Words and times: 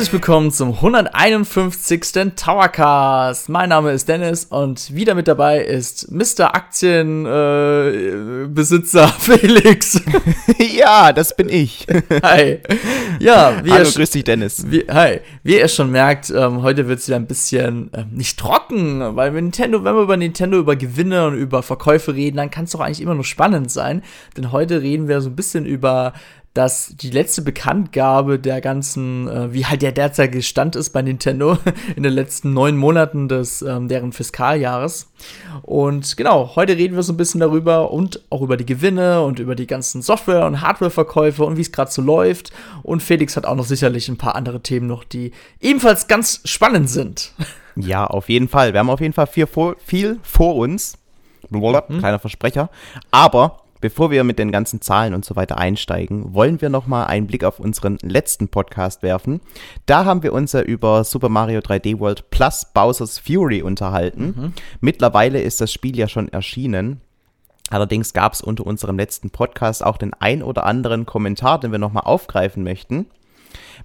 herzlich 0.00 0.14
willkommen 0.14 0.50
zum 0.50 0.76
151. 0.76 2.32
Towercast. 2.34 3.50
Mein 3.50 3.68
Name 3.68 3.92
ist 3.92 4.08
Dennis 4.08 4.46
und 4.46 4.94
wieder 4.94 5.14
mit 5.14 5.28
dabei 5.28 5.62
ist 5.62 6.10
Mr. 6.10 6.54
Aktienbesitzer 6.54 9.04
äh, 9.04 9.08
Felix. 9.18 10.00
ja, 10.74 11.12
das 11.12 11.36
bin 11.36 11.50
ich. 11.50 11.86
Hi. 12.22 12.60
Ja, 13.18 13.62
wie 13.62 13.72
Hallo, 13.72 13.84
ihr 13.84 13.92
grüß 13.92 14.08
dich, 14.08 14.24
Dennis. 14.24 14.70
Wie, 14.70 14.86
hi. 14.88 15.20
Wie 15.42 15.58
ihr 15.58 15.68
schon 15.68 15.90
merkt, 15.90 16.30
ähm, 16.30 16.62
heute 16.62 16.88
wird 16.88 17.00
es 17.00 17.06
wieder 17.06 17.16
ein 17.16 17.26
bisschen 17.26 17.92
äh, 17.92 18.04
nicht 18.10 18.38
trocken, 18.38 19.16
weil 19.16 19.34
wenn 19.34 19.44
Nintendo, 19.44 19.84
wenn 19.84 19.96
wir 19.96 20.02
über 20.02 20.16
Nintendo, 20.16 20.56
über 20.56 20.76
Gewinne 20.76 21.26
und 21.26 21.34
über 21.34 21.62
Verkäufe 21.62 22.14
reden, 22.14 22.38
dann 22.38 22.50
kann 22.50 22.64
es 22.64 22.70
doch 22.70 22.80
eigentlich 22.80 23.02
immer 23.02 23.14
nur 23.14 23.24
spannend 23.24 23.70
sein. 23.70 24.02
Denn 24.38 24.50
heute 24.50 24.80
reden 24.80 25.08
wir 25.08 25.20
so 25.20 25.28
ein 25.28 25.36
bisschen 25.36 25.66
über 25.66 26.14
dass 26.54 26.96
die 26.96 27.10
letzte 27.10 27.42
Bekanntgabe 27.42 28.40
der 28.40 28.60
ganzen, 28.60 29.28
äh, 29.28 29.52
wie 29.52 29.66
halt 29.66 29.82
der 29.82 29.92
derzeitige 29.92 30.42
Stand 30.42 30.74
ist 30.74 30.90
bei 30.90 31.00
Nintendo 31.00 31.58
in 31.96 32.02
den 32.02 32.12
letzten 32.12 32.52
neun 32.52 32.76
Monaten 32.76 33.28
des 33.28 33.62
ähm, 33.62 33.86
deren 33.86 34.12
Fiskaljahres. 34.12 35.12
Und 35.62 36.16
genau, 36.16 36.56
heute 36.56 36.76
reden 36.76 36.96
wir 36.96 37.04
so 37.04 37.12
ein 37.12 37.16
bisschen 37.16 37.40
darüber 37.40 37.92
und 37.92 38.20
auch 38.30 38.42
über 38.42 38.56
die 38.56 38.66
Gewinne 38.66 39.22
und 39.22 39.38
über 39.38 39.54
die 39.54 39.68
ganzen 39.68 40.02
Software- 40.02 40.46
und 40.46 40.60
Hardwareverkäufe 40.60 41.44
und 41.44 41.56
wie 41.56 41.62
es 41.62 41.70
gerade 41.70 41.90
so 41.90 42.02
läuft. 42.02 42.50
Und 42.82 43.02
Felix 43.02 43.36
hat 43.36 43.46
auch 43.46 43.54
noch 43.54 43.64
sicherlich 43.64 44.08
ein 44.08 44.18
paar 44.18 44.34
andere 44.34 44.60
Themen 44.60 44.88
noch, 44.88 45.04
die 45.04 45.30
ebenfalls 45.60 46.08
ganz 46.08 46.40
spannend 46.44 46.90
sind. 46.90 47.32
Ja, 47.76 48.04
auf 48.04 48.28
jeden 48.28 48.48
Fall. 48.48 48.72
Wir 48.72 48.80
haben 48.80 48.90
auf 48.90 49.00
jeden 49.00 49.14
Fall 49.14 49.28
viel 49.28 49.46
vor, 49.46 49.76
viel 49.78 50.18
vor 50.22 50.56
uns. 50.56 50.98
Mhm. 51.48 51.98
Kleiner 51.98 52.18
Versprecher. 52.18 52.68
Aber 53.10 53.59
Bevor 53.80 54.10
wir 54.10 54.24
mit 54.24 54.38
den 54.38 54.52
ganzen 54.52 54.82
Zahlen 54.82 55.14
und 55.14 55.24
so 55.24 55.36
weiter 55.36 55.56
einsteigen, 55.56 56.34
wollen 56.34 56.60
wir 56.60 56.68
nochmal 56.68 57.06
einen 57.06 57.26
Blick 57.26 57.44
auf 57.44 57.58
unseren 57.60 57.98
letzten 58.02 58.48
Podcast 58.48 59.02
werfen. 59.02 59.40
Da 59.86 60.04
haben 60.04 60.22
wir 60.22 60.34
uns 60.34 60.52
ja 60.52 60.60
über 60.60 61.02
Super 61.04 61.30
Mario 61.30 61.60
3D 61.60 61.98
World 61.98 62.28
plus 62.30 62.66
Bowser's 62.74 63.18
Fury 63.18 63.62
unterhalten. 63.62 64.34
Mhm. 64.36 64.52
Mittlerweile 64.80 65.40
ist 65.40 65.60
das 65.60 65.72
Spiel 65.72 65.96
ja 65.96 66.08
schon 66.08 66.28
erschienen. 66.28 67.00
Allerdings 67.70 68.12
gab 68.12 68.34
es 68.34 68.42
unter 68.42 68.66
unserem 68.66 68.98
letzten 68.98 69.30
Podcast 69.30 69.84
auch 69.84 69.96
den 69.96 70.12
ein 70.12 70.42
oder 70.42 70.66
anderen 70.66 71.06
Kommentar, 71.06 71.58
den 71.60 71.72
wir 71.72 71.78
nochmal 71.78 72.02
aufgreifen 72.04 72.64
möchten. 72.64 73.06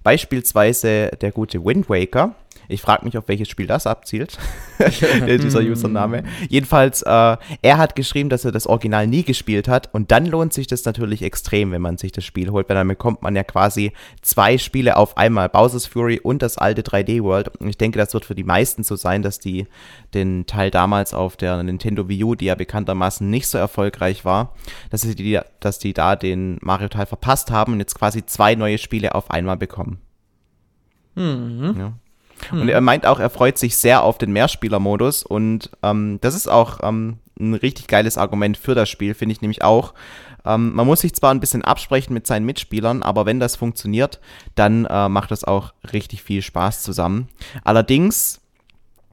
Beispielsweise 0.02 1.10
der 1.20 1.32
gute 1.32 1.64
Wind 1.64 1.88
Waker 1.88 2.34
ich 2.68 2.82
frage 2.82 3.04
mich, 3.04 3.16
auf 3.16 3.28
welches 3.28 3.48
Spiel 3.48 3.66
das 3.66 3.86
abzielt, 3.86 4.38
dieser 5.26 5.60
Username. 5.60 6.24
Jedenfalls, 6.48 7.02
äh, 7.02 7.36
er 7.62 7.78
hat 7.78 7.96
geschrieben, 7.96 8.28
dass 8.28 8.44
er 8.44 8.52
das 8.52 8.66
Original 8.66 9.06
nie 9.06 9.22
gespielt 9.22 9.68
hat 9.68 9.92
und 9.92 10.10
dann 10.10 10.26
lohnt 10.26 10.52
sich 10.52 10.66
das 10.66 10.84
natürlich 10.84 11.22
extrem, 11.22 11.72
wenn 11.72 11.82
man 11.82 11.98
sich 11.98 12.12
das 12.12 12.24
Spiel 12.24 12.50
holt, 12.50 12.68
weil 12.68 12.76
dann 12.76 12.88
bekommt 12.88 13.22
man 13.22 13.36
ja 13.36 13.44
quasi 13.44 13.92
zwei 14.22 14.58
Spiele 14.58 14.96
auf 14.96 15.16
einmal, 15.16 15.48
Bowser's 15.48 15.86
Fury 15.86 16.20
und 16.20 16.42
das 16.42 16.58
alte 16.58 16.82
3D 16.82 17.22
World. 17.22 17.48
Und 17.58 17.68
ich 17.68 17.78
denke, 17.78 17.98
das 17.98 18.14
wird 18.14 18.24
für 18.24 18.34
die 18.34 18.44
meisten 18.44 18.82
so 18.82 18.96
sein, 18.96 19.22
dass 19.22 19.38
die 19.38 19.66
den 20.14 20.46
Teil 20.46 20.70
damals 20.70 21.14
auf 21.14 21.36
der 21.36 21.62
Nintendo 21.62 22.08
Wii 22.08 22.24
U, 22.24 22.34
die 22.34 22.46
ja 22.46 22.54
bekanntermaßen 22.54 23.28
nicht 23.28 23.48
so 23.48 23.58
erfolgreich 23.58 24.24
war, 24.24 24.54
dass, 24.90 25.02
sie 25.02 25.14
die, 25.14 25.38
dass 25.60 25.78
die 25.78 25.92
da 25.92 26.16
den 26.16 26.58
Mario-Teil 26.62 27.06
verpasst 27.06 27.50
haben 27.50 27.74
und 27.74 27.80
jetzt 27.80 27.94
quasi 27.94 28.24
zwei 28.26 28.54
neue 28.54 28.78
Spiele 28.78 29.14
auf 29.14 29.30
einmal 29.30 29.56
bekommen. 29.56 29.98
Mhm. 31.14 31.74
Ja. 31.78 31.92
Mhm. 32.52 32.62
Und 32.62 32.68
er 32.68 32.80
meint 32.80 33.06
auch, 33.06 33.18
er 33.18 33.30
freut 33.30 33.58
sich 33.58 33.76
sehr 33.76 34.02
auf 34.02 34.18
den 34.18 34.32
Mehrspieler-Modus 34.32 35.22
und 35.22 35.70
ähm, 35.82 36.18
das 36.20 36.34
ist 36.34 36.48
auch 36.48 36.80
ähm, 36.82 37.18
ein 37.38 37.54
richtig 37.54 37.86
geiles 37.86 38.18
Argument 38.18 38.56
für 38.56 38.74
das 38.74 38.88
Spiel, 38.88 39.14
finde 39.14 39.32
ich 39.32 39.40
nämlich 39.40 39.62
auch. 39.62 39.94
Ähm, 40.44 40.72
man 40.74 40.86
muss 40.86 41.00
sich 41.00 41.14
zwar 41.14 41.32
ein 41.32 41.40
bisschen 41.40 41.64
absprechen 41.64 42.14
mit 42.14 42.26
seinen 42.26 42.46
Mitspielern, 42.46 43.02
aber 43.02 43.26
wenn 43.26 43.40
das 43.40 43.56
funktioniert, 43.56 44.20
dann 44.54 44.86
äh, 44.86 45.08
macht 45.08 45.30
das 45.30 45.44
auch 45.44 45.72
richtig 45.92 46.22
viel 46.22 46.42
Spaß 46.42 46.82
zusammen. 46.82 47.28
Allerdings 47.64 48.40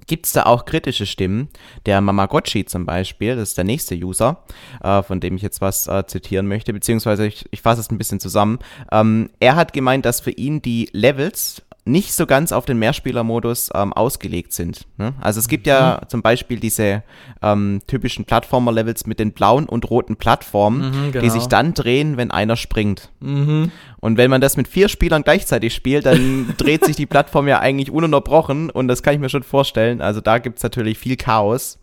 gibt 0.07 0.25
es 0.25 0.33
da 0.33 0.43
auch 0.43 0.65
kritische 0.65 1.05
Stimmen. 1.05 1.49
Der 1.85 2.01
Mamagotchi 2.01 2.65
zum 2.65 2.85
Beispiel, 2.85 3.35
das 3.35 3.49
ist 3.49 3.57
der 3.57 3.63
nächste 3.63 3.95
User, 3.95 4.43
äh, 4.83 5.01
von 5.01 5.19
dem 5.19 5.35
ich 5.35 5.41
jetzt 5.41 5.61
was 5.61 5.87
äh, 5.87 6.05
zitieren 6.05 6.47
möchte, 6.47 6.73
beziehungsweise 6.73 7.25
ich, 7.25 7.45
ich 7.51 7.61
fasse 7.61 7.81
es 7.81 7.89
ein 7.89 7.97
bisschen 7.97 8.19
zusammen. 8.19 8.59
Ähm, 8.91 9.29
er 9.39 9.55
hat 9.55 9.73
gemeint, 9.73 10.05
dass 10.05 10.19
für 10.19 10.31
ihn 10.31 10.61
die 10.61 10.89
Levels 10.91 11.63
nicht 11.85 12.13
so 12.13 12.25
ganz 12.25 12.53
auf 12.53 12.65
den 12.65 12.79
Mehrspielermodus 12.79 13.69
ähm, 13.73 13.91
ausgelegt 13.91 14.53
sind. 14.53 14.87
Ne? 14.97 15.13
Also 15.19 15.39
es 15.39 15.49
gibt 15.49 15.67
ja 15.67 15.99
mhm. 16.01 16.09
zum 16.09 16.21
Beispiel 16.21 16.59
diese 16.59 17.03
ähm, 17.41 17.81
typischen 17.87 18.23
Plattformer-Levels 18.23 19.05
mit 19.05 19.19
den 19.19 19.33
blauen 19.33 19.65
und 19.65 19.89
roten 19.89 20.15
Plattformen, 20.15 20.87
mhm, 20.87 21.11
genau. 21.11 21.23
die 21.23 21.29
sich 21.29 21.47
dann 21.47 21.73
drehen, 21.73 22.15
wenn 22.15 22.31
einer 22.31 22.55
springt. 22.55 23.11
Mhm. 23.19 23.71
Und 23.99 24.17
wenn 24.17 24.29
man 24.29 24.39
das 24.39 24.55
mit 24.55 24.69
vier 24.69 24.87
Spielern 24.87 25.23
gleichzeitig 25.23 25.73
spielt, 25.73 26.05
dann 26.05 26.53
dreht 26.57 26.85
sich 26.85 26.95
die 26.95 27.05
Plattform 27.05 27.49
ja 27.49 27.59
eigentlich 27.59 27.91
ununterbrochen 27.91 28.69
und 28.69 28.87
das 28.87 29.03
kann 29.03 29.15
ich 29.15 29.19
mir 29.19 29.29
schon 29.29 29.43
vorstellen. 29.43 30.01
Also 30.01 30.21
da 30.21 30.37
gibt 30.37 30.57
es 30.57 30.63
natürlich 30.63 30.97
viel 30.97 31.17
Chaos. 31.17 31.79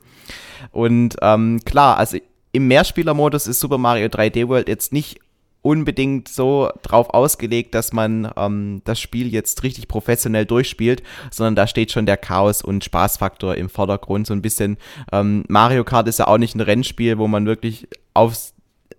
Und 0.73 1.17
ähm, 1.21 1.61
klar, 1.65 1.99
also 1.99 2.17
im 2.53 2.69
Mehrspielermodus 2.69 3.47
ist 3.47 3.61
Super 3.61 3.79
Mario 3.79 4.07
3D 4.07 4.49
World 4.49 4.69
jetzt 4.69 4.93
nicht 4.93 5.21
unbedingt 5.63 6.29
so 6.29 6.71
drauf 6.83 7.11
ausgelegt, 7.11 7.75
dass 7.75 7.93
man 7.93 8.31
ähm, 8.37 8.83
das 8.85 8.99
Spiel 9.01 9.29
jetzt 9.29 9.63
richtig 9.63 9.89
professionell 9.89 10.47
durchspielt, 10.47 11.03
sondern 11.31 11.55
da 11.55 11.67
steht 11.67 11.93
schon 11.93 12.07
der 12.07 12.17
Chaos- 12.17 12.63
und 12.63 12.85
Spaßfaktor 12.85 13.57
im 13.57 13.69
Vordergrund. 13.69 14.27
So 14.27 14.33
ein 14.33 14.43
bisschen 14.43 14.79
ähm, 15.13 15.45
Mario 15.49 15.85
Kart 15.85 16.09
ist 16.09 16.19
ja 16.19 16.27
auch 16.29 16.39
nicht 16.39 16.55
ein 16.55 16.61
Rennspiel, 16.61 17.19
wo 17.19 17.29
man 17.29 17.47
wirklich 17.47 17.89
aufs, 18.15 18.55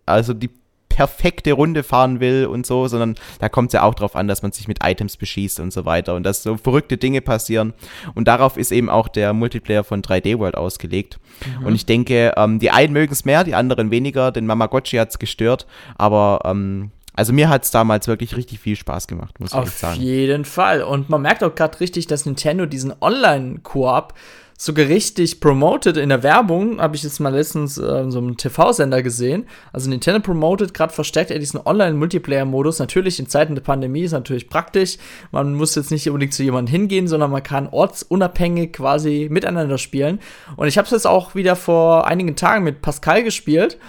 also 0.05 0.33
die 0.33 0.49
perfekte 0.95 1.53
Runde 1.53 1.83
fahren 1.83 2.19
will 2.19 2.45
und 2.45 2.65
so, 2.65 2.87
sondern 2.87 3.15
da 3.39 3.49
kommt 3.49 3.69
es 3.69 3.73
ja 3.73 3.83
auch 3.83 3.93
darauf 3.93 4.15
an, 4.15 4.27
dass 4.27 4.41
man 4.41 4.51
sich 4.51 4.67
mit 4.67 4.79
Items 4.83 5.17
beschießt 5.17 5.59
und 5.59 5.71
so 5.71 5.85
weiter 5.85 6.15
und 6.15 6.23
dass 6.23 6.43
so 6.43 6.57
verrückte 6.57 6.97
Dinge 6.97 7.21
passieren. 7.21 7.73
Und 8.13 8.27
darauf 8.27 8.57
ist 8.57 8.71
eben 8.71 8.89
auch 8.89 9.07
der 9.07 9.33
Multiplayer 9.33 9.83
von 9.83 10.01
3D 10.01 10.37
World 10.39 10.55
ausgelegt. 10.55 11.19
Mhm. 11.59 11.65
Und 11.65 11.75
ich 11.75 11.85
denke, 11.85 12.33
ähm, 12.35 12.59
die 12.59 12.71
einen 12.71 12.93
mögen 12.93 13.13
es 13.13 13.25
mehr, 13.25 13.43
die 13.43 13.55
anderen 13.55 13.91
weniger, 13.91 14.31
denn 14.31 14.45
Mamagotchi 14.45 14.97
hat 14.97 15.09
es 15.09 15.19
gestört, 15.19 15.65
aber 15.97 16.41
ähm, 16.45 16.91
also 17.13 17.33
mir 17.33 17.49
hat 17.49 17.63
es 17.63 17.71
damals 17.71 18.07
wirklich 18.07 18.37
richtig 18.37 18.59
viel 18.59 18.75
Spaß 18.75 19.07
gemacht, 19.07 19.39
muss 19.39 19.53
Auf 19.53 19.67
ich 19.67 19.73
sagen. 19.73 19.97
Auf 19.97 20.01
jeden 20.01 20.45
Fall. 20.45 20.81
Und 20.81 21.09
man 21.09 21.21
merkt 21.21 21.43
auch 21.43 21.53
gerade 21.53 21.79
richtig, 21.79 22.07
dass 22.07 22.25
Nintendo 22.25 22.65
diesen 22.65 22.93
Online-Koop 23.01 24.13
sogar 24.61 24.87
richtig 24.89 25.39
promoted 25.39 25.97
in 25.97 26.09
der 26.09 26.21
Werbung, 26.21 26.79
habe 26.79 26.95
ich 26.95 27.01
jetzt 27.01 27.19
mal 27.19 27.33
letztens 27.33 27.79
äh, 27.79 28.05
so 28.11 28.19
einem 28.19 28.37
TV-Sender 28.37 29.01
gesehen. 29.01 29.47
Also 29.73 29.89
Nintendo 29.89 30.19
promotet 30.19 30.75
gerade 30.75 30.93
verstärkt 30.93 31.31
er 31.31 31.39
diesen 31.39 31.59
Online-Multiplayer-Modus. 31.65 32.77
Natürlich 32.77 33.17
in 33.17 33.25
Zeiten 33.25 33.55
der 33.55 33.63
Pandemie 33.63 34.03
ist 34.03 34.11
natürlich 34.11 34.49
praktisch. 34.49 34.99
Man 35.31 35.55
muss 35.55 35.73
jetzt 35.73 35.89
nicht 35.89 36.07
unbedingt 36.07 36.35
zu 36.35 36.43
jemandem 36.43 36.71
hingehen, 36.71 37.07
sondern 37.07 37.31
man 37.31 37.41
kann 37.41 37.69
ortsunabhängig 37.69 38.73
quasi 38.73 39.29
miteinander 39.31 39.79
spielen. 39.79 40.19
Und 40.57 40.67
ich 40.67 40.77
habe 40.77 40.85
es 40.85 40.91
jetzt 40.91 41.07
auch 41.07 41.33
wieder 41.33 41.55
vor 41.55 42.05
einigen 42.05 42.35
Tagen 42.35 42.63
mit 42.63 42.83
Pascal 42.83 43.23
gespielt. 43.23 43.79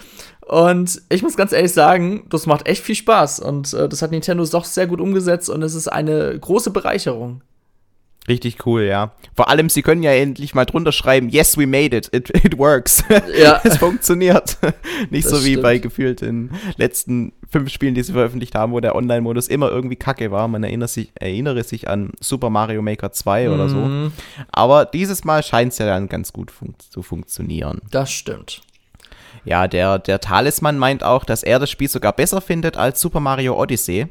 Und 0.41 1.03
ich 1.09 1.21
muss 1.21 1.37
ganz 1.37 1.51
ehrlich 1.51 1.71
sagen, 1.71 2.25
das 2.31 2.47
macht 2.47 2.67
echt 2.67 2.81
viel 2.81 2.95
Spaß. 2.95 3.41
Und 3.41 3.75
äh, 3.75 3.87
das 3.87 4.01
hat 4.01 4.09
Nintendo 4.09 4.43
doch 4.43 4.65
sehr 4.65 4.87
gut 4.87 5.01
umgesetzt 5.01 5.51
und 5.51 5.61
es 5.61 5.75
ist 5.75 5.87
eine 5.87 6.35
große 6.39 6.71
Bereicherung. 6.71 7.43
Richtig 8.27 8.65
cool, 8.65 8.83
ja. 8.83 9.11
Vor 9.35 9.49
allem, 9.49 9.69
sie 9.69 9.81
können 9.81 10.01
ja 10.01 10.11
endlich 10.11 10.55
mal 10.55 10.63
drunter 10.63 10.93
schreiben, 10.93 11.27
yes, 11.27 11.57
we 11.57 11.67
made 11.67 11.95
it, 11.95 12.09
it, 12.13 12.29
it 12.45 12.57
works. 12.57 13.03
Ja. 13.37 13.59
es 13.63 13.77
funktioniert. 13.77 14.57
Nicht 15.09 15.25
das 15.25 15.31
so 15.31 15.45
wie 15.45 15.51
stimmt. 15.51 15.63
bei 15.63 15.77
gefühlt 15.79 16.21
den 16.21 16.51
letzten 16.77 17.33
fünf 17.49 17.69
Spielen, 17.69 17.95
die 17.95 18.03
sie 18.03 18.13
veröffentlicht 18.13 18.55
haben, 18.55 18.71
wo 18.71 18.79
der 18.79 18.95
Online-Modus 18.95 19.47
immer 19.47 19.69
irgendwie 19.69 19.95
kacke 19.95 20.31
war. 20.31 20.47
Man 20.47 20.63
erinnert 20.63 20.89
sich, 20.89 21.11
erinnere 21.15 21.63
sich 21.63 21.89
an 21.89 22.11
Super 22.19 22.49
Mario 22.49 22.81
Maker 22.81 23.11
2 23.11 23.47
mhm. 23.47 23.53
oder 23.53 23.69
so. 23.69 23.77
Mhm. 23.77 24.11
Aber 24.51 24.85
dieses 24.85 25.23
Mal 25.23 25.43
scheint 25.43 25.73
es 25.73 25.79
ja 25.79 25.85
dann 25.85 26.07
ganz 26.07 26.31
gut 26.31 26.51
fun 26.51 26.75
zu 26.77 27.01
funktionieren. 27.01 27.81
Das 27.91 28.11
stimmt. 28.11 28.61
Ja, 29.45 29.67
der, 29.67 29.99
der 29.99 30.21
Talisman 30.21 30.77
meint 30.77 31.03
auch, 31.03 31.25
dass 31.25 31.43
er 31.43 31.59
das 31.59 31.69
Spiel 31.69 31.89
sogar 31.89 32.13
besser 32.13 32.39
findet 32.39 32.77
als 32.77 33.01
Super 33.01 33.19
Mario 33.19 33.59
Odyssey. 33.59 34.07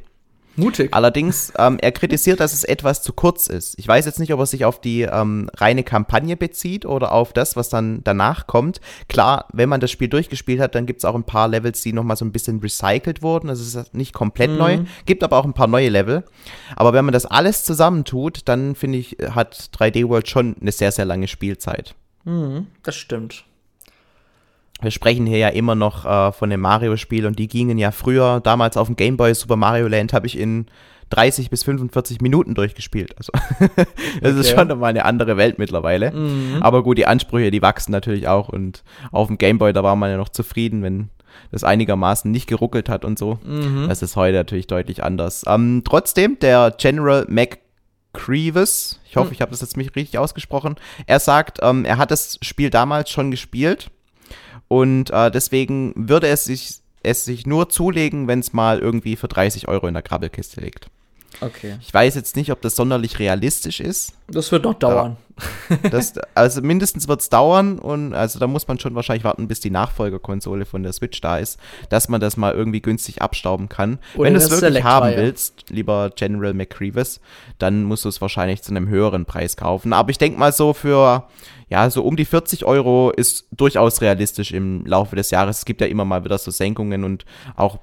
Mutig. 0.57 0.93
Allerdings, 0.93 1.53
ähm, 1.59 1.79
er 1.81 1.93
kritisiert, 1.93 2.41
dass 2.41 2.53
es 2.53 2.65
etwas 2.65 3.03
zu 3.03 3.13
kurz 3.13 3.47
ist. 3.47 3.79
Ich 3.79 3.89
weiß 3.89 4.05
jetzt 4.05 4.19
nicht, 4.19 4.33
ob 4.33 4.41
er 4.41 4.47
sich 4.47 4.65
auf 4.65 4.81
die 4.81 5.03
ähm, 5.03 5.49
reine 5.57 5.83
Kampagne 5.83 6.37
bezieht 6.37 6.85
oder 6.85 7.13
auf 7.13 7.33
das, 7.33 7.57
was 7.57 7.69
dann 7.69 8.03
danach 8.05 8.47
kommt. 8.47 8.81
Klar, 9.09 9.47
wenn 9.53 9.69
man 9.69 9.81
das 9.81 9.91
Spiel 9.91 10.09
durchgespielt 10.09 10.61
hat, 10.61 10.75
dann 10.75 10.87
gibt 10.87 11.01
es 11.01 11.05
auch 11.05 11.15
ein 11.15 11.25
paar 11.25 11.49
Levels, 11.49 11.83
die 11.83 11.93
nochmal 11.93 12.17
so 12.17 12.25
ein 12.25 12.33
bisschen 12.33 12.61
recycelt 12.61 13.23
wurden. 13.23 13.49
Das 13.49 13.61
ist 13.61 13.95
nicht 13.95 14.13
komplett 14.13 14.51
mhm. 14.51 14.59
neu. 14.59 14.79
Gibt 15.07 15.25
aber 15.25 15.39
auch 15.39 15.45
ein 15.45 15.55
paar 15.55 15.69
neue 15.69 15.89
Level. 15.89 16.25
Aber 16.77 16.93
wenn 16.93 17.05
man 17.05 17.13
das 17.13 17.27
alles 17.27 17.65
zusammentut, 17.65 18.41
dann 18.47 18.75
finde 18.75 18.99
ich, 18.99 19.17
hat 19.31 19.71
3D 19.75 20.09
World 20.09 20.29
schon 20.29 20.57
eine 20.61 20.73
sehr, 20.73 20.93
sehr 20.93 21.05
lange 21.05 21.29
Spielzeit. 21.29 21.95
Mhm, 22.25 22.67
das 22.83 22.97
stimmt 22.97 23.45
wir 24.83 24.91
sprechen 24.91 25.27
hier 25.27 25.39
ja 25.39 25.49
immer 25.49 25.75
noch 25.75 26.05
äh, 26.05 26.33
von 26.33 26.51
dem 26.51 26.61
Mario-Spiel 26.61 27.27
und 27.27 27.39
die 27.39 27.49
gingen 27.49 27.79
ja 27.79 27.91
früher, 27.91 28.41
damals 28.41 28.77
auf 28.77 28.89
dem 28.89 28.97
Game 28.97 29.17
Boy 29.17 29.35
Super 29.35 29.57
Mario 29.57 29.89
Land, 29.89 30.13
habe 30.13 30.27
ich 30.27 30.39
in 30.39 30.67
30 31.11 31.51
bis 31.51 31.63
45 31.63 32.21
Minuten 32.21 32.55
durchgespielt. 32.55 33.15
Also 33.19 33.33
das 34.21 34.33
okay. 34.33 34.41
ist 34.41 34.51
schon 34.51 34.69
nochmal 34.69 34.91
eine 34.91 35.05
andere 35.05 35.37
Welt 35.37 35.59
mittlerweile. 35.59 36.11
Mhm. 36.11 36.63
Aber 36.63 36.83
gut, 36.83 36.99
die 36.99 37.07
Ansprüche, 37.07 37.51
die 37.51 37.63
wachsen 37.63 37.93
natürlich 37.93 38.29
auch 38.29 38.49
und 38.49 38.83
auf 39.11 39.29
dem 39.29 39.39
Game 39.39 39.59
Boy, 39.59 39.73
da 39.73 39.83
war 39.83 39.97
man 39.97 40.11
ja 40.11 40.17
noch 40.17 40.31
zufrieden, 40.31 40.83
wenn 40.83 41.11
das 41.51 41.65
einigermaßen 41.65 42.31
nicht 42.31 42.47
geruckelt 42.47 42.89
hat 42.89 43.05
und 43.05 43.19
so. 43.19 43.39
Mhm. 43.45 43.87
Das 43.89 44.03
ist 44.03 44.17
heute 44.17 44.37
natürlich 44.37 44.67
deutlich 44.67 45.03
anders. 45.03 45.45
Ähm, 45.47 45.83
trotzdem, 45.85 46.39
der 46.39 46.75
General 46.77 47.27
Mac 47.29 47.59
McCreevis. 48.13 49.01
Ich 49.09 49.17
hoffe, 49.17 49.29
hm. 49.29 49.35
ich 49.35 49.41
habe 49.41 49.51
das 49.51 49.61
jetzt 49.61 49.77
nicht 49.77 49.97
richtig 49.97 50.19
ausgesprochen. 50.19 50.77
Er 51.07 51.21
sagt, 51.21 51.59
ähm, 51.63 51.85
er 51.85 51.99
hat 51.99 52.11
das 52.11 52.39
Spiel 52.43 52.71
damals 52.71 53.11
schon 53.11 53.31
gespielt 53.31 53.91
und 54.73 55.11
äh, 55.11 55.31
deswegen 55.31 55.93
würde 55.97 56.29
es 56.29 56.45
sich, 56.45 56.79
es 57.03 57.27
sich 57.27 57.47
nur 57.47 57.69
zulegen, 57.69 58.27
wenn 58.27 58.39
es 58.39 58.55
mal 58.55 58.79
irgendwie 58.79 59.17
für 59.17 59.29
30 59.29 59.69
Euro 59.69 59.87
in 59.87 59.93
der 59.93 60.03
Krabbelkiste 60.03 60.63
liegt. 60.63 60.87
Okay. 61.41 61.77
Ich 61.81 61.93
weiß 61.93 62.15
jetzt 62.15 62.37
nicht, 62.37 62.53
ob 62.53 62.61
das 62.61 62.77
sonderlich 62.77 63.19
realistisch 63.19 63.81
ist. 63.81 64.15
Das 64.29 64.53
wird 64.53 64.65
noch 64.65 64.75
dauern. 64.75 65.17
Das, 65.91 66.13
also 66.35 66.61
mindestens 66.61 67.09
wird 67.09 67.23
es 67.23 67.31
dauern 67.31 67.79
und 67.79 68.13
also 68.13 68.39
da 68.39 68.47
muss 68.47 68.69
man 68.69 68.79
schon 68.79 68.95
wahrscheinlich 68.95 69.25
warten, 69.25 69.49
bis 69.49 69.61
die 69.61 69.71
Nachfolgerkonsole 69.71 70.67
von 70.67 70.83
der 70.83 70.93
Switch 70.93 71.21
da 71.23 71.39
ist, 71.39 71.59
dass 71.89 72.09
man 72.09 72.21
das 72.21 72.37
mal 72.37 72.53
irgendwie 72.53 72.83
günstig 72.83 73.23
abstauben 73.23 73.69
kann. 73.69 73.99
Oder 74.15 74.27
Wenn 74.27 74.35
du 74.35 74.41
es 74.41 74.51
wirklich 74.51 74.85
haben 74.85 75.17
willst, 75.17 75.71
lieber 75.71 76.11
General 76.15 76.53
McCreevis, 76.53 77.21
dann 77.59 77.85
musst 77.85 78.05
du 78.05 78.11
es 78.11 78.21
wahrscheinlich 78.21 78.63
zu 78.63 78.73
einem 78.73 78.89
höheren 78.89 79.25
Preis 79.25 79.57
kaufen. 79.57 79.95
Aber 79.95 80.11
ich 80.11 80.19
denke 80.19 80.39
mal 80.39 80.53
so 80.53 80.75
für, 80.75 81.27
ja, 81.71 81.89
so 81.89 82.05
um 82.05 82.17
die 82.17 82.27
40 82.27 82.65
Euro 82.67 83.11
ist 83.11 83.47
durchaus 83.53 84.03
realistisch 84.03 84.53
im 84.53 84.85
Laufe 84.85 85.17
des 85.17 85.31
Jahres. 85.31 85.59
Es 85.59 85.65
gibt 85.65 85.81
ja 85.81 85.87
immer 85.87 86.05
mal 86.05 86.25
wieder 86.25 86.39
so 86.39 86.51
Senkungen 86.51 87.05
und 87.05 87.25
auch 87.57 87.79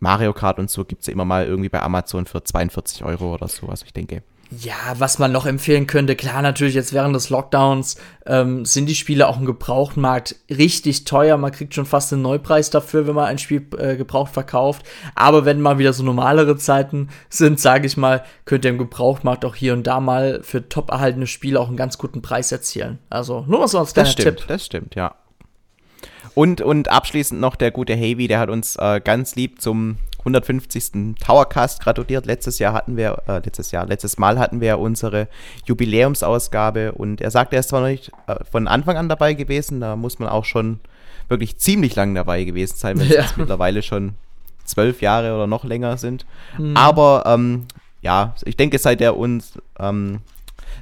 Mario 0.00 0.32
Kart 0.32 0.58
und 0.58 0.70
so 0.70 0.84
gibt 0.84 1.02
es 1.02 1.06
ja 1.06 1.12
immer 1.12 1.24
mal 1.24 1.46
irgendwie 1.46 1.68
bei 1.68 1.82
Amazon 1.82 2.26
für 2.26 2.42
42 2.42 3.04
Euro 3.04 3.34
oder 3.34 3.48
so. 3.48 3.68
Also 3.68 3.84
ich 3.86 3.92
denke. 3.92 4.22
Ja, 4.50 4.94
was 4.98 5.18
man 5.18 5.32
noch 5.32 5.44
empfehlen 5.44 5.88
könnte, 5.88 6.14
klar, 6.14 6.40
natürlich 6.40 6.74
jetzt 6.74 6.92
während 6.92 7.16
des 7.16 7.30
Lockdowns 7.30 7.96
ähm, 8.26 8.64
sind 8.64 8.86
die 8.86 8.94
Spiele 8.94 9.26
auch 9.26 9.40
im 9.40 9.44
Gebrauchtmarkt 9.44 10.36
richtig 10.48 11.04
teuer. 11.04 11.36
Man 11.36 11.50
kriegt 11.50 11.74
schon 11.74 11.84
fast 11.84 12.12
einen 12.12 12.22
Neupreis 12.22 12.70
dafür, 12.70 13.08
wenn 13.08 13.16
man 13.16 13.24
ein 13.24 13.38
Spiel 13.38 13.66
äh, 13.76 13.96
gebraucht 13.96 14.32
verkauft. 14.32 14.86
Aber 15.16 15.44
wenn 15.44 15.60
mal 15.60 15.78
wieder 15.78 15.92
so 15.92 16.04
normalere 16.04 16.56
Zeiten 16.56 17.08
sind, 17.28 17.58
sage 17.58 17.86
ich 17.86 17.96
mal, 17.96 18.22
könnt 18.44 18.64
ihr 18.64 18.70
im 18.70 18.78
Gebrauchtmarkt 18.78 19.44
auch 19.44 19.56
hier 19.56 19.72
und 19.72 19.84
da 19.84 19.98
mal 19.98 20.40
für 20.44 20.68
top 20.68 20.90
erhaltene 20.90 21.26
Spiele 21.26 21.58
auch 21.58 21.68
einen 21.68 21.76
ganz 21.76 21.98
guten 21.98 22.22
Preis 22.22 22.52
erzielen. 22.52 23.00
Also 23.10 23.44
nur 23.48 23.58
mal 23.58 23.68
so 23.68 23.80
als 23.80 23.94
kleiner 23.94 24.06
das 24.06 24.12
stimmt, 24.12 24.38
Tipp. 24.38 24.46
Das 24.48 24.64
stimmt, 24.64 24.94
ja. 24.94 25.16
Und, 26.36 26.60
und 26.60 26.90
abschließend 26.90 27.40
noch 27.40 27.56
der 27.56 27.70
gute 27.70 27.94
Heavy, 27.94 28.28
der 28.28 28.38
hat 28.38 28.50
uns 28.50 28.76
äh, 28.76 29.00
ganz 29.02 29.36
lieb 29.36 29.62
zum 29.62 29.96
150. 30.18 31.16
Towercast 31.18 31.80
gratuliert. 31.80 32.26
Letztes 32.26 32.58
Jahr 32.58 32.74
hatten 32.74 32.98
wir, 32.98 33.22
äh, 33.26 33.38
letztes 33.38 33.70
Jahr, 33.70 33.86
letztes 33.86 34.18
Mal 34.18 34.38
hatten 34.38 34.60
wir 34.60 34.78
unsere 34.78 35.28
Jubiläumsausgabe 35.64 36.92
und 36.92 37.22
er 37.22 37.30
sagt, 37.30 37.54
er 37.54 37.60
ist 37.60 37.70
zwar 37.70 37.80
noch 37.80 37.88
nicht 37.88 38.12
äh, 38.26 38.44
von 38.44 38.68
Anfang 38.68 38.98
an 38.98 39.08
dabei 39.08 39.32
gewesen, 39.32 39.80
da 39.80 39.96
muss 39.96 40.18
man 40.18 40.28
auch 40.28 40.44
schon 40.44 40.78
wirklich 41.28 41.56
ziemlich 41.56 41.94
lang 41.96 42.14
dabei 42.14 42.44
gewesen 42.44 42.76
sein, 42.76 42.98
wenn 42.98 43.06
es 43.06 43.14
ja. 43.14 43.22
jetzt 43.22 43.38
mittlerweile 43.38 43.82
schon 43.82 44.12
zwölf 44.66 45.00
Jahre 45.00 45.34
oder 45.34 45.46
noch 45.46 45.64
länger 45.64 45.96
sind. 45.96 46.26
Mhm. 46.58 46.76
Aber 46.76 47.22
ähm, 47.24 47.64
ja, 48.02 48.34
ich 48.44 48.58
denke, 48.58 48.78
seit 48.78 49.00
er 49.00 49.16
uns 49.16 49.54
ähm, 49.78 50.20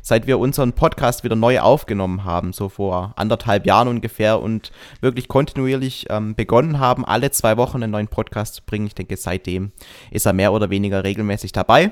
seit 0.04 0.26
wir 0.26 0.38
unseren 0.38 0.74
Podcast 0.74 1.24
wieder 1.24 1.34
neu 1.34 1.60
aufgenommen 1.60 2.24
haben, 2.24 2.52
so 2.52 2.68
vor 2.68 3.14
anderthalb 3.16 3.66
Jahren 3.66 3.88
ungefähr 3.88 4.40
und 4.40 4.70
wirklich 5.00 5.28
kontinuierlich 5.28 6.06
ähm, 6.10 6.34
begonnen 6.34 6.78
haben, 6.78 7.06
alle 7.06 7.30
zwei 7.30 7.56
Wochen 7.56 7.82
einen 7.82 7.90
neuen 7.90 8.08
Podcast 8.08 8.56
zu 8.56 8.62
bringen. 8.64 8.86
Ich 8.86 8.94
denke, 8.94 9.16
seitdem 9.16 9.72
ist 10.10 10.26
er 10.26 10.34
mehr 10.34 10.52
oder 10.52 10.68
weniger 10.68 11.02
regelmäßig 11.04 11.52
dabei. 11.52 11.90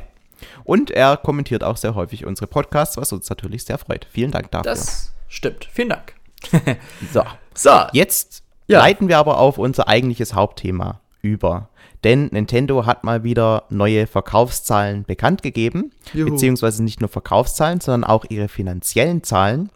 Und 0.62 0.90
er 0.90 1.16
kommentiert 1.16 1.64
auch 1.64 1.78
sehr 1.78 1.94
häufig 1.94 2.26
unsere 2.26 2.48
Podcasts, 2.48 2.98
was 2.98 3.12
uns 3.12 3.30
natürlich 3.30 3.64
sehr 3.64 3.78
freut. 3.78 4.06
Vielen 4.10 4.30
Dank 4.30 4.50
dafür. 4.50 4.70
Das 4.70 5.14
stimmt. 5.28 5.66
Vielen 5.72 5.88
Dank. 5.88 6.14
so. 7.12 7.22
so. 7.54 7.70
Jetzt 7.92 8.42
ja. 8.66 8.80
leiten 8.80 9.08
wir 9.08 9.16
aber 9.16 9.38
auf 9.38 9.56
unser 9.56 9.88
eigentliches 9.88 10.34
Hauptthema 10.34 11.00
über 11.22 11.70
denn 12.04 12.26
Nintendo 12.32 12.86
hat 12.86 13.04
mal 13.04 13.24
wieder 13.24 13.64
neue 13.70 14.06
Verkaufszahlen 14.06 15.04
bekannt 15.04 15.42
gegeben, 15.42 15.92
Juhu. 16.12 16.30
beziehungsweise 16.30 16.82
nicht 16.82 17.00
nur 17.00 17.08
Verkaufszahlen, 17.08 17.80
sondern 17.80 18.08
auch 18.08 18.24
ihre 18.28 18.48
finanziellen 18.48 19.22
Zahlen. 19.22 19.70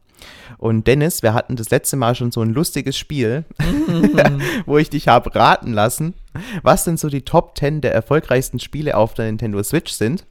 Und 0.59 0.87
Dennis, 0.87 1.23
wir 1.23 1.35
hatten 1.35 1.57
das 1.57 1.71
letzte 1.71 1.97
Mal 1.97 2.15
schon 2.15 2.33
so 2.33 2.41
ein 2.41 2.51
lustiges 2.51 2.97
Spiel, 2.97 3.45
wo 4.67 4.79
ich 4.79 4.91
dich 4.91 5.09
habe 5.09 5.35
raten 5.35 5.73
lassen, 5.73 6.15
was 6.63 6.85
denn 6.85 6.97
so 6.97 7.09
die 7.09 7.23
Top 7.23 7.57
10 7.57 7.81
der 7.81 7.95
erfolgreichsten 7.95 8.59
Spiele 8.59 8.97
auf 8.97 9.15
der 9.15 9.27
Nintendo 9.27 9.63
Switch 9.63 9.93
sind. 9.93 10.25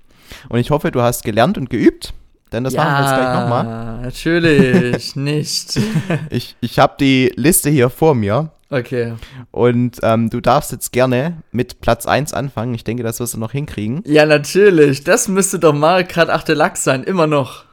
Und 0.49 0.59
ich 0.59 0.71
hoffe, 0.71 0.91
du 0.91 1.01
hast 1.01 1.23
gelernt 1.23 1.57
und 1.57 1.69
geübt, 1.69 2.13
denn 2.51 2.63
das 2.63 2.73
ja, 2.73 2.83
machen 2.83 2.95
wir 2.95 3.01
jetzt 3.01 3.15
gleich 3.15 3.39
nochmal. 3.39 4.01
Natürlich 4.01 5.15
nicht. 5.15 5.79
ich 6.29 6.55
ich 6.61 6.79
habe 6.79 6.95
die 6.99 7.31
Liste 7.35 7.69
hier 7.69 7.89
vor 7.89 8.15
mir 8.15 8.51
Okay. 8.75 9.13
Und 9.51 9.99
ähm, 10.03 10.29
du 10.29 10.41
darfst 10.41 10.73
jetzt 10.73 10.91
gerne 10.91 11.43
mit 11.53 11.79
Platz 11.79 12.05
1 12.05 12.33
anfangen. 12.33 12.73
Ich 12.73 12.83
denke, 12.83 13.03
das 13.03 13.21
wirst 13.21 13.33
du 13.33 13.37
noch 13.37 13.53
hinkriegen. 13.53 14.03
Ja, 14.05 14.25
natürlich. 14.25 15.05
Das 15.05 15.29
müsste 15.29 15.59
doch 15.59 15.73
Mario 15.73 16.05
8 16.13 16.47
Deluxe 16.49 16.83
sein, 16.83 17.03
immer 17.03 17.25
noch. 17.25 17.63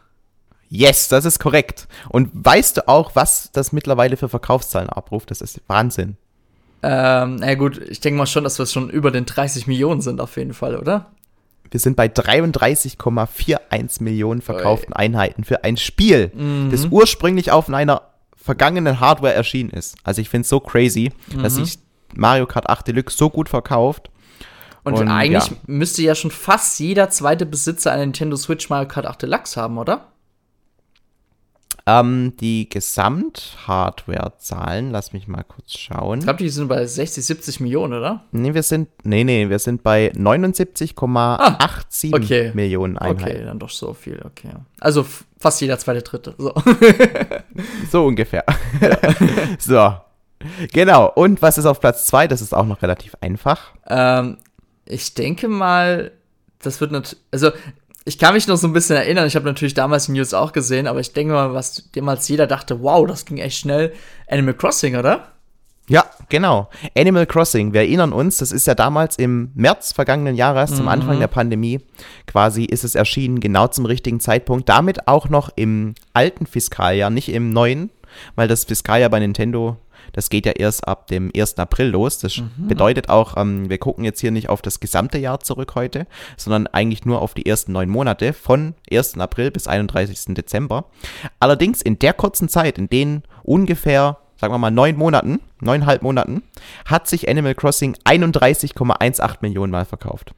Yes, 0.68 1.08
das 1.08 1.24
ist 1.24 1.40
korrekt. 1.40 1.88
Und 2.08 2.30
weißt 2.32 2.76
du 2.76 2.88
auch, 2.88 3.16
was 3.16 3.50
das 3.52 3.72
mittlerweile 3.72 4.16
für 4.16 4.28
Verkaufszahlen 4.28 4.88
abruft? 4.88 5.32
Das 5.32 5.40
ist 5.40 5.60
Wahnsinn. 5.66 6.16
Ähm, 6.84 7.36
na 7.36 7.54
gut, 7.56 7.78
ich 7.78 7.98
denke 7.98 8.18
mal 8.18 8.26
schon, 8.26 8.44
dass 8.44 8.60
wir 8.60 8.66
schon 8.66 8.88
über 8.88 9.10
den 9.10 9.26
30 9.26 9.66
Millionen 9.66 10.02
sind, 10.02 10.20
auf 10.20 10.36
jeden 10.36 10.54
Fall, 10.54 10.76
oder? 10.76 11.10
Wir 11.68 11.80
sind 11.80 11.96
bei 11.96 12.06
33,41 12.06 14.02
Millionen 14.02 14.40
verkauften 14.40 14.92
Oi. 14.92 14.98
Einheiten 14.98 15.42
für 15.42 15.64
ein 15.64 15.76
Spiel, 15.76 16.30
mhm. 16.32 16.70
das 16.70 16.86
ursprünglich 16.86 17.50
auf 17.50 17.68
einer 17.68 18.11
vergangenen 18.42 19.00
Hardware 19.00 19.34
erschienen 19.34 19.70
ist. 19.70 19.96
Also 20.02 20.20
ich 20.20 20.28
finde 20.28 20.42
es 20.42 20.48
so 20.48 20.60
crazy, 20.60 21.12
mhm. 21.34 21.42
dass 21.42 21.54
sich 21.54 21.78
Mario 22.14 22.46
Kart 22.46 22.68
8 22.68 22.88
Deluxe 22.88 23.16
so 23.16 23.30
gut 23.30 23.48
verkauft. 23.48 24.10
Und, 24.84 24.94
und 24.94 25.08
eigentlich 25.08 25.46
ja. 25.46 25.56
müsste 25.66 26.02
ja 26.02 26.16
schon 26.16 26.32
fast 26.32 26.80
jeder 26.80 27.08
zweite 27.08 27.46
Besitzer 27.46 27.92
einer 27.92 28.04
Nintendo 28.04 28.36
Switch 28.36 28.68
Mario 28.68 28.88
Kart 28.88 29.06
8 29.06 29.22
Deluxe 29.22 29.60
haben, 29.60 29.78
oder? 29.78 30.08
Ähm, 31.84 32.34
die 32.40 32.68
Gesamt-Hardware-Zahlen, 32.68 34.92
lass 34.92 35.12
mich 35.12 35.26
mal 35.26 35.42
kurz 35.42 35.76
schauen. 35.76 36.20
Ich 36.20 36.24
glaube, 36.24 36.38
die 36.38 36.48
sind 36.48 36.68
bei 36.68 36.86
60, 36.86 37.24
70 37.24 37.58
Millionen, 37.58 37.94
oder? 37.94 38.22
Nee, 38.30 38.54
wir 38.54 38.62
sind, 38.62 38.88
nee, 39.02 39.24
nee, 39.24 39.48
wir 39.48 39.58
sind 39.58 39.82
bei 39.82 40.12
79,87 40.12 41.16
ah, 41.16 41.58
okay. 42.12 42.52
Millionen 42.54 42.98
Einheiten. 42.98 43.22
Okay, 43.22 43.44
dann 43.44 43.58
doch 43.58 43.70
so 43.70 43.94
viel, 43.94 44.22
okay. 44.24 44.50
Also 44.78 45.04
fast 45.42 45.60
jeder 45.60 45.78
zweite, 45.78 46.02
dritte, 46.02 46.34
so. 46.38 46.54
so 47.90 48.06
ungefähr. 48.06 48.44
Ja. 48.80 48.98
so. 49.58 49.94
Genau, 50.72 51.10
und 51.14 51.42
was 51.42 51.58
ist 51.58 51.66
auf 51.66 51.80
Platz 51.80 52.06
2? 52.06 52.28
Das 52.28 52.40
ist 52.40 52.54
auch 52.54 52.66
noch 52.66 52.82
relativ 52.82 53.14
einfach. 53.20 53.72
Ähm, 53.86 54.38
ich 54.86 55.14
denke 55.14 55.48
mal, 55.48 56.12
das 56.60 56.80
wird 56.80 56.92
natürlich, 56.92 57.22
also 57.30 57.50
ich 58.04 58.18
kann 58.18 58.34
mich 58.34 58.48
noch 58.48 58.56
so 58.56 58.66
ein 58.66 58.72
bisschen 58.72 58.96
erinnern, 58.96 59.26
ich 59.26 59.36
habe 59.36 59.46
natürlich 59.46 59.74
damals 59.74 60.06
die 60.06 60.12
News 60.12 60.34
auch 60.34 60.52
gesehen, 60.52 60.86
aber 60.86 61.00
ich 61.00 61.12
denke 61.12 61.34
mal, 61.34 61.54
was 61.54 61.90
damals 61.92 62.28
jeder 62.28 62.46
dachte, 62.46 62.82
wow, 62.82 63.06
das 63.06 63.24
ging 63.24 63.38
echt 63.38 63.58
schnell. 63.58 63.92
Animal 64.28 64.54
Crossing, 64.54 64.96
oder? 64.96 65.31
Ja, 65.92 66.06
genau. 66.30 66.70
Animal 66.96 67.26
Crossing, 67.26 67.74
wir 67.74 67.82
erinnern 67.82 68.14
uns, 68.14 68.38
das 68.38 68.50
ist 68.50 68.66
ja 68.66 68.74
damals 68.74 69.16
im 69.16 69.50
März 69.54 69.92
vergangenen 69.92 70.36
Jahres, 70.36 70.70
mhm. 70.70 70.76
zum 70.76 70.88
Anfang 70.88 71.20
der 71.20 71.26
Pandemie, 71.26 71.80
quasi 72.26 72.64
ist 72.64 72.82
es 72.82 72.94
erschienen, 72.94 73.40
genau 73.40 73.66
zum 73.66 73.84
richtigen 73.84 74.18
Zeitpunkt. 74.18 74.70
Damit 74.70 75.06
auch 75.06 75.28
noch 75.28 75.50
im 75.54 75.94
alten 76.14 76.46
Fiskaljahr, 76.46 77.10
nicht 77.10 77.28
im 77.28 77.50
neuen, 77.50 77.90
weil 78.36 78.48
das 78.48 78.64
Fiskaljahr 78.64 79.10
bei 79.10 79.20
Nintendo 79.20 79.76
das 80.12 80.28
geht 80.28 80.46
ja 80.46 80.52
erst 80.52 80.86
ab 80.86 81.06
dem 81.06 81.30
1. 81.34 81.58
April 81.58 81.88
los. 81.88 82.18
Das 82.18 82.38
mhm. 82.38 82.68
bedeutet 82.68 83.08
auch, 83.08 83.36
ähm, 83.36 83.70
wir 83.70 83.78
gucken 83.78 84.04
jetzt 84.04 84.20
hier 84.20 84.30
nicht 84.30 84.48
auf 84.48 84.60
das 84.60 84.80
gesamte 84.80 85.16
Jahr 85.18 85.40
zurück 85.40 85.74
heute, 85.74 86.06
sondern 86.36 86.66
eigentlich 86.66 87.06
nur 87.06 87.22
auf 87.22 87.34
die 87.34 87.46
ersten 87.46 87.72
neun 87.72 87.88
Monate 87.88 88.32
von 88.32 88.74
1. 88.90 89.18
April 89.18 89.50
bis 89.50 89.66
31. 89.66 90.34
Dezember. 90.34 90.86
Allerdings 91.40 91.80
in 91.80 91.98
der 91.98 92.12
kurzen 92.12 92.48
Zeit, 92.48 92.78
in 92.78 92.88
denen 92.88 93.22
ungefähr 93.42 94.18
sagen 94.42 94.52
wir 94.52 94.58
mal, 94.58 94.72
neun 94.72 94.96
Monaten, 94.96 95.38
neuneinhalb 95.60 96.02
Monaten, 96.02 96.42
hat 96.84 97.06
sich 97.06 97.28
Animal 97.28 97.54
Crossing 97.54 97.96
31,18 98.04 99.36
Millionen 99.40 99.70
Mal 99.70 99.84
verkauft. 99.84 100.34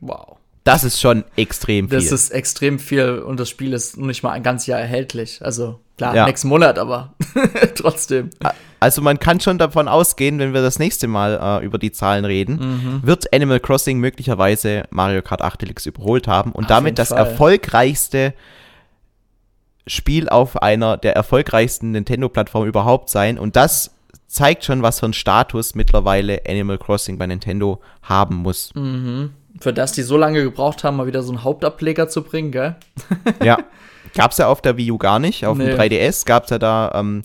Wow. 0.00 0.36
Das 0.62 0.84
ist 0.84 1.00
schon 1.00 1.24
extrem 1.34 1.88
viel. 1.88 1.98
Das 1.98 2.12
ist 2.12 2.30
extrem 2.30 2.78
viel 2.78 3.18
und 3.18 3.40
das 3.40 3.48
Spiel 3.48 3.72
ist 3.72 3.96
noch 3.96 4.06
nicht 4.06 4.22
mal 4.22 4.30
ein 4.30 4.44
ganzes 4.44 4.68
Jahr 4.68 4.78
erhältlich. 4.78 5.40
Also 5.42 5.80
klar, 5.98 6.14
ja. 6.14 6.24
nächsten 6.24 6.46
Monat, 6.46 6.78
aber 6.78 7.14
trotzdem. 7.74 8.30
Also 8.78 9.02
man 9.02 9.18
kann 9.18 9.40
schon 9.40 9.58
davon 9.58 9.88
ausgehen, 9.88 10.38
wenn 10.38 10.54
wir 10.54 10.62
das 10.62 10.78
nächste 10.78 11.08
Mal 11.08 11.60
äh, 11.60 11.66
über 11.66 11.78
die 11.78 11.90
Zahlen 11.90 12.24
reden, 12.24 12.54
mhm. 12.60 13.00
wird 13.04 13.32
Animal 13.34 13.58
Crossing 13.58 13.98
möglicherweise 13.98 14.84
Mario 14.90 15.22
Kart 15.22 15.42
8 15.42 15.62
Deluxe 15.62 15.88
überholt 15.88 16.28
haben 16.28 16.52
und 16.52 16.66
auf 16.66 16.68
damit 16.68 17.00
das 17.00 17.10
erfolgreichste 17.10 18.34
Spiel 19.90 20.28
auf 20.28 20.62
einer 20.62 20.96
der 20.96 21.16
erfolgreichsten 21.16 21.90
Nintendo-Plattformen 21.90 22.68
überhaupt 22.68 23.10
sein. 23.10 23.38
Und 23.38 23.56
das 23.56 23.90
zeigt 24.26 24.64
schon, 24.64 24.82
was 24.82 25.00
für 25.00 25.06
einen 25.06 25.12
Status 25.12 25.74
mittlerweile 25.74 26.42
Animal 26.48 26.78
Crossing 26.78 27.18
bei 27.18 27.26
Nintendo 27.26 27.80
haben 28.02 28.36
muss. 28.36 28.72
Mhm. 28.74 29.30
Für 29.60 29.72
das 29.72 29.92
die 29.92 30.02
so 30.02 30.16
lange 30.16 30.42
gebraucht 30.44 30.84
haben, 30.84 30.96
mal 30.96 31.06
wieder 31.06 31.22
so 31.22 31.32
einen 31.32 31.42
Hauptableger 31.42 32.08
zu 32.08 32.22
bringen, 32.22 32.52
gell? 32.52 32.76
ja. 33.44 33.58
Gab 34.14 34.32
es 34.32 34.38
ja 34.38 34.48
auf 34.48 34.60
der 34.60 34.76
Wii 34.76 34.92
U 34.92 34.98
gar 34.98 35.18
nicht. 35.18 35.46
Auf 35.46 35.58
nee. 35.58 35.66
dem 35.66 35.78
3DS 35.78 36.24
gab 36.26 36.44
es 36.44 36.50
ja 36.50 36.58
da, 36.58 36.92
ähm, 36.94 37.22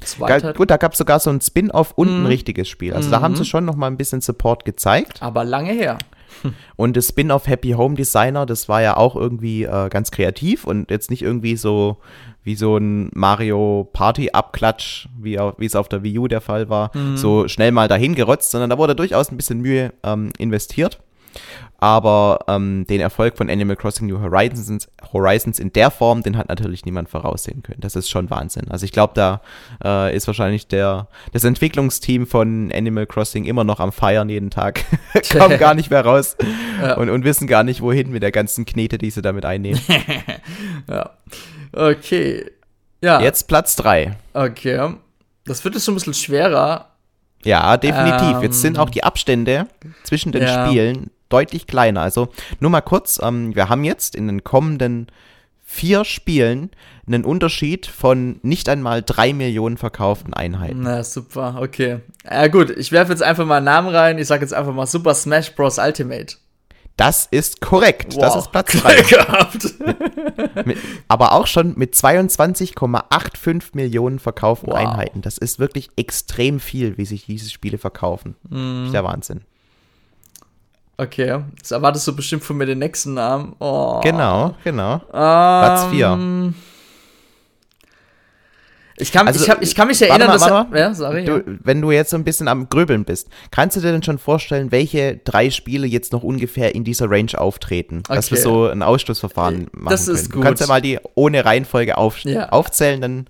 gut, 0.56 0.70
da 0.70 0.78
gab 0.78 0.92
es 0.92 0.98
sogar 0.98 1.20
so 1.20 1.30
ein 1.30 1.42
Spin-off 1.42 1.94
und 1.94 2.10
mhm. 2.10 2.24
ein 2.24 2.26
richtiges 2.28 2.68
Spiel. 2.68 2.94
Also 2.94 3.08
mhm. 3.08 3.12
da 3.12 3.22
haben 3.22 3.36
sie 3.36 3.46
schon 3.46 3.66
noch 3.66 3.76
mal 3.76 3.88
ein 3.88 3.98
bisschen 3.98 4.22
Support 4.22 4.66
gezeigt. 4.66 5.22
Aber 5.22 5.44
lange 5.44 5.72
her. 5.72 5.98
Und 6.76 6.98
das 6.98 7.08
Spin-off 7.08 7.48
Happy 7.48 7.72
Home 7.72 7.96
Designer, 7.96 8.46
das 8.46 8.68
war 8.70 8.82
ja 8.82 8.98
auch 8.98 9.16
irgendwie 9.16 9.64
äh, 9.64 9.90
ganz 9.90 10.12
kreativ 10.12 10.66
und 10.66 10.92
jetzt 10.92 11.10
nicht 11.10 11.22
irgendwie 11.22 11.56
so 11.56 11.98
wie 12.46 12.56
so 12.56 12.78
ein 12.78 13.10
Mario 13.14 13.90
Party 13.92 14.30
Abklatsch, 14.32 15.08
wie, 15.20 15.38
wie 15.58 15.66
es 15.66 15.76
auf 15.76 15.90
der 15.90 16.04
Wii 16.04 16.20
U 16.20 16.28
der 16.28 16.42
Fall 16.42 16.70
war, 16.70 16.92
mhm. 16.94 17.18
so 17.18 17.48
schnell 17.48 17.72
mal 17.72 17.88
dahin 17.88 18.16
gerotzt, 18.16 18.52
sondern 18.52 18.70
da 18.70 18.78
wurde 18.78 18.96
durchaus 18.96 19.32
ein 19.32 19.38
bisschen 19.38 19.60
Mühe 19.62 19.92
ähm, 20.04 20.32
investiert. 20.38 21.00
Aber 21.78 22.40
ähm, 22.48 22.86
den 22.88 23.02
Erfolg 23.02 23.36
von 23.36 23.50
Animal 23.50 23.76
Crossing 23.76 24.08
New 24.08 24.22
Horizons, 24.22 24.88
Horizons 25.12 25.60
in 25.60 25.74
der 25.74 25.92
Form, 25.92 26.24
den 26.24 26.38
hat 26.38 26.48
natürlich 26.48 26.86
niemand 26.86 27.10
voraussehen 27.10 27.64
können. 27.64 27.82
Das 27.82 27.96
ist 27.96 28.10
schon 28.10 28.30
Wahnsinn. 28.30 28.72
Also 28.72 28.86
ich 28.86 28.92
glaube, 28.92 29.14
da 29.16 29.42
äh, 29.84 30.16
ist 30.16 30.26
wahrscheinlich 30.28 30.68
der, 30.68 31.08
das 31.34 31.44
Entwicklungsteam 31.44 32.28
von 32.28 32.72
Animal 32.72 33.06
Crossing 33.06 33.44
immer 33.46 33.64
noch 33.64 33.80
am 33.80 33.92
Feiern 33.92 34.30
jeden 34.30 34.52
Tag. 34.52 34.86
Kommen 35.38 35.58
gar 35.60 35.74
nicht 35.74 35.90
mehr 35.90 36.06
raus 36.06 36.38
ja. 36.82 36.96
und, 36.96 37.10
und 37.10 37.24
wissen 37.24 37.48
gar 37.48 37.64
nicht, 37.64 37.82
wohin 37.82 38.12
mit 38.12 38.24
der 38.24 38.32
ganzen 38.32 38.66
Knete, 38.66 38.98
die 38.98 39.12
sie 39.12 39.22
damit 39.22 39.46
einnehmen. 39.46 39.82
ja. 40.90 41.10
Okay. 41.76 42.52
Ja. 43.02 43.22
Jetzt 43.22 43.48
Platz 43.48 43.76
3. 43.76 44.18
Okay. 44.34 44.96
Das 45.46 45.64
wird 45.64 45.76
jetzt 45.76 45.86
schon 45.86 45.94
ein 45.94 45.98
bisschen 45.98 46.14
schwerer. 46.14 46.90
Ja, 47.44 47.78
definitiv. 47.78 48.38
Ähm, 48.38 48.42
Jetzt 48.42 48.62
sind 48.62 48.80
auch 48.80 48.90
die 48.90 49.04
Abstände 49.04 49.68
zwischen 50.04 50.32
den 50.32 50.42
ja. 50.44 50.66
Spielen 50.66 51.12
deutlich 51.30 51.68
kleiner. 51.68 52.02
Also 52.02 52.30
nur 52.60 52.72
mal 52.72 52.82
kurz, 52.82 53.20
ähm, 53.22 53.56
wir 53.56 53.70
haben 53.70 53.84
jetzt 53.84 54.16
in 54.16 54.28
den 54.28 54.44
kommenden 54.44 55.08
vier 55.64 56.06
Spielen 56.06 56.72
einen 57.06 57.24
Unterschied 57.24 57.86
von 57.86 58.40
nicht 58.42 58.70
einmal 58.70 59.04
drei 59.04 59.34
Millionen 59.34 59.78
verkauften 59.78 60.34
Einheiten. 60.34 60.82
Na 60.82 61.04
super, 61.04 61.58
okay. 61.60 62.00
Ja 62.24 62.48
gut, 62.48 62.72
ich 62.72 62.92
werfe 62.92 63.12
jetzt 63.12 63.22
einfach 63.22 63.46
mal 63.46 63.58
einen 63.58 63.66
Namen 63.66 63.90
rein. 63.90 64.18
Ich 64.18 64.28
sage 64.28 64.42
jetzt 64.42 64.54
einfach 64.54 64.74
mal 64.74 64.88
Super 64.88 65.14
Smash 65.14 65.54
Bros. 65.54 65.78
Ultimate. 65.78 66.38
Das 66.98 67.28
ist 67.30 67.60
korrekt. 67.60 68.16
Wow. 68.16 68.22
Das 68.22 68.36
ist 68.38 68.52
Platz 68.52 68.72
3. 68.72 69.02
gehabt. 69.02 69.74
aber 71.10 71.34
auch 71.34 71.48
schon 71.48 71.74
mit 71.78 71.94
22,85 71.94 73.64
Millionen 73.74 74.20
verkauften 74.20 74.70
wow. 74.70 74.78
Einheiten. 74.78 75.22
Das 75.22 75.38
ist 75.38 75.60
wirklich 75.60 75.90
extrem 75.98 76.60
viel, 76.60 76.98
wie 76.98 77.06
sich 77.06 77.26
diese 77.26 77.50
Spiele 77.50 77.78
verkaufen. 77.78 78.36
Mm. 78.50 78.92
Der 78.92 79.04
Wahnsinn. 79.04 79.42
Okay, 80.98 81.42
das 81.60 81.72
erwartest 81.72 82.08
du 82.08 82.16
bestimmt 82.16 82.44
von 82.44 82.56
mir 82.56 82.66
den 82.66 82.80
nächsten 82.80 83.16
Namen. 83.16 83.56
Oh. 83.60 84.00
Genau, 84.02 84.56
genau. 84.64 84.94
Um, 84.94 85.02
Platz 85.10 85.86
4. 85.88 86.54
Ich 88.98 89.12
kann, 89.12 89.28
also, 89.28 89.44
ich, 89.44 89.50
hab, 89.50 89.62
ich 89.62 89.76
kann 89.76 89.90
mich 89.90 90.02
erinnern, 90.02 90.28
mal, 90.28 90.34
dass. 90.34 90.50
Mal, 90.50 90.68
ja, 90.74 90.94
sorry, 90.94 91.26
du, 91.26 91.38
ja. 91.38 91.44
Wenn 91.46 91.82
du 91.82 91.92
jetzt 91.92 92.12
so 92.12 92.18
ein 92.18 92.24
bisschen 92.24 92.48
am 92.48 92.70
Gröbeln 92.70 93.04
bist, 93.04 93.28
kannst 93.52 93.76
du 93.76 93.82
dir 93.82 93.92
denn 93.92 94.04
schon 94.04 94.18
vorstellen, 94.18 94.72
welche 94.72 95.18
drei 95.18 95.50
Spiele 95.50 95.86
jetzt 95.86 96.14
noch 96.14 96.24
ungefähr 96.24 96.74
in 96.76 96.86
dieser 96.86 97.10
Range 97.10 97.38
auftreten? 97.38 98.04
Okay. 98.08 98.16
Dass 98.16 98.32
wir 98.32 98.38
so 98.38 98.68
ein 98.68 98.82
Ausschlussverfahren 98.82 99.64
äh, 99.64 99.68
machen. 99.74 99.92
Das 99.92 100.08
ist 100.08 100.30
können. 100.30 100.32
gut. 100.32 100.36
Du 100.36 100.48
kannst 100.48 100.62
ja 100.62 100.68
mal 100.68 100.82
die 100.82 101.00
ohne 101.16 101.44
Reihenfolge 101.44 101.98
auf, 101.98 102.20
ja. 102.20 102.50
aufzählen, 102.50 103.02
dann 103.02 103.28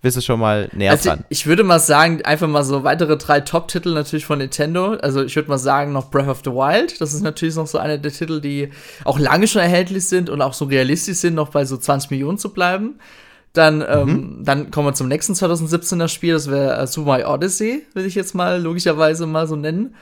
bist 0.00 0.16
du 0.16 0.20
schon 0.20 0.38
mal 0.38 0.68
näher 0.72 0.92
also 0.92 1.08
dran. 1.08 1.24
Ich 1.28 1.46
würde 1.46 1.64
mal 1.64 1.80
sagen, 1.80 2.22
einfach 2.22 2.46
mal 2.46 2.62
so 2.62 2.84
weitere 2.84 3.16
drei 3.16 3.40
Top-Titel 3.40 3.94
natürlich 3.94 4.26
von 4.26 4.38
Nintendo. 4.38 4.92
Also 4.92 5.24
ich 5.24 5.34
würde 5.34 5.48
mal 5.48 5.58
sagen, 5.58 5.92
noch 5.92 6.10
Breath 6.10 6.28
of 6.28 6.42
the 6.44 6.50
Wild. 6.50 7.00
Das 7.00 7.14
ist 7.14 7.22
natürlich 7.22 7.56
noch 7.56 7.66
so 7.66 7.78
einer 7.78 7.98
der 7.98 8.12
Titel, 8.12 8.40
die 8.40 8.70
auch 9.04 9.18
lange 9.18 9.48
schon 9.48 9.62
erhältlich 9.62 10.06
sind 10.06 10.30
und 10.30 10.40
auch 10.40 10.52
so 10.52 10.66
realistisch 10.66 11.16
sind, 11.16 11.34
noch 11.34 11.48
bei 11.48 11.64
so 11.64 11.76
20 11.76 12.10
Millionen 12.10 12.38
zu 12.38 12.52
bleiben. 12.52 13.00
Dann, 13.52 13.84
ähm, 13.86 14.08
mhm. 14.08 14.44
dann 14.44 14.70
kommen 14.70 14.88
wir 14.88 14.94
zum 14.94 15.08
nächsten 15.08 15.32
2017er 15.32 16.08
Spiel, 16.08 16.34
das 16.34 16.50
wäre 16.50 16.76
äh, 16.78 16.86
Super 16.86 17.08
Mario 17.08 17.32
Odyssey, 17.34 17.86
will 17.94 18.04
ich 18.04 18.14
jetzt 18.14 18.34
mal 18.34 18.60
logischerweise 18.60 19.26
mal 19.26 19.46
so 19.46 19.56
nennen. 19.56 19.94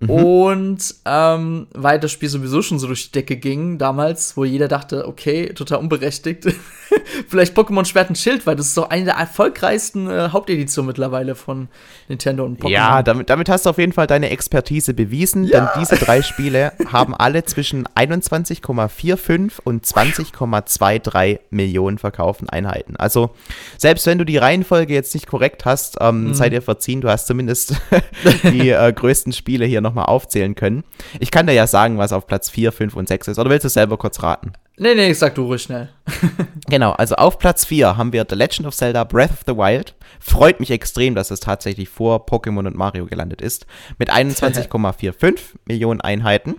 Mhm. 0.00 0.10
Und 0.10 0.94
ähm, 1.04 1.66
weil 1.74 2.00
das 2.00 2.10
Spiel 2.10 2.30
sowieso 2.30 2.62
schon 2.62 2.78
so 2.78 2.86
durch 2.86 3.10
die 3.10 3.12
Decke 3.12 3.36
ging 3.36 3.76
damals, 3.76 4.34
wo 4.34 4.44
jeder 4.44 4.66
dachte, 4.66 5.06
okay, 5.06 5.52
total 5.52 5.78
unberechtigt, 5.78 6.46
vielleicht 7.28 7.56
Pokémon 7.56 7.84
Schwert 7.84 8.08
und 8.08 8.16
Schild, 8.16 8.46
weil 8.46 8.56
das 8.56 8.68
ist 8.68 8.76
doch 8.78 8.88
eine 8.88 9.04
der 9.04 9.14
erfolgreichsten 9.14 10.08
äh, 10.08 10.30
Haupteditionen 10.30 10.86
mittlerweile 10.86 11.34
von 11.34 11.68
Nintendo 12.08 12.46
und 12.46 12.60
Pokémon. 12.60 12.70
Ja, 12.70 13.02
damit, 13.02 13.28
damit, 13.28 13.50
hast 13.50 13.66
du 13.66 13.70
auf 13.70 13.78
jeden 13.78 13.92
Fall 13.92 14.06
deine 14.06 14.30
Expertise 14.30 14.94
bewiesen, 14.94 15.44
ja. 15.44 15.60
denn 15.60 15.82
diese 15.82 15.96
drei 15.96 16.22
Spiele 16.30 16.72
haben 16.90 17.14
alle 17.14 17.44
zwischen 17.44 17.86
21,45 17.88 19.60
und 19.62 19.84
20,23 19.84 21.40
Millionen 21.50 21.98
verkauften 21.98 22.48
Einheiten. 22.48 22.96
Also 22.96 23.30
selbst 23.76 24.06
wenn 24.06 24.16
du 24.16 24.24
die 24.24 24.38
Reihenfolge 24.38 24.94
jetzt 24.94 25.12
nicht 25.14 25.26
korrekt 25.26 25.66
hast, 25.66 25.98
ähm, 26.00 26.28
mhm. 26.28 26.34
sei 26.34 26.48
dir 26.48 26.62
verziehen, 26.62 27.02
du 27.02 27.10
hast 27.10 27.26
zumindest 27.26 27.74
die 28.44 28.70
äh, 28.70 28.92
größten 28.92 29.34
Spiele 29.34 29.66
hier 29.66 29.82
noch 29.82 29.89
nochmal 29.90 30.06
aufzählen 30.06 30.54
können. 30.54 30.84
Ich 31.18 31.30
kann 31.30 31.46
dir 31.46 31.52
ja 31.52 31.66
sagen, 31.66 31.98
was 31.98 32.12
auf 32.12 32.26
Platz 32.26 32.50
4, 32.50 32.72
5 32.72 32.96
und 32.96 33.08
6 33.08 33.28
ist. 33.28 33.38
Oder 33.38 33.50
willst 33.50 33.64
du 33.64 33.68
es 33.68 33.74
selber 33.74 33.96
kurz 33.96 34.22
raten? 34.22 34.52
Nee, 34.76 34.94
nee, 34.94 35.12
sag 35.12 35.34
du 35.34 35.44
ruhig 35.44 35.62
schnell. 35.62 35.90
genau, 36.68 36.92
also 36.92 37.16
auf 37.16 37.38
Platz 37.38 37.66
4 37.66 37.98
haben 37.98 38.14
wir 38.14 38.24
The 38.26 38.34
Legend 38.34 38.66
of 38.66 38.74
Zelda 38.74 39.04
Breath 39.04 39.30
of 39.30 39.42
the 39.46 39.54
Wild. 39.54 39.94
Freut 40.20 40.58
mich 40.58 40.70
extrem, 40.70 41.14
dass 41.14 41.30
es 41.30 41.40
tatsächlich 41.40 41.88
vor 41.88 42.26
Pokémon 42.26 42.66
und 42.66 42.76
Mario 42.76 43.04
gelandet 43.06 43.42
ist. 43.42 43.66
Mit 43.98 44.10
21,45 44.12 45.38
Millionen 45.66 46.00
Einheiten. 46.00 46.56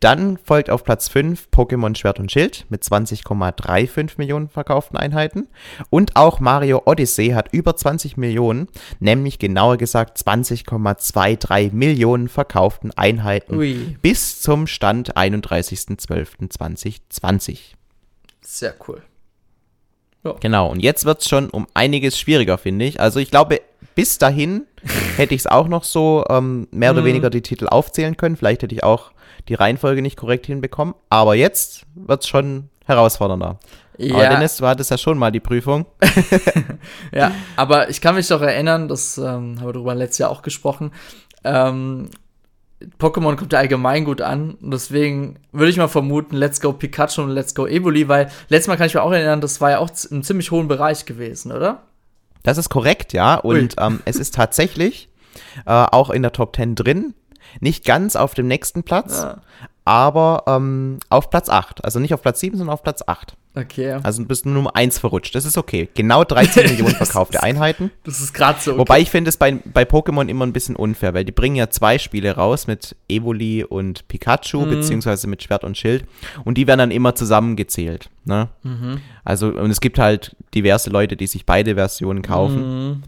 Dann 0.00 0.38
folgt 0.38 0.70
auf 0.70 0.82
Platz 0.84 1.08
5 1.08 1.48
Pokémon 1.52 1.94
Schwert 1.96 2.18
und 2.20 2.32
Schild 2.32 2.64
mit 2.68 2.82
20,35 2.82 4.12
Millionen 4.16 4.48
verkauften 4.48 4.96
Einheiten. 4.96 5.48
Und 5.90 6.16
auch 6.16 6.40
Mario 6.40 6.80
Odyssey 6.86 7.28
hat 7.30 7.52
über 7.52 7.76
20 7.76 8.16
Millionen, 8.16 8.68
nämlich 9.00 9.38
genauer 9.38 9.76
gesagt 9.76 10.16
20,23 10.18 11.72
Millionen 11.72 12.28
verkauften 12.28 12.92
Einheiten 12.92 13.56
Ui. 13.56 13.98
bis 14.02 14.40
zum 14.40 14.66
Stand 14.66 15.16
31.12.2020. 15.16 17.58
Sehr 18.40 18.74
cool. 18.86 19.02
Ja. 20.24 20.34
Genau, 20.40 20.70
und 20.70 20.80
jetzt 20.80 21.04
wird 21.04 21.20
es 21.20 21.28
schon 21.28 21.50
um 21.50 21.66
einiges 21.74 22.18
schwieriger, 22.18 22.56
finde 22.56 22.86
ich. 22.86 22.98
Also 22.98 23.20
ich 23.20 23.30
glaube, 23.30 23.60
bis 23.94 24.18
dahin 24.18 24.66
hätte 25.16 25.34
ich 25.34 25.42
es 25.42 25.46
auch 25.46 25.68
noch 25.68 25.84
so 25.84 26.24
ähm, 26.28 26.66
mehr 26.70 26.92
oder 26.92 27.02
mhm. 27.02 27.06
weniger 27.06 27.30
die 27.30 27.42
Titel 27.42 27.68
aufzählen 27.68 28.16
können. 28.16 28.36
Vielleicht 28.36 28.62
hätte 28.62 28.74
ich 28.74 28.82
auch 28.82 29.12
die 29.48 29.54
Reihenfolge 29.54 30.02
nicht 30.02 30.16
korrekt 30.16 30.46
hinbekommen. 30.46 30.94
Aber 31.08 31.34
jetzt 31.34 31.86
wird 31.94 32.22
es 32.22 32.28
schon 32.28 32.68
herausfordernder. 32.86 33.58
Ja. 33.98 34.14
Aber 34.14 34.28
Dennis, 34.28 34.56
du 34.56 34.66
hattest 34.66 34.90
ja 34.90 34.98
schon 34.98 35.18
mal 35.18 35.30
die 35.30 35.40
Prüfung. 35.40 35.86
ja, 37.12 37.32
aber 37.56 37.90
ich 37.90 38.00
kann 38.00 38.16
mich 38.16 38.26
doch 38.28 38.42
erinnern, 38.42 38.88
das 38.88 39.18
ähm, 39.18 39.56
haben 39.58 39.66
wir 39.66 39.72
darüber 39.72 39.94
letztes 39.94 40.18
Jahr 40.18 40.30
auch 40.30 40.42
gesprochen. 40.42 40.92
Ähm, 41.44 42.10
Pokémon 42.98 43.36
kommt 43.36 43.52
ja 43.52 43.60
allgemein 43.60 44.04
gut 44.04 44.20
an. 44.20 44.54
Und 44.60 44.72
deswegen 44.72 45.38
würde 45.52 45.70
ich 45.70 45.76
mal 45.76 45.88
vermuten, 45.88 46.36
Let's 46.36 46.60
Go 46.60 46.72
Pikachu 46.72 47.22
und 47.22 47.30
Let's 47.30 47.54
Go 47.54 47.66
Evoli, 47.66 48.08
weil 48.08 48.30
letztes 48.48 48.68
Mal 48.68 48.76
kann 48.76 48.86
ich 48.86 48.94
mich 48.94 49.02
auch 49.02 49.12
erinnern, 49.12 49.40
das 49.40 49.60
war 49.60 49.70
ja 49.70 49.78
auch 49.78 49.90
im 50.10 50.22
ziemlich 50.22 50.50
hohen 50.50 50.68
Bereich 50.68 51.06
gewesen, 51.06 51.52
oder? 51.52 51.82
Das 52.42 52.58
ist 52.58 52.68
korrekt, 52.68 53.12
ja. 53.12 53.36
Und 53.36 53.76
ähm, 53.78 54.00
es 54.04 54.16
ist 54.16 54.34
tatsächlich 54.34 55.08
äh, 55.66 55.70
auch 55.70 56.10
in 56.10 56.22
der 56.22 56.32
Top 56.32 56.56
10 56.56 56.74
drin. 56.74 57.14
Nicht 57.60 57.84
ganz 57.84 58.16
auf 58.16 58.34
dem 58.34 58.48
nächsten 58.48 58.82
Platz, 58.82 59.22
ja. 59.22 59.38
aber 59.84 60.44
ähm, 60.46 60.98
auf 61.08 61.30
Platz 61.30 61.48
8. 61.48 61.84
Also 61.84 61.98
nicht 61.98 62.14
auf 62.14 62.22
Platz 62.22 62.40
7, 62.40 62.56
sondern 62.56 62.74
auf 62.74 62.82
Platz 62.82 63.02
8. 63.06 63.36
Okay. 63.56 63.98
Also 64.02 64.22
du 64.22 64.28
bist 64.28 64.46
nur 64.46 64.54
Nummer 64.54 64.74
1 64.74 64.98
verrutscht. 64.98 65.34
Das 65.34 65.44
ist 65.44 65.56
okay. 65.56 65.88
Genau 65.94 66.24
13 66.24 66.66
Millionen 66.70 66.94
verkaufte 66.94 67.42
Einheiten. 67.42 67.92
Das 68.02 68.20
ist 68.20 68.34
gerade 68.34 68.60
so. 68.60 68.72
Okay. 68.72 68.80
Wobei 68.80 69.00
ich 69.00 69.10
finde 69.10 69.28
es 69.28 69.36
bei, 69.36 69.52
bei 69.52 69.84
Pokémon 69.84 70.26
immer 70.28 70.44
ein 70.44 70.52
bisschen 70.52 70.74
unfair, 70.74 71.14
weil 71.14 71.24
die 71.24 71.32
bringen 71.32 71.54
ja 71.54 71.70
zwei 71.70 71.98
Spiele 71.98 72.32
raus 72.32 72.66
mit 72.66 72.96
Evoli 73.08 73.62
und 73.62 74.08
Pikachu, 74.08 74.66
mhm. 74.66 74.70
beziehungsweise 74.70 75.28
mit 75.28 75.42
Schwert 75.42 75.62
und 75.62 75.78
Schild. 75.78 76.04
Und 76.44 76.58
die 76.58 76.66
werden 76.66 76.80
dann 76.80 76.90
immer 76.90 77.14
zusammengezählt. 77.14 78.10
Ne? 78.24 78.48
Mhm. 78.64 79.00
Also, 79.24 79.48
und 79.48 79.70
es 79.70 79.80
gibt 79.80 80.00
halt 80.00 80.34
diverse 80.54 80.90
Leute, 80.90 81.16
die 81.16 81.28
sich 81.28 81.46
beide 81.46 81.76
Versionen 81.76 82.22
kaufen. 82.22 82.88
Mhm. 82.88 83.02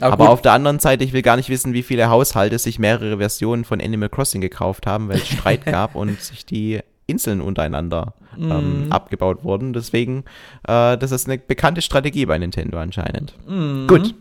Aber, 0.00 0.12
Aber 0.12 0.30
auf 0.30 0.42
der 0.42 0.52
anderen 0.52 0.78
Seite, 0.78 1.04
ich 1.04 1.12
will 1.12 1.22
gar 1.22 1.36
nicht 1.36 1.48
wissen, 1.48 1.72
wie 1.72 1.82
viele 1.82 2.10
Haushalte 2.10 2.58
sich 2.58 2.78
mehrere 2.78 3.18
Versionen 3.18 3.64
von 3.64 3.80
Animal 3.80 4.10
Crossing 4.10 4.40
gekauft 4.40 4.86
haben, 4.86 5.08
weil 5.08 5.16
es 5.16 5.28
Streit 5.28 5.64
gab 5.66 5.94
und 5.94 6.20
sich 6.20 6.44
die 6.44 6.80
Inseln 7.06 7.40
untereinander 7.40 8.14
ähm, 8.36 8.88
mm. 8.88 8.92
abgebaut 8.92 9.44
wurden. 9.44 9.72
Deswegen, 9.72 10.24
äh, 10.66 10.98
das 10.98 11.12
ist 11.12 11.28
eine 11.28 11.38
bekannte 11.38 11.80
Strategie 11.80 12.26
bei 12.26 12.36
Nintendo 12.36 12.78
anscheinend. 12.78 13.34
Mm. 13.46 13.86
Gut. 13.86 14.14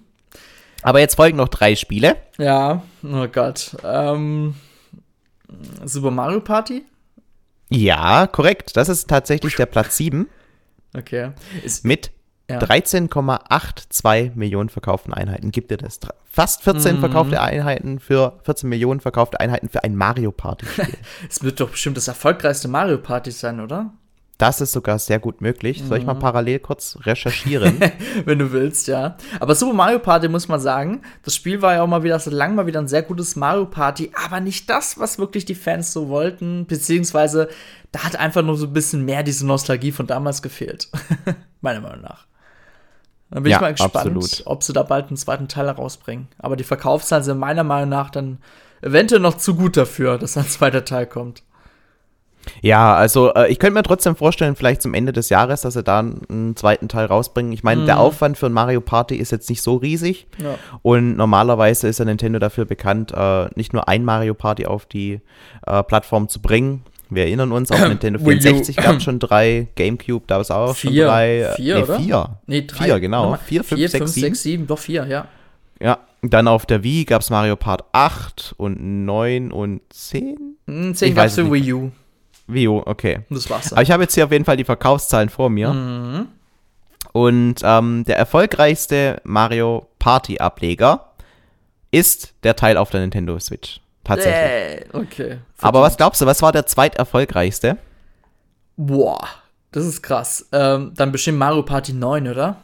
Aber 0.81 0.99
jetzt 0.99 1.15
folgen 1.15 1.37
noch 1.37 1.49
drei 1.49 1.75
Spiele. 1.75 2.15
Ja, 2.37 2.83
oh 3.03 3.27
Gott. 3.27 3.75
Ähm, 3.83 4.55
Super 5.83 6.11
Mario 6.11 6.41
Party? 6.41 6.83
Ja, 7.69 8.27
korrekt. 8.27 8.77
Das 8.77 8.87
ist 8.87 9.09
tatsächlich 9.09 9.55
der 9.55 9.65
Platz 9.65 9.97
7. 9.97 10.27
Okay. 10.95 11.31
Ist, 11.63 11.83
mit 11.83 12.11
ja. 12.49 12.59
13,82 12.59 14.35
Millionen 14.35 14.69
verkauften 14.69 15.13
Einheiten 15.13 15.51
gibt 15.51 15.71
dir 15.71 15.77
das. 15.77 15.99
Fast 16.25 16.63
14 16.63 16.97
mhm. 16.97 16.99
verkaufte 16.99 17.41
Einheiten 17.41 17.99
für 17.99 18.39
14 18.43 18.69
Millionen 18.69 18.99
verkaufte 18.99 19.39
Einheiten 19.39 19.69
für 19.69 19.83
ein 19.83 19.95
Mario 19.95 20.31
Party. 20.31 20.65
Es 21.29 21.41
wird 21.43 21.59
doch 21.59 21.69
bestimmt 21.69 21.97
das 21.97 22.07
erfolgreichste 22.07 22.67
Mario 22.67 22.97
Party 22.97 23.31
sein, 23.31 23.59
oder? 23.59 23.93
Das 24.37 24.59
ist 24.59 24.73
sogar 24.73 24.99
sehr 24.99 25.19
gut 25.19 25.39
möglich. 25.39 25.81
Soll 25.87 25.97
ich 25.97 26.05
mal 26.05 26.15
parallel 26.15 26.59
kurz 26.59 26.97
recherchieren? 27.03 27.79
Wenn 28.25 28.39
du 28.39 28.51
willst, 28.51 28.87
ja. 28.87 29.15
Aber 29.39 29.55
Super 29.55 29.73
Mario 29.73 29.99
Party 29.99 30.27
muss 30.27 30.49
man 30.49 30.59
sagen, 30.59 31.03
das 31.23 31.35
Spiel 31.35 31.61
war 31.61 31.75
ja 31.75 31.83
auch 31.83 31.87
mal 31.87 32.03
wieder 32.03 32.19
seit 32.19 32.33
langem 32.33 32.57
mal 32.57 32.67
wieder 32.67 32.81
ein 32.81 32.89
sehr 32.89 33.03
gutes 33.03 33.37
Mario 33.37 33.65
Party, 33.65 34.11
aber 34.25 34.41
nicht 34.41 34.69
das, 34.69 34.99
was 34.99 35.19
wirklich 35.19 35.45
die 35.45 35.55
Fans 35.55 35.93
so 35.93 36.09
wollten, 36.09 36.65
beziehungsweise 36.65 37.47
da 37.93 38.03
hat 38.03 38.17
einfach 38.17 38.41
nur 38.41 38.57
so 38.57 38.65
ein 38.67 38.73
bisschen 38.73 39.05
mehr 39.05 39.23
diese 39.23 39.47
Nostalgie 39.47 39.93
von 39.93 40.05
damals 40.05 40.41
gefehlt. 40.41 40.89
Meiner 41.61 41.79
Meinung 41.79 42.01
nach. 42.01 42.27
Dann 43.35 43.43
bin 43.43 43.51
Ja, 43.51 43.57
ich 43.57 43.61
mal 43.61 43.71
gespannt, 43.73 43.95
absolut. 43.97 44.43
ob 44.45 44.63
sie 44.63 44.71
da 44.71 44.83
bald 44.83 45.07
einen 45.07 45.17
zweiten 45.17 45.49
Teil 45.49 45.65
herausbringen. 45.65 46.29
Aber 46.39 46.55
die 46.55 46.63
Verkaufszahlen 46.63 47.21
sind 47.21 47.37
meiner 47.37 47.65
Meinung 47.65 47.89
nach 47.89 48.09
dann 48.09 48.37
eventuell 48.81 49.19
noch 49.19 49.35
zu 49.35 49.55
gut 49.55 49.75
dafür, 49.75 50.17
dass 50.17 50.37
ein 50.37 50.47
zweiter 50.47 50.85
Teil 50.85 51.05
kommt. 51.05 51.43
Ja, 52.61 52.95
also 52.95 53.33
äh, 53.33 53.51
ich 53.51 53.59
könnte 53.59 53.73
mir 53.73 53.83
trotzdem 53.83 54.15
vorstellen, 54.15 54.55
vielleicht 54.55 54.81
zum 54.81 54.93
Ende 54.93 55.11
des 55.11 55.27
Jahres, 55.27 55.61
dass 55.61 55.73
sie 55.73 55.83
da 55.83 55.99
einen 55.99 56.55
zweiten 56.55 56.87
Teil 56.87 57.07
rausbringen. 57.07 57.51
Ich 57.51 57.63
meine, 57.63 57.83
der 57.83 57.99
Aufwand 57.99 58.37
für 58.37 58.45
ein 58.45 58.53
Mario 58.53 58.79
Party 58.79 59.17
ist 59.17 59.33
jetzt 59.33 59.49
nicht 59.49 59.61
so 59.61 59.75
riesig. 59.75 60.27
Ja. 60.37 60.55
Und 60.81 61.17
normalerweise 61.17 61.89
ist 61.89 61.99
ja 61.99 62.05
Nintendo 62.05 62.39
dafür 62.39 62.63
bekannt, 62.63 63.11
äh, 63.13 63.49
nicht 63.55 63.73
nur 63.73 63.89
ein 63.89 64.05
Mario 64.05 64.33
Party 64.33 64.65
auf 64.65 64.85
die 64.85 65.19
äh, 65.67 65.83
Plattform 65.83 66.29
zu 66.29 66.41
bringen. 66.41 66.83
Wir 67.09 67.23
erinnern 67.23 67.51
uns, 67.51 67.71
auf 67.71 67.79
Nintendo 67.87 68.19
Wii 68.25 68.25
U. 68.37 68.41
64 68.41 68.75
gab 68.77 68.97
es 68.97 69.03
schon 69.03 69.19
drei, 69.19 69.67
Gamecube, 69.75 70.23
da 70.27 70.39
ist 70.41 70.51
auch 70.51 70.75
schon 70.75 70.91
Vier. 70.91 71.05
drei. 71.07 71.39
äh, 71.41 71.55
Vier, 71.55 71.75
nee, 71.77 71.83
oder? 71.83 71.99
vier. 71.99 72.29
Nee, 72.47 72.61
drei. 72.67 72.85
Vier, 72.85 72.99
genau. 72.99 73.23
Nochmal. 73.23 73.39
Vier, 73.45 73.63
fünf, 73.63 73.89
sechs, 73.91 74.13
sieben. 74.13 74.35
sieben, 74.35 74.67
doch 74.67 74.79
vier, 74.79 75.05
ja. 75.05 75.27
Ja, 75.81 75.99
dann 76.21 76.47
auf 76.47 76.65
der 76.65 76.83
Wii 76.83 77.05
gab 77.05 77.21
es 77.21 77.29
Mario 77.29 77.55
Part 77.55 77.83
8 77.91 78.55
und 78.57 79.05
9 79.05 79.51
und 79.51 79.81
10. 79.89 80.57
Hm, 80.67 80.91
Ich 80.91 80.97
Zehn 80.97 81.15
weiß 81.15 81.35
gab's 81.35 81.37
es 81.37 81.45
für. 81.47 81.51
Wii 81.53 81.73
U. 81.73 81.91
Wii 82.47 82.67
U, 82.69 82.81
okay. 82.85 83.19
Das 83.29 83.49
war's 83.49 83.67
Aber 83.67 83.75
dann. 83.77 83.83
ich 83.83 83.91
habe 83.91 84.03
jetzt 84.03 84.13
hier 84.15 84.25
auf 84.25 84.31
jeden 84.31 84.45
Fall 84.45 84.57
die 84.57 84.63
Verkaufszahlen 84.63 85.29
vor 85.29 85.49
mir. 85.49 85.73
Mhm. 85.73 86.27
Und 87.11 87.55
ähm, 87.63 88.03
der 88.05 88.17
erfolgreichste 88.17 89.21
Mario 89.23 89.87
Party 89.99 90.37
Ableger 90.39 91.11
ist 91.91 92.33
der 92.43 92.55
Teil 92.55 92.77
auf 92.77 92.89
der 92.89 93.01
Nintendo 93.01 93.39
Switch. 93.39 93.79
Tatsächlich. 94.05 94.85
Äh, 94.93 94.97
okay. 94.97 95.37
Aber 95.59 95.81
was 95.81 95.97
glaubst 95.97 96.21
du, 96.21 96.25
was 96.25 96.41
war 96.41 96.51
der 96.53 96.65
zweiterfolgreichste? 96.65 97.77
Boah, 98.77 99.19
das 99.71 99.85
ist 99.85 100.01
krass. 100.01 100.47
Ähm, 100.53 100.93
dann 100.95 101.11
bestimmt 101.11 101.37
Mario 101.37 101.63
Party 101.63 101.91
9, 101.91 102.27
oder? 102.29 102.57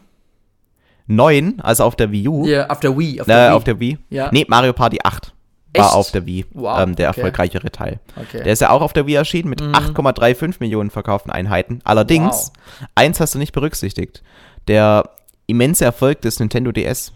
9, 1.07 1.59
also 1.61 1.83
auf 1.83 1.95
der 1.95 2.11
Wii 2.11 2.27
U. 2.27 2.45
Ja, 2.45 2.67
auf 2.67 2.79
der 2.79 2.97
Wii. 2.97 3.19
Auf 3.21 3.27
äh, 3.27 3.31
der 3.31 3.49
Wii. 3.49 3.55
auf 3.55 3.63
der 3.65 3.79
Wii. 3.79 3.97
Ja. 4.09 4.29
Nee, 4.31 4.45
Mario 4.47 4.71
Party 4.71 4.99
8 5.03 5.33
war 5.73 5.85
Echt? 5.85 5.95
auf 5.95 6.11
der 6.11 6.25
Wii 6.25 6.45
Wow, 6.53 6.79
ähm, 6.79 6.95
der 6.95 7.09
okay. 7.09 7.19
erfolgreichere 7.21 7.71
Teil. 7.71 7.99
okay. 8.15 8.39
Mhm. 8.39 8.43
Der 8.43 8.53
ist 8.53 8.61
ja 8.61 8.69
auch 8.69 8.81
auf 8.81 8.93
der 8.93 9.07
Wii 9.07 9.15
erschienen 9.15 9.49
mit 9.49 9.61
8,35 9.61 10.55
Millionen 10.59 10.89
verkauften 10.89 11.31
Einheiten. 11.31 11.79
Allerdings, 11.83 12.51
eins 12.95 13.19
hast 13.19 13.35
du 13.35 13.39
nicht 13.39 13.53
berücksichtigt. 13.53 14.21
Der 14.67 15.09
immense 15.47 15.85
Erfolg 15.85 16.21
des 16.21 16.39
Nintendo 16.39 16.71
DS. 16.71 17.13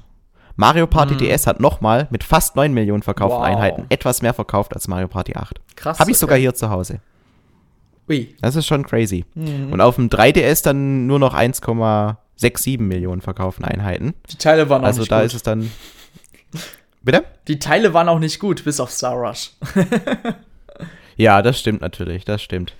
Mario 0.56 0.88
Party 0.88 1.16
DS 1.18 1.48
hat 1.48 1.60
nochmal 1.60 2.08
mit 2.12 2.24
fast 2.24 2.56
9 2.56 2.74
Millionen 2.74 3.04
verkauften 3.04 3.40
Mhm. 3.40 3.44
Wow. 3.44 3.50
Einheiten 3.56 3.86
etwas 3.90 4.22
mehr 4.22 4.34
verkauft 4.34 4.74
als 4.74 4.88
Mario 4.88 5.08
Party 5.08 5.36
8. 5.36 5.60
Krass. 5.76 6.00
Habe 6.00 6.12
ich 6.12 6.18
sogar 6.18 6.36
okay. 6.36 6.42
hier 6.44 6.54
zu 6.54 6.70
Hause. 6.70 7.00
Ui. 8.10 8.36
Das 8.42 8.56
ist 8.56 8.68
schon 8.68 8.86
crazy. 8.86 9.26
Mhm. 9.34 9.74
Und 9.74 9.82
auf 9.82 9.96
dem 9.96 10.10
3DS 10.10 10.64
dann 10.64 11.08
nur 11.08 11.20
noch 11.20 11.34
1,67 11.34 12.80
Millionen 12.80 13.22
verkauften 13.22 13.66
Einheiten. 13.66 14.14
Die 14.32 14.38
Teile 14.38 14.70
waren 14.70 14.84
auch 14.84 14.88
Also 14.88 15.02
nicht 15.02 15.12
da 15.12 15.18
gut. 15.20 15.26
ist 15.28 15.34
es 15.34 15.44
dann. 15.44 15.72
Bitte? 17.02 17.24
Die 17.48 17.60
Teile 17.60 17.94
waren 17.94 18.08
auch 18.10 18.20
nicht 18.20 18.40
gut, 18.40 18.64
bis 18.64 18.80
auf 18.80 18.92
Star 18.92 19.16
Rush. 19.16 19.52
Ja, 21.18 21.42
das 21.42 21.58
stimmt 21.60 21.80
natürlich, 21.80 22.26
das 22.26 22.42
stimmt. 22.42 22.74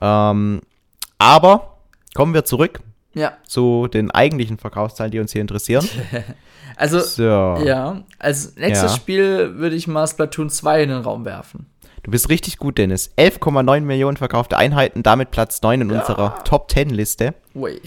Ähm, 0.00 0.62
aber 1.18 1.76
kommen 2.14 2.32
wir 2.32 2.46
zurück 2.46 2.80
ja. 3.14 3.32
zu 3.46 3.88
den 3.88 4.10
eigentlichen 4.10 4.58
Verkaufszahlen, 4.58 5.10
die 5.10 5.20
uns 5.20 5.32
hier 5.32 5.40
interessieren. 5.40 5.86
Also, 6.74 7.00
So. 7.00 7.22
ja. 7.22 8.02
Als 8.18 8.56
nächstes 8.56 8.92
Ja. 8.92 8.96
Spiel 8.96 9.56
würde 9.58 9.76
ich 9.76 9.86
mal 9.86 10.06
Splatoon 10.06 10.48
2 10.48 10.84
in 10.84 10.88
den 10.88 11.02
Raum 11.02 11.26
werfen. 11.26 11.66
Du 12.02 12.10
bist 12.10 12.30
richtig 12.30 12.56
gut, 12.56 12.78
Dennis. 12.78 13.12
11,9 13.18 13.82
Millionen 13.82 14.16
verkaufte 14.16 14.56
Einheiten, 14.56 15.02
damit 15.02 15.30
Platz 15.30 15.60
9 15.60 15.82
in 15.82 15.90
unserer 15.92 16.42
Top 16.44 16.70
10 16.70 16.88
Liste. 16.90 17.34
Ui. 17.54 17.78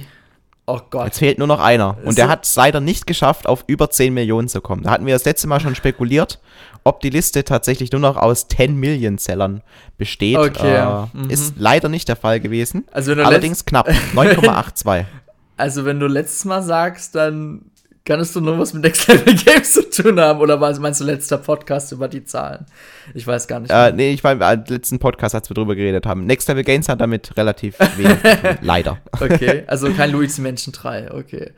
Oh 0.68 0.80
Gott. 0.90 1.06
Jetzt 1.06 1.20
fehlt 1.20 1.38
nur 1.38 1.48
noch 1.48 1.60
einer. 1.60 1.98
Und 2.04 2.12
So- 2.14 2.16
der 2.16 2.28
hat 2.28 2.46
es 2.46 2.56
leider 2.56 2.80
nicht 2.80 3.06
geschafft, 3.06 3.46
auf 3.48 3.64
über 3.68 3.90
10 3.92 4.14
Millionen 4.14 4.48
zu 4.48 4.62
kommen. 4.62 4.84
Da 4.84 4.92
hatten 4.92 5.06
wir 5.06 5.14
das 5.14 5.26
letzte 5.26 5.48
Mal 5.48 5.60
schon 5.60 5.76
spekuliert, 5.76 6.40
ob 6.84 7.02
die 7.02 7.12
Liste 7.12 7.44
tatsächlich 7.44 7.92
nur 7.92 8.02
noch 8.02 8.18
aus 8.18 8.48
10 8.48 8.76
Million 8.76 9.18
Sellern 9.20 9.62
besteht. 9.98 10.38
Okay, 10.38 10.76
Äh, 10.76 11.06
mhm. 11.18 11.30
Ist 11.30 11.54
leider 11.58 11.88
nicht 11.90 12.08
der 12.08 12.16
Fall 12.16 12.40
gewesen. 12.40 12.86
Also 12.92 13.12
Allerdings 13.14 13.66
knapp. 13.66 13.88
9,82. 14.16 15.06
Also, 15.58 15.86
wenn 15.86 16.02
du 16.02 16.08
letztes 16.08 16.44
Mal 16.44 16.62
sagst, 16.62 17.16
dann 17.16 17.62
kannst 18.06 18.36
du 18.36 18.42
nur 18.42 18.58
was 18.58 18.74
mit 18.74 18.84
Next 18.84 19.08
Level 19.08 19.36
Games 19.46 19.74
zu 19.74 19.90
tun 19.90 20.20
haben. 20.20 20.40
Oder 20.40 20.58
meinst 20.58 21.02
du 21.02 21.04
letzter 21.04 21.38
Podcast 21.38 21.92
über 21.92 22.08
die 22.08 22.24
Zahlen? 22.24 22.66
Ich 23.14 23.26
weiß 23.26 23.48
gar 23.48 23.60
nicht. 23.60 23.72
Äh, 23.72 23.92
nee, 23.92 24.12
ich 24.14 24.24
war 24.24 24.32
im 24.34 24.40
letzten 24.68 25.00
Podcast, 25.00 25.36
als 25.36 25.50
wir 25.50 25.56
drüber 25.56 25.76
geredet 25.76 26.06
haben. 26.06 26.26
Next 26.26 26.48
Level 26.48 26.64
Games 26.64 26.88
hat 26.88 27.02
damit 27.02 27.36
relativ 27.36 27.78
wenig 27.98 28.22
zu 28.22 28.38
tun. 28.42 28.58
Leider. 28.62 29.00
Okay, 29.20 29.64
also 29.68 29.92
kein 29.92 30.12
Luigi 30.12 30.40
Menschen 30.42 30.72
3, 30.72 31.12
okay. 31.12 31.52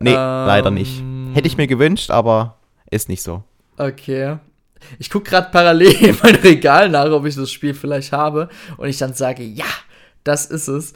Nee, 0.00 0.10
Ähm, 0.10 0.16
leider 0.16 0.70
nicht. 0.70 1.02
Hätte 1.32 1.46
ich 1.46 1.56
mir 1.56 1.66
gewünscht, 1.68 2.10
aber 2.10 2.58
ist 2.90 3.08
nicht 3.08 3.22
so. 3.22 3.44
Okay. 3.78 4.36
Ich 4.98 5.08
gucke 5.08 5.30
gerade 5.30 5.48
parallel 5.50 5.92
in 5.92 6.18
mein 6.22 6.34
Regal 6.34 6.88
nach, 6.90 7.10
ob 7.10 7.24
ich 7.24 7.36
das 7.36 7.50
Spiel 7.50 7.72
vielleicht 7.72 8.12
habe. 8.12 8.48
Und 8.76 8.88
ich 8.88 8.98
dann 8.98 9.14
sage, 9.14 9.42
ja, 9.42 9.64
das 10.24 10.46
ist 10.46 10.68
es. 10.68 10.92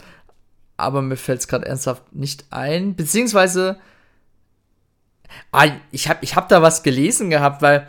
Aber 0.76 1.00
mir 1.00 1.16
fällt 1.16 1.40
es 1.40 1.48
gerade 1.48 1.66
ernsthaft 1.66 2.02
nicht 2.14 2.46
ein. 2.50 2.94
Beziehungsweise, 2.96 3.78
ah, 5.52 5.66
ich 5.90 6.08
habe 6.08 6.18
ich 6.22 6.36
hab 6.36 6.48
da 6.48 6.62
was 6.62 6.82
gelesen 6.82 7.30
gehabt, 7.30 7.62
weil 7.62 7.86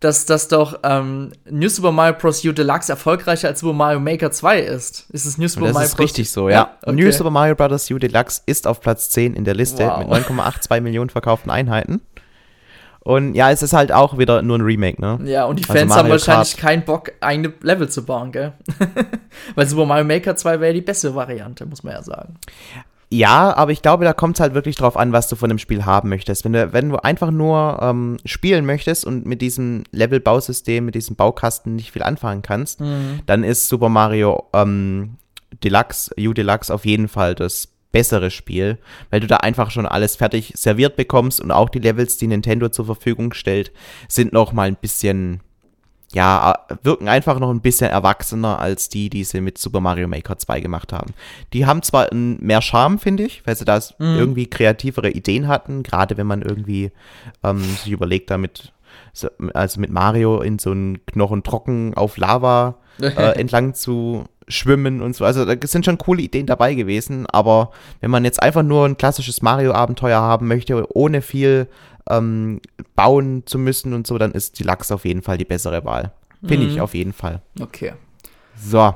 dass 0.00 0.26
das 0.26 0.46
doch 0.46 0.78
ähm, 0.84 1.32
New 1.50 1.68
Super 1.68 1.90
Mario 1.90 2.14
Bros. 2.16 2.44
U 2.44 2.52
Deluxe 2.52 2.92
erfolgreicher 2.92 3.48
als 3.48 3.58
Super 3.60 3.72
Mario 3.72 3.98
Maker 3.98 4.30
2 4.30 4.60
ist. 4.60 5.10
Ist 5.10 5.24
es 5.24 5.38
New 5.38 5.48
Super 5.48 5.66
das 5.66 5.74
Mario 5.74 5.86
ist 5.86 5.96
Bros. 5.96 6.04
richtig 6.04 6.30
so, 6.30 6.48
ja. 6.48 6.76
okay. 6.82 6.92
New 6.94 7.10
Super 7.10 7.30
Mario 7.30 7.56
Bros. 7.56 7.90
U 7.90 7.98
Deluxe 7.98 8.42
ist 8.46 8.68
auf 8.68 8.80
Platz 8.80 9.10
10 9.10 9.34
in 9.34 9.44
der 9.44 9.54
Liste 9.54 9.84
Wow. 9.88 9.98
mit 9.98 10.08
9,82 10.08 10.80
Millionen 10.82 11.10
verkauften 11.10 11.50
Einheiten. 11.50 12.00
Und 13.00 13.34
ja, 13.34 13.50
es 13.50 13.62
ist 13.62 13.72
halt 13.72 13.90
auch 13.90 14.18
wieder 14.18 14.42
nur 14.42 14.58
ein 14.58 14.60
Remake, 14.62 15.00
ne? 15.00 15.18
Ja, 15.24 15.46
und 15.46 15.58
die 15.58 15.64
Also 15.64 15.72
Fans 15.78 15.90
haben 15.92 15.98
Mario 16.08 16.10
wahrscheinlich 16.12 16.52
Kart. 16.56 16.60
keinen 16.62 16.84
Bock, 16.84 17.10
eigene 17.20 17.52
Level 17.62 17.88
zu 17.88 18.04
bauen, 18.04 18.30
gell? 18.30 18.52
Weil 19.56 19.66
Super 19.66 19.86
Mario 19.86 20.04
Maker 20.04 20.36
2 20.36 20.60
wäre 20.60 20.66
ja 20.66 20.72
die 20.74 20.80
beste 20.82 21.12
Variante, 21.14 21.66
muss 21.66 21.82
man 21.82 21.94
ja 21.94 22.02
sagen. 22.04 22.34
Ja, 23.10 23.56
aber 23.56 23.72
ich 23.72 23.80
glaube, 23.80 24.04
da 24.04 24.12
kommt 24.12 24.36
es 24.36 24.40
halt 24.40 24.52
wirklich 24.52 24.76
drauf 24.76 24.96
an, 24.96 25.12
was 25.12 25.28
du 25.28 25.36
von 25.36 25.48
dem 25.48 25.58
Spiel 25.58 25.86
haben 25.86 26.10
möchtest. 26.10 26.44
Wenn 26.44 26.52
du, 26.52 26.72
wenn 26.74 26.90
du 26.90 27.02
einfach 27.02 27.30
nur 27.30 27.78
ähm, 27.80 28.18
spielen 28.26 28.66
möchtest 28.66 29.06
und 29.06 29.24
mit 29.24 29.40
diesem 29.40 29.84
Level-Bausystem, 29.92 30.84
mit 30.84 30.94
diesem 30.94 31.16
Baukasten 31.16 31.74
nicht 31.74 31.92
viel 31.92 32.02
anfangen 32.02 32.42
kannst, 32.42 32.80
dann 33.26 33.44
ist 33.44 33.68
Super 33.68 33.88
Mario 33.88 34.44
ähm, 34.52 35.16
Deluxe, 35.64 36.10
U 36.18 36.34
Deluxe 36.34 36.72
auf 36.72 36.84
jeden 36.84 37.08
Fall 37.08 37.34
das 37.34 37.68
bessere 37.92 38.30
Spiel, 38.30 38.78
weil 39.10 39.20
du 39.20 39.26
da 39.26 39.38
einfach 39.38 39.70
schon 39.70 39.86
alles 39.86 40.16
fertig 40.16 40.52
serviert 40.56 40.96
bekommst 40.96 41.40
und 41.40 41.50
auch 41.50 41.70
die 41.70 41.78
Levels, 41.78 42.18
die 42.18 42.26
Nintendo 42.26 42.68
zur 42.68 42.84
Verfügung 42.84 43.32
stellt, 43.32 43.72
sind 44.08 44.34
noch 44.34 44.52
mal 44.52 44.68
ein 44.68 44.76
bisschen 44.76 45.40
ja, 46.12 46.54
äh, 46.68 46.74
wirken 46.82 47.08
einfach 47.08 47.38
noch 47.38 47.50
ein 47.50 47.60
bisschen 47.60 47.90
erwachsener 47.90 48.58
als 48.58 48.88
die, 48.88 49.10
die 49.10 49.24
sie 49.24 49.40
mit 49.42 49.58
Super 49.58 49.80
Mario 49.80 50.08
Maker 50.08 50.38
2 50.38 50.60
gemacht 50.60 50.92
haben. 50.92 51.12
Die 51.52 51.66
haben 51.66 51.82
zwar 51.82 52.08
mehr 52.14 52.62
Charme, 52.62 52.98
finde 52.98 53.24
ich, 53.24 53.46
weil 53.46 53.56
sie 53.56 53.64
da 53.66 53.78
irgendwie 53.98 54.46
kreativere 54.46 55.10
Ideen 55.10 55.48
hatten, 55.48 55.82
gerade 55.82 56.16
wenn 56.16 56.26
man 56.26 56.42
irgendwie 56.42 56.92
ähm, 57.44 57.60
sich 57.62 57.90
überlegt, 57.92 58.30
damit 58.30 58.72
so- 59.12 59.28
also 59.52 59.80
mit 59.80 59.90
Mario 59.90 60.40
in 60.40 60.58
so 60.58 60.70
einen 60.70 61.04
Knochen 61.06 61.42
trocken 61.42 61.92
auf 61.94 62.16
Lava 62.16 62.76
äh, 63.00 63.38
entlang 63.38 63.74
zu 63.74 64.24
schwimmen 64.50 65.02
und 65.02 65.14
so. 65.14 65.26
Also 65.26 65.44
da 65.44 65.54
sind 65.66 65.84
schon 65.84 65.98
coole 65.98 66.22
Ideen 66.22 66.46
dabei 66.46 66.72
gewesen, 66.74 67.26
aber 67.26 67.70
wenn 68.00 68.10
man 68.10 68.24
jetzt 68.24 68.42
einfach 68.42 68.62
nur 68.62 68.86
ein 68.86 68.96
klassisches 68.96 69.42
Mario-Abenteuer 69.42 70.18
haben 70.22 70.48
möchte, 70.48 70.86
ohne 70.96 71.20
viel 71.20 71.68
ähm, 72.08 72.60
bauen 72.94 73.42
zu 73.46 73.58
müssen 73.58 73.92
und 73.94 74.06
so, 74.06 74.18
dann 74.18 74.32
ist 74.32 74.58
die 74.58 74.64
Lachs 74.64 74.90
auf 74.92 75.04
jeden 75.04 75.22
Fall 75.22 75.38
die 75.38 75.44
bessere 75.44 75.84
Wahl. 75.84 76.12
Finde 76.46 76.66
ich 76.66 76.80
auf 76.80 76.94
jeden 76.94 77.12
Fall. 77.12 77.42
Okay. 77.60 77.94
So, 78.56 78.94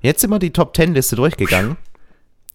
jetzt 0.00 0.20
sind 0.20 0.30
wir 0.30 0.38
die 0.38 0.52
Top 0.52 0.76
10 0.76 0.94
Liste 0.94 1.16
durchgegangen. 1.16 1.76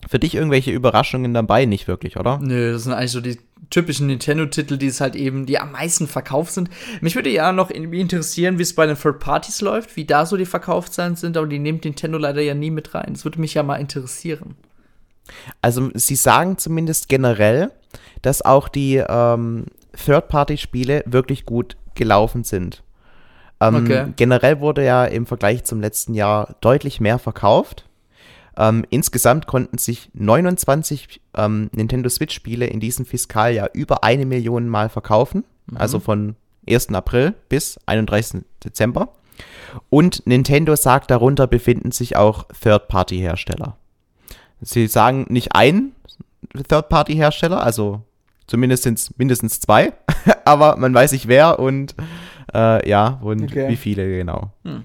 Für 0.10 0.20
dich 0.20 0.36
irgendwelche 0.36 0.72
Überraschungen 0.72 1.34
dabei? 1.34 1.66
Nicht 1.66 1.88
wirklich, 1.88 2.18
oder? 2.18 2.40
Nö, 2.40 2.74
das 2.74 2.84
sind 2.84 2.94
eigentlich 2.94 3.12
so 3.12 3.22
die 3.22 3.40
typischen 3.70 4.08
Nintendo-Titel, 4.08 4.78
die 4.78 4.88
es 4.88 5.00
halt 5.00 5.16
eben, 5.16 5.46
die 5.46 5.60
am 5.60 5.72
meisten 5.72 6.08
verkauft 6.08 6.54
sind. 6.54 6.70
Mich 7.02 7.16
würde 7.16 7.30
ja 7.30 7.52
noch 7.52 7.70
interessieren, 7.70 8.58
wie 8.58 8.64
es 8.64 8.76
bei 8.76 8.86
den 8.86 8.98
Third 8.98 9.20
Parties 9.20 9.62
läuft, 9.62 9.96
wie 9.96 10.06
da 10.06 10.26
so 10.26 10.38
die 10.38 10.46
Verkaufszahlen 10.46 11.16
sind, 11.16 11.38
aber 11.38 11.48
die 11.48 11.60
nimmt 11.60 11.86
Nintendo 11.86 12.18
leider 12.18 12.42
ja 12.42 12.56
nie 12.56 12.72
mit 12.72 12.94
rein. 12.94 13.14
Das 13.14 13.24
würde 13.24 13.40
mich 13.40 13.54
ja 13.54 13.64
mal 13.64 13.78
interessieren. 13.78 14.56
Also 15.62 15.92
sie 15.94 16.16
sagen 16.16 16.58
zumindest 16.58 17.08
generell, 17.08 17.72
dass 18.22 18.42
auch 18.42 18.68
die 18.68 19.04
ähm, 19.08 19.66
Third-Party-Spiele 19.94 21.04
wirklich 21.06 21.46
gut 21.46 21.78
gelaufen 21.96 22.44
sind. 22.44 22.84
Ähm, 23.60 23.76
Okay. 23.76 24.14
Generell 24.16 24.60
wurde 24.60 24.84
ja 24.84 25.06
im 25.06 25.26
Vergleich 25.26 25.64
zum 25.64 25.82
letzten 25.82 26.14
Jahr 26.14 26.56
deutlich 26.62 27.00
mehr 27.00 27.20
verkauft. 27.20 27.86
Ähm, 28.58 28.86
insgesamt 28.90 29.48
konnten 29.48 29.78
sich 29.78 30.10
29 30.14 31.22
ähm, 31.38 31.70
Nintendo 31.74 32.10
Switch-Spiele 32.10 32.66
in 32.66 32.80
diesem 32.80 33.06
Fiskaljahr 33.06 33.70
über 33.74 34.04
eine 34.04 34.26
Million 34.26 34.68
Mal 34.68 34.90
verkaufen. 34.90 35.46
Mhm. 35.68 35.78
Also 35.78 36.00
von 36.00 36.36
1. 36.70 36.90
April 36.90 37.34
bis 37.50 37.80
31. 37.86 38.42
Dezember. 38.64 39.14
Und 39.90 40.28
Nintendo 40.28 40.76
sagt, 40.76 41.10
darunter 41.12 41.48
befinden 41.48 41.92
sich 41.92 42.16
auch 42.18 42.46
Third-Party-Hersteller. 42.62 43.78
Sie 44.60 44.88
sagen 44.88 45.26
nicht 45.30 45.56
ein 45.56 45.94
Third-Party-Hersteller, 46.68 47.64
also 47.64 48.02
zumindest 48.48 48.84
sind 48.84 48.98
es 48.98 49.18
mindestens 49.18 49.60
zwei, 49.60 49.94
aber 50.46 50.78
man 50.78 50.94
weiß 50.94 51.12
nicht 51.12 51.28
wer 51.28 51.60
und 51.60 51.96
äh, 52.54 52.88
ja, 52.88 53.20
und 53.22 53.44
okay. 53.44 53.70
wie 53.70 53.76
viele 53.76 54.08
genau. 54.08 54.52
Hm. 54.64 54.84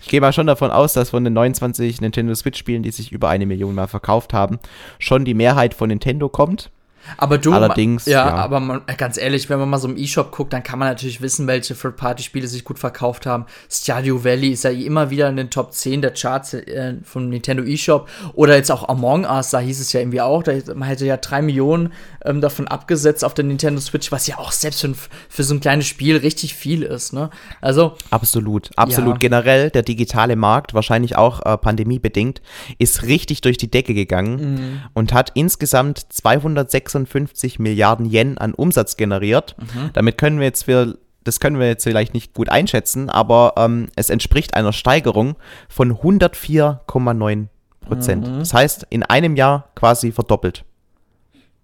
Ich 0.00 0.08
gehe 0.08 0.20
mal 0.20 0.32
schon 0.32 0.46
davon 0.46 0.70
aus, 0.70 0.94
dass 0.94 1.10
von 1.10 1.22
den 1.22 1.34
29 1.34 2.00
Nintendo 2.00 2.34
Switch-Spielen, 2.34 2.82
die 2.82 2.90
sich 2.90 3.12
über 3.12 3.28
eine 3.28 3.44
Million 3.44 3.74
mal 3.74 3.88
verkauft 3.88 4.32
haben, 4.32 4.58
schon 4.98 5.26
die 5.26 5.34
Mehrheit 5.34 5.74
von 5.74 5.88
Nintendo 5.88 6.30
kommt. 6.30 6.70
Aber 7.16 7.38
du, 7.38 7.52
allerdings, 7.52 8.06
ja, 8.06 8.26
ja. 8.26 8.34
aber 8.34 8.60
man, 8.60 8.82
ganz 8.96 9.16
ehrlich, 9.16 9.48
wenn 9.48 9.58
man 9.58 9.70
mal 9.70 9.78
so 9.78 9.88
im 9.88 9.96
E-Shop 9.96 10.30
guckt, 10.30 10.52
dann 10.52 10.62
kann 10.62 10.78
man 10.78 10.88
natürlich 10.88 11.20
wissen, 11.20 11.46
welche 11.46 11.74
Third-Party-Spiele 11.74 12.46
sich 12.46 12.64
gut 12.64 12.78
verkauft 12.78 13.26
haben. 13.26 13.46
Stadio 13.70 14.24
Valley 14.24 14.50
ist 14.50 14.64
ja 14.64 14.70
immer 14.70 15.10
wieder 15.10 15.28
in 15.28 15.36
den 15.36 15.50
Top 15.50 15.72
10 15.72 16.02
der 16.02 16.12
Charts 16.12 16.54
äh, 16.54 16.94
vom 17.02 17.28
Nintendo 17.28 17.62
eShop. 17.62 18.08
Oder 18.34 18.56
jetzt 18.56 18.70
auch 18.70 18.88
Among 18.88 19.24
Us, 19.24 19.50
da 19.50 19.60
hieß 19.60 19.80
es 19.80 19.92
ja 19.92 20.00
irgendwie 20.00 20.20
auch, 20.20 20.42
da, 20.42 20.52
man 20.74 20.88
hätte 20.88 21.06
ja 21.06 21.16
drei 21.16 21.42
Millionen 21.42 21.92
ähm, 22.24 22.40
davon 22.40 22.68
abgesetzt 22.68 23.24
auf 23.24 23.34
der 23.34 23.44
Nintendo 23.44 23.80
Switch, 23.80 24.12
was 24.12 24.26
ja 24.26 24.38
auch 24.38 24.52
selbst 24.52 24.80
für, 24.80 24.94
für 25.28 25.44
so 25.44 25.54
ein 25.54 25.60
kleines 25.60 25.86
Spiel 25.86 26.16
richtig 26.16 26.54
viel 26.54 26.82
ist, 26.82 27.12
ne? 27.12 27.30
Also. 27.60 27.94
Absolut, 28.10 28.70
absolut. 28.76 29.14
Ja. 29.14 29.18
Generell, 29.18 29.70
der 29.70 29.82
digitale 29.82 30.36
Markt, 30.36 30.74
wahrscheinlich 30.74 31.16
auch 31.16 31.44
äh, 31.44 31.56
pandemiebedingt, 31.56 32.42
ist 32.78 33.04
richtig 33.04 33.40
durch 33.40 33.56
die 33.56 33.70
Decke 33.70 33.94
gegangen 33.94 34.54
mhm. 34.54 34.80
und 34.94 35.12
hat 35.12 35.30
insgesamt 35.34 36.06
206 36.10 36.97
56 37.06 37.58
Milliarden 37.58 38.06
Yen 38.10 38.38
an 38.38 38.54
Umsatz 38.54 38.96
generiert. 38.96 39.56
Mhm. 39.58 39.90
Damit 39.92 40.18
können 40.18 40.38
wir 40.38 40.46
jetzt 40.46 40.64
für 40.64 40.98
das 41.24 41.40
können 41.40 41.58
wir 41.58 41.66
jetzt 41.66 41.84
vielleicht 41.84 42.14
nicht 42.14 42.32
gut 42.32 42.48
einschätzen, 42.48 43.10
aber 43.10 43.52
ähm, 43.58 43.88
es 43.96 44.08
entspricht 44.08 44.54
einer 44.54 44.72
Steigerung 44.72 45.36
von 45.68 45.92
104,9 45.92 47.48
Prozent. 47.80 48.26
Mhm. 48.26 48.38
Das 48.38 48.54
heißt, 48.54 48.86
in 48.88 49.02
einem 49.02 49.36
Jahr 49.36 49.68
quasi 49.74 50.10
verdoppelt. 50.10 50.64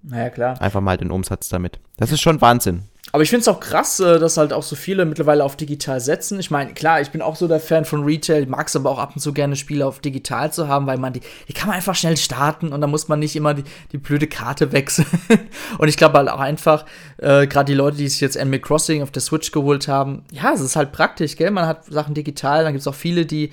Naja, 0.03 0.29
klar. 0.29 0.61
Einfach 0.61 0.83
mal 0.83 0.99
den 0.99 1.11
Umsatz 1.11 1.49
damit. 1.49 1.81
Das 1.97 2.13
ist 2.13 2.21
schon 2.21 2.43
Wahnsinn. 2.43 2.83
Aber 3.15 3.23
ich 3.23 3.31
finde 3.31 3.43
es 3.43 3.49
auch 3.49 3.61
krass, 3.61 4.01
äh, 4.01 4.19
dass 4.19 4.39
halt 4.39 4.53
auch 4.53 4.65
so 4.65 4.75
viele 4.75 5.05
mittlerweile 5.05 5.45
auf 5.45 5.55
digital 5.55 6.01
setzen. 6.01 6.41
Ich 6.41 6.51
meine, 6.51 6.75
klar, 6.75 7.01
ich 7.01 7.13
bin 7.13 7.23
auch 7.23 7.37
so 7.37 7.47
der 7.47 7.61
Fan 7.61 7.85
von 7.85 8.03
Retail, 8.03 8.45
mag 8.47 8.67
es 8.67 8.75
aber 8.75 8.91
auch 8.91 8.99
ab 8.99 9.13
und 9.15 9.21
zu 9.21 9.33
gerne 9.33 9.55
Spiele 9.55 9.87
auf 9.87 10.01
digital 10.01 10.53
zu 10.53 10.67
haben, 10.67 10.89
weil 10.89 10.99
man 10.99 11.13
die, 11.13 11.21
die 11.47 11.53
kann 11.53 11.69
man 11.69 11.77
einfach 11.77 11.95
schnell 11.95 12.17
starten 12.17 12.73
und 12.73 12.81
da 12.81 12.89
muss 12.89 13.07
man 13.07 13.21
nicht 13.21 13.37
immer 13.37 13.55
die, 13.55 13.63
die 13.93 13.99
blöde 13.99 14.27
Karte 14.27 14.73
wechseln. 14.73 15.07
und 15.79 15.87
ich 15.87 15.97
glaube 15.97 16.19
halt 16.19 16.29
auch 16.29 16.41
einfach, 16.41 16.87
äh, 17.19 17.47
gerade 17.47 17.67
die 17.67 17.75
Leute, 17.75 17.99
die 17.99 18.09
sich 18.09 18.21
jetzt 18.21 18.37
Animal 18.37 18.59
Crossing 18.59 19.01
auf 19.01 19.13
der 19.13 19.23
Switch 19.23 19.53
geholt 19.53 19.87
haben, 19.87 20.25
ja, 20.33 20.53
es 20.53 20.61
ist 20.61 20.75
halt 20.75 20.91
praktisch, 20.91 21.37
gell? 21.37 21.53
Man 21.53 21.69
hat 21.69 21.85
Sachen 21.85 22.15
digital, 22.15 22.65
dann 22.65 22.73
gibt 22.73 22.81
es 22.81 22.89
auch 22.89 22.97
viele, 22.97 23.27
die, 23.27 23.51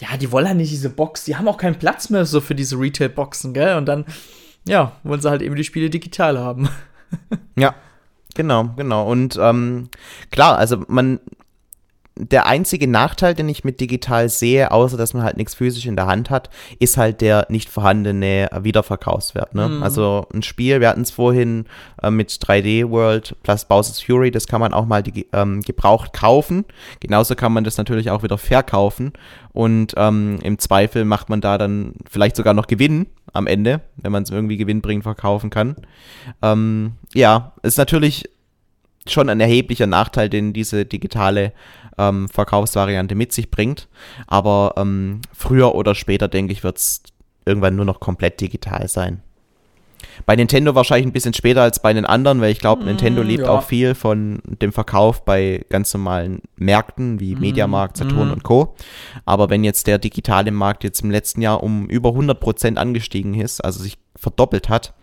ja, 0.00 0.16
die 0.16 0.32
wollen 0.32 0.48
halt 0.48 0.56
nicht 0.56 0.72
diese 0.72 0.88
Box, 0.88 1.24
die 1.24 1.36
haben 1.36 1.46
auch 1.46 1.58
keinen 1.58 1.78
Platz 1.78 2.08
mehr 2.08 2.24
so 2.24 2.40
für 2.40 2.54
diese 2.54 2.80
Retail-Boxen, 2.80 3.52
gell? 3.52 3.76
Und 3.76 3.84
dann, 3.84 4.06
ja, 4.66 4.92
wollen 5.02 5.20
sie 5.20 5.28
halt 5.28 5.42
eben 5.42 5.56
die 5.56 5.64
Spiele 5.64 5.90
digital 5.90 6.38
haben. 6.38 6.70
ja, 7.54 7.74
Genau, 8.34 8.70
genau. 8.76 9.10
Und 9.10 9.38
ähm, 9.40 9.88
klar, 10.30 10.58
also 10.58 10.84
man, 10.88 11.20
der 12.16 12.46
einzige 12.46 12.86
Nachteil, 12.86 13.34
den 13.34 13.48
ich 13.48 13.64
mit 13.64 13.80
digital 13.80 14.28
sehe, 14.28 14.70
außer 14.70 14.96
dass 14.96 15.14
man 15.14 15.24
halt 15.24 15.36
nichts 15.36 15.54
physisch 15.54 15.86
in 15.86 15.96
der 15.96 16.06
Hand 16.06 16.30
hat, 16.30 16.48
ist 16.78 16.96
halt 16.96 17.20
der 17.20 17.46
nicht 17.48 17.68
vorhandene 17.68 18.48
Wiederverkaufswert. 18.56 19.54
Ne? 19.54 19.68
Mhm. 19.68 19.82
Also 19.82 20.26
ein 20.32 20.44
Spiel, 20.44 20.80
wir 20.80 20.88
hatten 20.88 21.00
es 21.00 21.10
vorhin 21.10 21.66
äh, 22.02 22.10
mit 22.10 22.30
3D 22.30 22.88
World 22.88 23.36
plus 23.42 23.64
Bowser's 23.64 24.00
Fury, 24.00 24.30
das 24.30 24.46
kann 24.46 24.60
man 24.60 24.72
auch 24.72 24.86
mal 24.86 25.02
die, 25.02 25.26
ähm, 25.32 25.60
gebraucht 25.62 26.12
kaufen. 26.12 26.64
Genauso 27.00 27.34
kann 27.34 27.52
man 27.52 27.64
das 27.64 27.78
natürlich 27.78 28.10
auch 28.10 28.22
wieder 28.22 28.38
verkaufen. 28.38 29.12
Und 29.52 29.94
ähm, 29.96 30.38
im 30.42 30.58
Zweifel 30.58 31.04
macht 31.04 31.28
man 31.28 31.40
da 31.40 31.58
dann 31.58 31.94
vielleicht 32.08 32.36
sogar 32.36 32.54
noch 32.54 32.68
Gewinn 32.68 33.06
am 33.32 33.48
Ende, 33.48 33.80
wenn 33.96 34.12
man 34.12 34.22
es 34.22 34.30
irgendwie 34.30 34.56
gewinnbringend 34.56 35.02
verkaufen 35.02 35.50
kann. 35.50 35.76
Ähm, 36.42 36.92
ja, 37.12 37.52
ist 37.62 37.78
natürlich 37.78 38.24
schon 39.08 39.28
ein 39.28 39.40
erheblicher 39.40 39.86
Nachteil, 39.86 40.28
den 40.28 40.52
diese 40.52 40.84
digitale 40.84 41.52
ähm, 41.98 42.28
Verkaufsvariante 42.28 43.14
mit 43.14 43.32
sich 43.32 43.50
bringt. 43.50 43.88
Aber 44.26 44.74
ähm, 44.76 45.20
früher 45.32 45.74
oder 45.74 45.94
später, 45.94 46.28
denke 46.28 46.52
ich, 46.52 46.64
wird 46.64 46.78
es 46.78 47.02
irgendwann 47.44 47.76
nur 47.76 47.84
noch 47.84 48.00
komplett 48.00 48.40
digital 48.40 48.88
sein. 48.88 49.22
Bei 50.26 50.36
Nintendo 50.36 50.74
wahrscheinlich 50.74 51.06
ein 51.06 51.12
bisschen 51.12 51.34
später 51.34 51.62
als 51.62 51.80
bei 51.80 51.92
den 51.92 52.04
anderen, 52.04 52.40
weil 52.40 52.52
ich 52.52 52.58
glaube, 52.58 52.82
mm, 52.82 52.86
Nintendo 52.86 53.22
lebt 53.22 53.44
ja. 53.44 53.50
auch 53.50 53.62
viel 53.62 53.94
von 53.94 54.40
dem 54.44 54.72
Verkauf 54.72 55.24
bei 55.24 55.64
ganz 55.70 55.92
normalen 55.92 56.42
Märkten 56.56 57.20
wie 57.20 57.34
mm, 57.34 57.40
Mediamarkt, 57.40 57.96
Saturn 57.96 58.28
mm. 58.28 58.32
und 58.32 58.42
Co. 58.42 58.74
Aber 59.24 59.50
wenn 59.50 59.64
jetzt 59.64 59.86
der 59.86 59.98
digitale 59.98 60.50
Markt 60.50 60.84
jetzt 60.84 61.02
im 61.02 61.10
letzten 61.10 61.42
Jahr 61.42 61.62
um 61.62 61.86
über 61.88 62.10
100% 62.10 62.76
angestiegen 62.76 63.34
ist, 63.34 63.60
also 63.60 63.82
sich 63.82 63.98
verdoppelt 64.16 64.68
hat, 64.68 64.94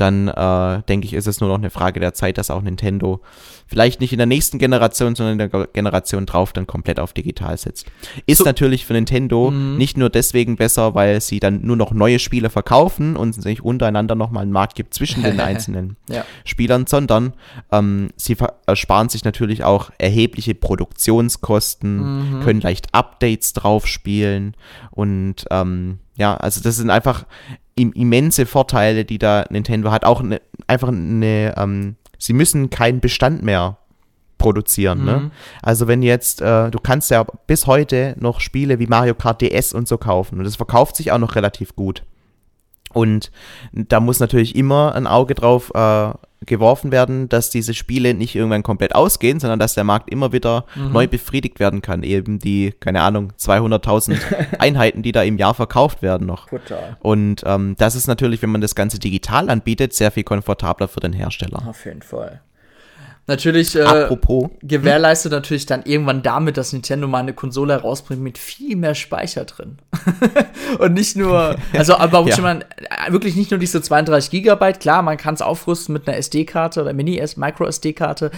dann 0.00 0.28
äh, 0.28 0.82
denke 0.88 1.06
ich, 1.06 1.14
ist 1.14 1.26
es 1.26 1.40
nur 1.40 1.48
noch 1.48 1.58
eine 1.58 1.70
Frage 1.70 2.00
der 2.00 2.14
Zeit, 2.14 2.38
dass 2.38 2.50
auch 2.50 2.62
Nintendo 2.62 3.20
vielleicht 3.66 4.00
nicht 4.00 4.12
in 4.12 4.18
der 4.18 4.26
nächsten 4.26 4.58
Generation, 4.58 5.14
sondern 5.14 5.38
in 5.40 5.50
der 5.50 5.66
Generation 5.66 6.24
drauf 6.24 6.52
dann 6.52 6.66
komplett 6.66 7.00
auf 7.00 7.12
digital 7.12 7.56
setzt. 7.58 7.86
Ist 8.26 8.38
so, 8.38 8.44
natürlich 8.44 8.86
für 8.86 8.92
Nintendo 8.92 9.50
mm. 9.50 9.76
nicht 9.76 9.96
nur 9.96 10.08
deswegen 10.08 10.56
besser, 10.56 10.94
weil 10.94 11.20
sie 11.20 11.40
dann 11.40 11.62
nur 11.62 11.76
noch 11.76 11.92
neue 11.92 12.18
Spiele 12.18 12.48
verkaufen 12.48 13.16
und 13.16 13.42
sich 13.42 13.62
untereinander 13.62 14.14
nochmal 14.14 14.42
einen 14.42 14.52
Markt 14.52 14.76
gibt 14.76 14.94
zwischen 14.94 15.22
den 15.22 15.40
einzelnen 15.40 15.96
ja. 16.08 16.24
Spielern, 16.44 16.86
sondern 16.86 17.34
ähm, 17.72 18.10
sie 18.16 18.36
ersparen 18.66 19.08
sich 19.08 19.24
natürlich 19.24 19.64
auch 19.64 19.90
erhebliche 19.98 20.54
Produktionskosten, 20.54 21.98
mm 21.98 22.28
können 22.38 22.60
leicht 22.60 22.94
Updates 22.94 23.52
drauf 23.52 23.86
spielen 23.86 24.54
und 24.90 25.44
ähm, 25.50 25.98
ja, 26.16 26.36
also 26.36 26.60
das 26.60 26.76
sind 26.76 26.90
einfach 26.90 27.24
immense 27.78 28.46
Vorteile, 28.46 29.04
die 29.04 29.18
da 29.18 29.44
Nintendo 29.50 29.90
hat. 29.90 30.04
Auch 30.04 30.22
ne, 30.22 30.40
einfach 30.66 30.88
eine, 30.88 31.54
ähm, 31.56 31.96
sie 32.18 32.32
müssen 32.32 32.70
keinen 32.70 33.00
Bestand 33.00 33.42
mehr 33.42 33.78
produzieren. 34.38 35.04
Ne? 35.04 35.16
Mhm. 35.16 35.22
Ne? 35.24 35.30
Also 35.62 35.88
wenn 35.88 36.02
jetzt, 36.02 36.40
äh, 36.40 36.70
du 36.70 36.78
kannst 36.78 37.10
ja 37.10 37.24
bis 37.46 37.66
heute 37.66 38.14
noch 38.18 38.40
Spiele 38.40 38.78
wie 38.78 38.86
Mario 38.86 39.14
Kart 39.14 39.40
DS 39.42 39.72
und 39.72 39.88
so 39.88 39.98
kaufen 39.98 40.38
und 40.38 40.44
das 40.44 40.56
verkauft 40.56 40.96
sich 40.96 41.12
auch 41.12 41.18
noch 41.18 41.34
relativ 41.34 41.76
gut. 41.76 42.04
Und 42.94 43.30
da 43.72 44.00
muss 44.00 44.18
natürlich 44.18 44.56
immer 44.56 44.94
ein 44.94 45.06
Auge 45.06 45.34
drauf 45.34 45.70
äh, 45.74 46.12
geworfen 46.46 46.92
werden, 46.92 47.28
dass 47.28 47.50
diese 47.50 47.74
Spiele 47.74 48.14
nicht 48.14 48.34
irgendwann 48.34 48.62
komplett 48.62 48.94
ausgehen, 48.94 49.40
sondern 49.40 49.58
dass 49.58 49.74
der 49.74 49.84
Markt 49.84 50.10
immer 50.10 50.32
wieder 50.32 50.66
mhm. 50.74 50.92
neu 50.92 51.06
befriedigt 51.06 51.60
werden 51.60 51.82
kann. 51.82 52.02
Eben 52.02 52.38
die, 52.38 52.72
keine 52.78 53.02
Ahnung, 53.02 53.32
200.000 53.38 54.18
Einheiten, 54.58 55.02
die 55.02 55.12
da 55.12 55.22
im 55.22 55.36
Jahr 55.36 55.54
verkauft 55.54 56.02
werden 56.02 56.26
noch. 56.26 56.48
Total. 56.48 56.96
Und 57.00 57.42
ähm, 57.46 57.74
das 57.78 57.94
ist 57.94 58.06
natürlich, 58.06 58.42
wenn 58.42 58.50
man 58.50 58.60
das 58.60 58.74
Ganze 58.74 58.98
digital 58.98 59.50
anbietet, 59.50 59.92
sehr 59.92 60.10
viel 60.10 60.24
komfortabler 60.24 60.88
für 60.88 61.00
den 61.00 61.12
Hersteller. 61.12 61.66
Auf 61.66 61.84
jeden 61.84 62.02
Fall. 62.02 62.40
Natürlich 63.28 63.76
äh, 63.76 64.08
gewährleistet 64.62 65.32
natürlich 65.32 65.66
dann 65.66 65.82
irgendwann 65.84 66.22
damit, 66.22 66.56
dass 66.56 66.72
Nintendo 66.72 67.06
mal 67.06 67.18
eine 67.18 67.34
Konsole 67.34 67.74
herausbringt 67.74 68.22
mit 68.22 68.38
viel 68.38 68.74
mehr 68.74 68.94
Speicher 68.94 69.44
drin. 69.44 69.76
und 70.78 70.94
nicht 70.94 71.14
nur, 71.14 71.56
also 71.74 71.98
aber 71.98 72.22
ja. 72.26 72.40
man, 72.40 72.62
äh, 72.62 73.12
wirklich 73.12 73.36
nicht 73.36 73.50
nur 73.50 73.60
diese 73.60 73.82
32 73.82 74.30
Gigabyte, 74.30 74.80
klar, 74.80 75.02
man 75.02 75.18
kann 75.18 75.34
es 75.34 75.42
aufrüsten 75.42 75.92
mit 75.92 76.08
einer 76.08 76.16
SD-Karte 76.16 76.80
oder 76.80 76.94
Mini-Micro-SD-Karte. 76.94 78.30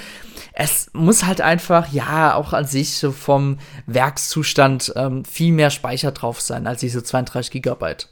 Es 0.54 0.90
muss 0.92 1.24
halt 1.24 1.40
einfach, 1.40 1.92
ja, 1.92 2.34
auch 2.34 2.52
an 2.52 2.64
sich 2.64 2.98
so 2.98 3.12
vom 3.12 3.58
Werkszustand 3.86 4.92
ähm, 4.96 5.24
viel 5.24 5.52
mehr 5.52 5.70
Speicher 5.70 6.10
drauf 6.10 6.40
sein 6.40 6.66
als 6.66 6.80
diese 6.80 7.04
32 7.04 7.52
Gigabyte. 7.52 8.08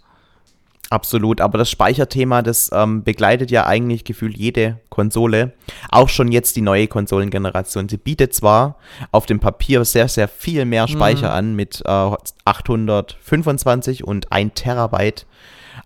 Absolut, 0.90 1.42
aber 1.42 1.58
das 1.58 1.70
Speicherthema, 1.70 2.40
das 2.40 2.70
ähm, 2.72 3.04
begleitet 3.04 3.50
ja 3.50 3.66
eigentlich 3.66 4.04
gefühlt 4.04 4.36
jede 4.38 4.80
Konsole. 4.88 5.52
Auch 5.90 6.08
schon 6.08 6.32
jetzt 6.32 6.56
die 6.56 6.62
neue 6.62 6.86
Konsolengeneration. 6.88 7.90
Sie 7.90 7.98
bietet 7.98 8.34
zwar 8.34 8.76
auf 9.12 9.26
dem 9.26 9.38
Papier 9.38 9.84
sehr, 9.84 10.08
sehr 10.08 10.28
viel 10.28 10.64
mehr 10.64 10.88
Speicher 10.88 11.28
mhm. 11.28 11.34
an 11.34 11.56
mit 11.56 11.82
äh, 11.84 12.10
825 12.44 14.04
und 14.04 14.32
1 14.32 14.54
Terabyte. 14.54 15.26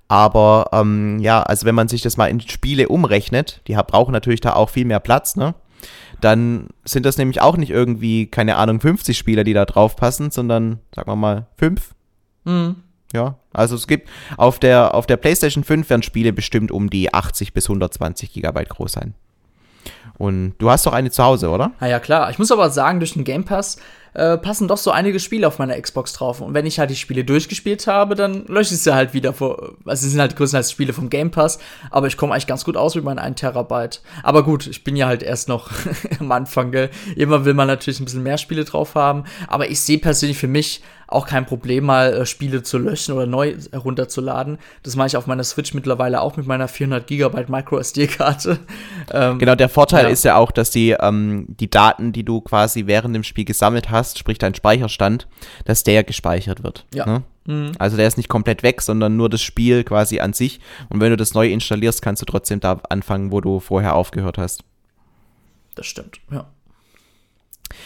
Aber 0.07 0.69
ähm, 0.73 1.19
ja, 1.19 1.43
also 1.43 1.67
wenn 1.67 1.75
man 1.75 1.88
sich 1.88 2.03
das 2.03 2.17
mal 2.17 2.27
in 2.27 2.41
Spiele 2.41 2.88
umrechnet, 2.88 3.61
die 3.67 3.75
brauchen 3.75 4.12
natürlich 4.12 4.41
da 4.41 4.53
auch 4.53 4.71
viel 4.71 4.85
mehr 4.85 5.01
Platz, 5.01 5.37
ne? 5.37 5.55
Dann 6.21 6.69
sind 6.85 7.05
das 7.05 7.19
nämlich 7.19 7.41
auch 7.41 7.57
nicht 7.57 7.71
irgendwie, 7.71 8.27
keine 8.27 8.55
Ahnung, 8.55 8.79
50 8.79 9.19
Spieler, 9.19 9.43
die 9.43 9.55
da 9.55 9.65
drauf 9.65 9.97
passen, 9.97 10.31
sondern, 10.31 10.79
sagen 10.95 11.11
wir 11.11 11.17
mal, 11.17 11.47
5. 11.57 11.95
Mhm. 12.45 12.77
Ja, 13.12 13.37
also 13.53 13.75
es 13.75 13.87
gibt 13.87 14.09
auf 14.37 14.59
der, 14.59 14.94
auf 14.94 15.07
der 15.07 15.16
PlayStation 15.16 15.64
5 15.64 15.88
werden 15.90 16.03
Spiele 16.03 16.33
bestimmt 16.33 16.70
um 16.70 16.88
die 16.88 17.12
80 17.12 17.53
bis 17.53 17.66
120 17.68 18.33
Gigabyte 18.33 18.70
groß 18.70 18.92
sein. 18.92 19.14
Und 20.18 20.55
du 20.59 20.70
hast 20.70 20.87
doch 20.87 20.92
eine 20.92 21.11
zu 21.11 21.22
Hause, 21.22 21.51
oder? 21.51 21.72
Na 21.81 21.88
ja, 21.88 21.98
klar. 21.98 22.31
Ich 22.31 22.38
muss 22.38 22.53
aber 22.53 22.70
sagen, 22.70 23.01
durch 23.01 23.14
den 23.14 23.25
Game 23.25 23.44
Pass 23.44 23.79
äh, 24.14 24.37
passen 24.38 24.68
doch 24.68 24.77
so 24.77 24.90
einige 24.90 25.20
Spiele 25.20 25.46
auf 25.46 25.59
meiner 25.59 25.81
Xbox 25.81 26.12
drauf. 26.12 26.40
Und 26.40 26.55
wenn 26.55 26.66
ich 26.66 26.79
halt 26.79 26.90
die 26.90 26.96
Spiele 26.96 27.25
durchgespielt 27.25 27.87
habe, 27.87 28.14
dann 28.14 28.44
lösche 28.46 28.75
ich 28.75 28.81
sie 28.81 28.94
halt 28.94 29.14
wieder 29.14 29.33
vor. 29.33 29.75
Also, 29.85 30.07
es 30.07 30.12
sind 30.12 30.20
halt 30.20 30.37
größtenteils 30.37 30.70
Spiele 30.70 30.92
vom 30.92 31.11
Game 31.11 31.31
Pass, 31.31 31.59
aber 31.90 32.07
ich 32.07 32.16
komme 32.16 32.33
eigentlich 32.33 32.46
ganz 32.46 32.64
gut 32.64 32.77
aus 32.77 32.94
mit 32.94 33.05
meinen 33.05 33.18
1 33.18 33.40
Terabyte. 33.40 34.03
Aber 34.22 34.44
gut, 34.44 34.66
ich 34.66 34.85
bin 34.85 34.96
ja 34.96 35.07
halt 35.07 35.22
erst 35.22 35.48
noch 35.48 35.70
am 36.20 36.31
Anfang, 36.33 36.72
gell. 36.72 36.90
Immer 37.16 37.44
will 37.44 37.55
man 37.55 37.66
natürlich 37.66 38.01
ein 38.01 38.05
bisschen 38.05 38.22
mehr 38.22 38.38
Spiele 38.38 38.64
drauf 38.64 38.94
haben, 38.94 39.25
aber 39.48 39.70
ich 39.70 39.81
sehe 39.81 39.98
persönlich 39.98 40.38
für 40.38 40.48
mich 40.48 40.83
auch 41.12 41.27
kein 41.27 41.46
Problem, 41.46 41.85
mal 41.85 42.12
äh, 42.12 42.27
Spiele 42.27 42.62
zu 42.62 42.79
löschen 42.79 43.14
oder 43.14 43.27
neu 43.27 43.55
herunterzuladen. 43.70 44.59
Das 44.83 44.96
mache 44.96 45.09
ich 45.09 45.16
auf 45.16 45.27
meiner 45.27 45.44
Switch 45.44 45.75
mittlerweile 45.75 46.20
auch 46.20 46.37
mit 46.37 46.46
meiner 46.46 46.68
400 46.68 47.07
GB 47.07 47.44
Micro 47.48 47.79
SD-Karte. 47.79 48.59
Ähm, 49.11 49.38
genau, 49.38 49.55
der 49.55 49.68
Vorteil 49.68 50.05
ja. 50.05 50.11
ist 50.11 50.25
ja 50.25 50.37
auch, 50.37 50.51
dass 50.53 50.70
die, 50.70 50.90
ähm, 50.90 51.46
die 51.48 51.68
Daten, 51.68 52.12
die 52.12 52.25
du 52.25 52.40
quasi 52.40 52.87
während 52.87 53.14
dem 53.14 53.25
Spiel 53.25 53.44
gesammelt 53.44 53.90
hast, 53.90 54.02
sprich 54.05 54.38
dein 54.38 54.55
Speicherstand, 54.55 55.29
dass 55.65 55.85
der 55.85 56.05
gespeichert 56.05 56.62
wird. 56.62 56.87
Ja. 56.95 57.07
Ne? 57.07 57.23
Mhm. 57.47 57.73
Also 57.79 57.97
der 57.97 58.07
ist 58.07 58.17
nicht 58.17 58.29
komplett 58.29 58.62
weg, 58.62 58.83
sondern 58.83 59.17
nur 59.17 59.29
das 59.29 59.43
Spiel 59.43 59.85
quasi 59.85 60.21
an 60.21 60.33
sich. 60.33 60.61
Und 60.88 61.01
wenn 61.01 61.11
du 61.11 61.17
das 61.17 61.35
neu 61.35 61.51
installierst, 61.51 62.03
kannst 62.03 62.23
du 62.23 62.27
trotzdem 62.27 62.61
da 62.61 62.81
anfangen, 62.88 63.33
wo 63.33 63.41
du 63.41 63.61
vorher 63.61 63.95
aufgehört 63.95 64.38
hast. 64.38 64.65
Das 65.75 65.87
stimmt, 65.87 66.21
ja. 66.31 66.47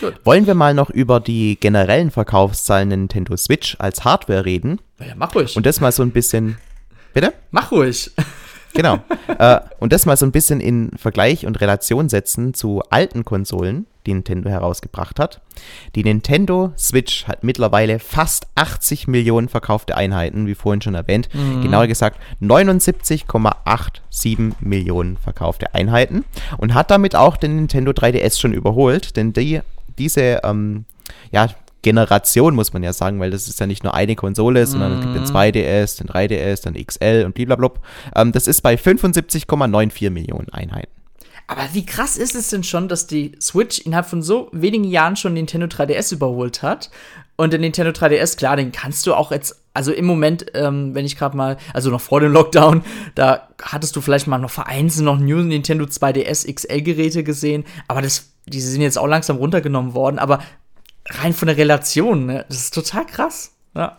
Gut. 0.00 0.14
Wollen 0.24 0.46
wir 0.46 0.54
mal 0.54 0.74
noch 0.74 0.90
über 0.90 1.20
die 1.20 1.58
generellen 1.60 2.10
Verkaufszahlen 2.10 2.88
der 2.90 2.98
Nintendo 2.98 3.36
Switch 3.36 3.76
als 3.78 4.04
Hardware 4.04 4.44
reden? 4.44 4.80
Ja, 4.98 5.14
mach 5.16 5.34
ruhig. 5.34 5.56
Und 5.56 5.64
das 5.64 5.80
mal 5.80 5.92
so 5.92 6.02
ein 6.02 6.10
bisschen. 6.10 6.58
Bitte? 7.14 7.32
Mach 7.50 7.70
ruhig. 7.70 8.10
Genau. 8.74 8.98
äh, 9.38 9.60
und 9.78 9.94
das 9.94 10.04
mal 10.04 10.18
so 10.18 10.26
ein 10.26 10.32
bisschen 10.32 10.60
in 10.60 10.90
Vergleich 10.98 11.46
und 11.46 11.62
Relation 11.62 12.10
setzen 12.10 12.52
zu 12.52 12.82
alten 12.90 13.24
Konsolen, 13.24 13.86
die 14.06 14.14
Nintendo 14.14 14.48
herausgebracht 14.48 15.20
hat. 15.20 15.42
Die 15.94 16.04
Nintendo 16.04 16.72
Switch 16.78 17.26
hat 17.26 17.44
mittlerweile 17.44 17.98
fast 17.98 18.46
80 18.54 19.08
Millionen 19.08 19.48
verkaufte 19.48 19.96
Einheiten, 19.96 20.46
wie 20.46 20.54
vorhin 20.54 20.80
schon 20.80 20.94
erwähnt. 20.94 21.28
Mhm. 21.34 21.62
Genauer 21.62 21.86
gesagt 21.86 22.18
79,87 22.40 24.52
Millionen 24.60 25.16
verkaufte 25.16 25.74
Einheiten 25.74 26.24
und 26.58 26.74
hat 26.74 26.90
damit 26.90 27.16
auch 27.16 27.36
den 27.36 27.56
Nintendo 27.56 27.92
3DS 27.92 28.40
schon 28.40 28.52
überholt, 28.52 29.16
denn 29.16 29.32
die 29.32 29.60
diese 29.98 30.40
ähm, 30.44 30.84
ja, 31.30 31.48
Generation, 31.82 32.54
muss 32.54 32.72
man 32.72 32.82
ja 32.82 32.92
sagen, 32.92 33.20
weil 33.20 33.30
das 33.30 33.48
ist 33.48 33.60
ja 33.60 33.66
nicht 33.66 33.84
nur 33.84 33.94
eine 33.94 34.16
Konsole, 34.16 34.66
sondern 34.66 34.92
mm. 34.92 34.98
es 34.98 35.04
gibt 35.04 35.16
den 35.16 35.24
2DS, 35.24 36.02
mhm. 36.02 36.06
den 36.06 36.14
3DS, 36.14 36.62
den 36.64 36.86
XL 36.86 37.22
und 37.24 37.34
blablabla. 37.34 37.70
Ähm, 38.14 38.32
das 38.32 38.48
ist 38.48 38.62
bei 38.62 38.74
75,94 38.74 40.10
Millionen 40.10 40.48
Einheiten. 40.50 40.95
Aber 41.46 41.62
wie 41.72 41.86
krass 41.86 42.16
ist 42.16 42.34
es 42.34 42.50
denn 42.50 42.64
schon, 42.64 42.88
dass 42.88 43.06
die 43.06 43.36
Switch 43.40 43.78
innerhalb 43.78 44.06
von 44.06 44.22
so 44.22 44.48
wenigen 44.52 44.84
Jahren 44.84 45.16
schon 45.16 45.34
Nintendo 45.34 45.66
3DS 45.66 46.12
überholt 46.12 46.62
hat? 46.62 46.90
Und 47.36 47.52
der 47.52 47.60
Nintendo 47.60 47.92
3DS, 47.92 48.36
klar, 48.36 48.56
den 48.56 48.72
kannst 48.72 49.06
du 49.06 49.14
auch 49.14 49.30
jetzt, 49.30 49.62
also 49.74 49.92
im 49.92 50.06
Moment, 50.06 50.46
ähm, 50.54 50.94
wenn 50.94 51.04
ich 51.04 51.18
gerade 51.18 51.36
mal, 51.36 51.58
also 51.74 51.90
noch 51.90 52.00
vor 52.00 52.20
dem 52.20 52.32
Lockdown, 52.32 52.82
da 53.14 53.48
hattest 53.62 53.94
du 53.94 54.00
vielleicht 54.00 54.26
mal 54.26 54.38
noch 54.38 54.50
vereinzelt 54.50 55.04
noch 55.04 55.18
New 55.18 55.42
Nintendo 55.42 55.84
2DS 55.84 56.52
XL-Geräte 56.52 57.22
gesehen, 57.24 57.64
aber 57.86 58.00
das 58.00 58.30
die 58.46 58.60
sind 58.60 58.80
jetzt 58.80 58.98
auch 58.98 59.06
langsam 59.06 59.36
runtergenommen 59.36 59.94
worden, 59.94 60.18
aber 60.18 60.40
rein 61.06 61.32
von 61.32 61.48
der 61.48 61.56
Relation, 61.56 62.26
ne, 62.26 62.44
das 62.48 62.58
ist 62.58 62.74
total 62.74 63.06
krass. 63.06 63.52
Ja. 63.74 63.98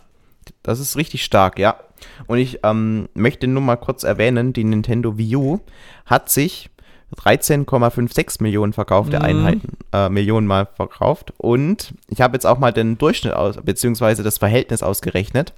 Das 0.62 0.80
ist 0.80 0.96
richtig 0.96 1.24
stark, 1.24 1.58
ja. 1.58 1.78
Und 2.26 2.38
ich 2.38 2.60
ähm, 2.62 3.08
möchte 3.14 3.46
nur 3.46 3.62
mal 3.62 3.76
kurz 3.76 4.02
erwähnen, 4.02 4.52
die 4.52 4.64
Nintendo 4.64 5.18
Wii 5.18 5.36
U 5.36 5.60
hat 6.06 6.30
sich 6.30 6.70
13,56 7.16 8.42
Millionen 8.42 8.72
verkaufte 8.72 9.18
mhm. 9.18 9.24
Einheiten, 9.24 9.72
äh, 9.92 10.08
Millionen 10.08 10.46
mal 10.46 10.66
verkauft. 10.66 11.32
Und 11.38 11.94
ich 12.08 12.20
habe 12.20 12.34
jetzt 12.34 12.46
auch 12.46 12.58
mal 12.58 12.72
den 12.72 12.98
Durchschnitt 12.98 13.34
aus, 13.34 13.56
beziehungsweise 13.56 14.22
das 14.22 14.38
Verhältnis 14.38 14.82
ausgerechnet, 14.82 15.54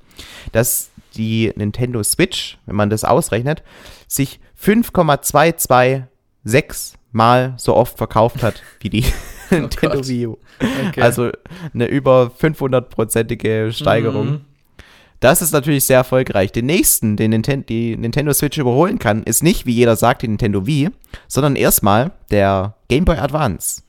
dass 0.53 0.91
die 1.17 1.53
Nintendo 1.57 2.03
Switch, 2.03 2.59
wenn 2.67 2.77
man 2.77 2.91
das 2.91 3.05
ausrechnet, 3.05 3.63
sich 4.07 4.41
5,226 4.57 6.99
Mal 7.13 7.55
so 7.57 7.75
oft 7.75 7.99
verkauft 7.99 8.45
hat 8.45 8.63
wie 8.79 8.89
die 8.89 9.05
oh 9.51 9.55
Nintendo 9.55 10.07
Wii 10.07 10.27
U. 10.29 10.39
Okay. 10.89 11.01
Also 11.01 11.31
eine 11.75 11.87
über 11.87 12.31
500-prozentige 12.39 13.73
Steigerung. 13.73 14.27
Mhm. 14.27 14.41
Das 15.21 15.43
ist 15.43 15.53
natürlich 15.53 15.85
sehr 15.85 15.99
erfolgreich. 15.99 16.51
Den 16.51 16.67
nächsten, 16.67 17.17
den 17.17 17.31
Ninten 17.31 17.67
die 17.67 17.97
Nintendo 17.97 18.33
Switch 18.33 18.57
überholen 18.57 18.99
kann, 18.99 19.23
ist 19.23 19.43
nicht, 19.43 19.67
wie 19.67 19.73
jeder 19.73 19.95
sagt, 19.97 20.23
die 20.23 20.29
Nintendo 20.29 20.67
Wii, 20.67 20.89
sondern 21.29 21.57
erstmal 21.57 22.13
der 22.31 22.75
Game 22.89 23.05
Boy 23.05 23.19
Advance. 23.19 23.83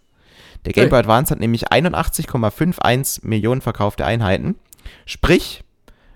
Der 0.66 0.74
Game 0.74 0.90
Boy 0.90 1.00
Advance 1.00 1.32
hat 1.32 1.40
nämlich 1.40 1.72
81,51 1.72 3.26
Millionen 3.26 3.62
verkaufte 3.62 4.06
Einheiten. 4.06 4.56
Sprich, 5.06 5.64